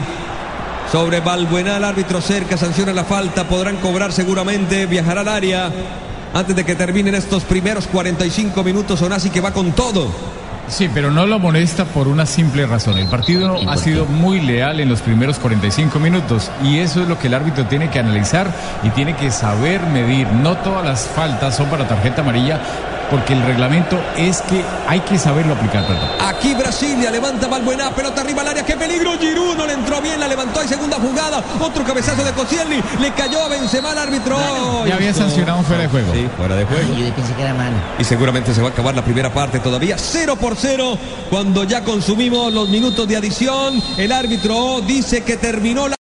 Sobre 0.92 1.20
Balbuena, 1.20 1.78
el 1.78 1.84
árbitro 1.84 2.20
cerca, 2.20 2.58
sanciona 2.58 2.94
la 2.94 3.04
falta, 3.04 3.48
podrán 3.48 3.78
cobrar 3.78 4.12
seguramente, 4.12 4.88
viajará 4.88 5.22
al 5.22 5.28
área. 5.28 5.72
Antes 6.34 6.56
de 6.56 6.64
que 6.64 6.76
terminen 6.76 7.14
estos 7.16 7.44
primeros 7.44 7.86
45 7.88 8.64
minutos, 8.64 9.02
Onasi 9.02 9.30
que 9.30 9.42
va 9.42 9.52
con 9.52 9.74
todo. 9.74 10.08
Sí, 10.70 10.90
pero 10.94 11.10
no 11.10 11.26
lo 11.26 11.40
molesta 11.40 11.84
por 11.86 12.08
una 12.08 12.26
simple 12.26 12.66
razón. 12.66 12.98
El 12.98 13.08
partido 13.08 13.60
ha 13.68 13.76
sido 13.78 14.06
muy 14.06 14.40
leal 14.40 14.80
en 14.80 14.88
los 14.88 15.02
primeros 15.02 15.40
45 15.40 16.00
minutos 16.00 16.52
y 16.64 16.78
eso 16.78 17.02
es 17.02 17.08
lo 17.08 17.18
que 17.18 17.28
el 17.28 17.34
árbitro 17.34 17.66
tiene 17.66 17.90
que 17.90 18.00
analizar 18.00 18.48
y 18.84 18.90
tiene 18.90 19.16
que 19.16 19.32
saber 19.32 19.82
medir. 19.88 20.28
No 20.28 20.58
todas 20.58 20.86
las 20.86 21.08
faltas 21.08 21.58
son 21.58 21.70
para 21.70 21.88
tarjeta 21.88 22.22
amarilla 22.22 22.62
porque 23.10 23.34
el 23.34 23.44
reglamento 23.44 24.00
es 24.18 24.42
que 24.42 24.64
hay 24.88 25.00
que 25.02 25.18
saberlo 25.18 25.54
aplicar. 25.54 25.86
Perdón. 25.86 26.10
Aquí 26.20 26.54
Brasilia 26.54 27.12
levanta 27.12 27.48
Balbuena, 27.48 27.92
pelota 27.92 28.22
arriba 28.22 28.42
al 28.42 28.50
área, 28.50 28.66
qué 28.66 28.76
peligro, 28.76 29.18
Giroud 29.20 29.58
no 29.58 29.66
le 29.66 29.74
entró 29.74 30.02
bien, 30.02 30.20
la 30.20 30.28
levantó, 30.28 30.60
hay 30.60 30.68
segunda 30.68 30.98
jugada, 30.98 31.44
otro 31.60 31.84
cabezazo 31.84 32.24
de 32.24 32.32
Koscielny, 32.32 32.82
le 33.00 33.12
cayó 33.14 33.44
a 33.44 33.48
Benzema 33.48 33.92
al 33.92 33.98
árbitro. 33.98 34.38
Ya 34.86 34.96
había 34.96 35.14
sancionado 35.14 35.64
fuera 35.64 35.84
de 35.84 35.90
juego. 35.90 36.14
Sí, 36.14 36.28
fuera 36.38 36.56
de 36.56 36.66
juego. 36.66 36.94
Yo 36.96 37.14
pensé 37.14 37.34
que 37.34 37.42
era 37.42 37.54
mano. 37.54 37.78
Y 37.98 38.04
seguramente 38.04 38.54
se 38.54 38.62
va 38.62 38.70
a 38.70 38.72
acabar 38.72 38.96
la 38.96 39.04
primera 39.04 39.34
parte 39.34 39.60
todavía 39.60 39.98
0 39.98 40.36
por 40.36 40.56
0 40.56 40.98
cuando 41.30 41.64
ya 41.64 41.84
consumimos 41.84 42.54
los 42.54 42.70
minutos 42.70 43.08
de 43.08 43.18
adición. 43.18 43.82
El 43.98 44.12
árbitro 44.12 44.82
dice 44.82 45.24
que 45.24 45.38
terminó 45.38 45.88
la 45.88 45.98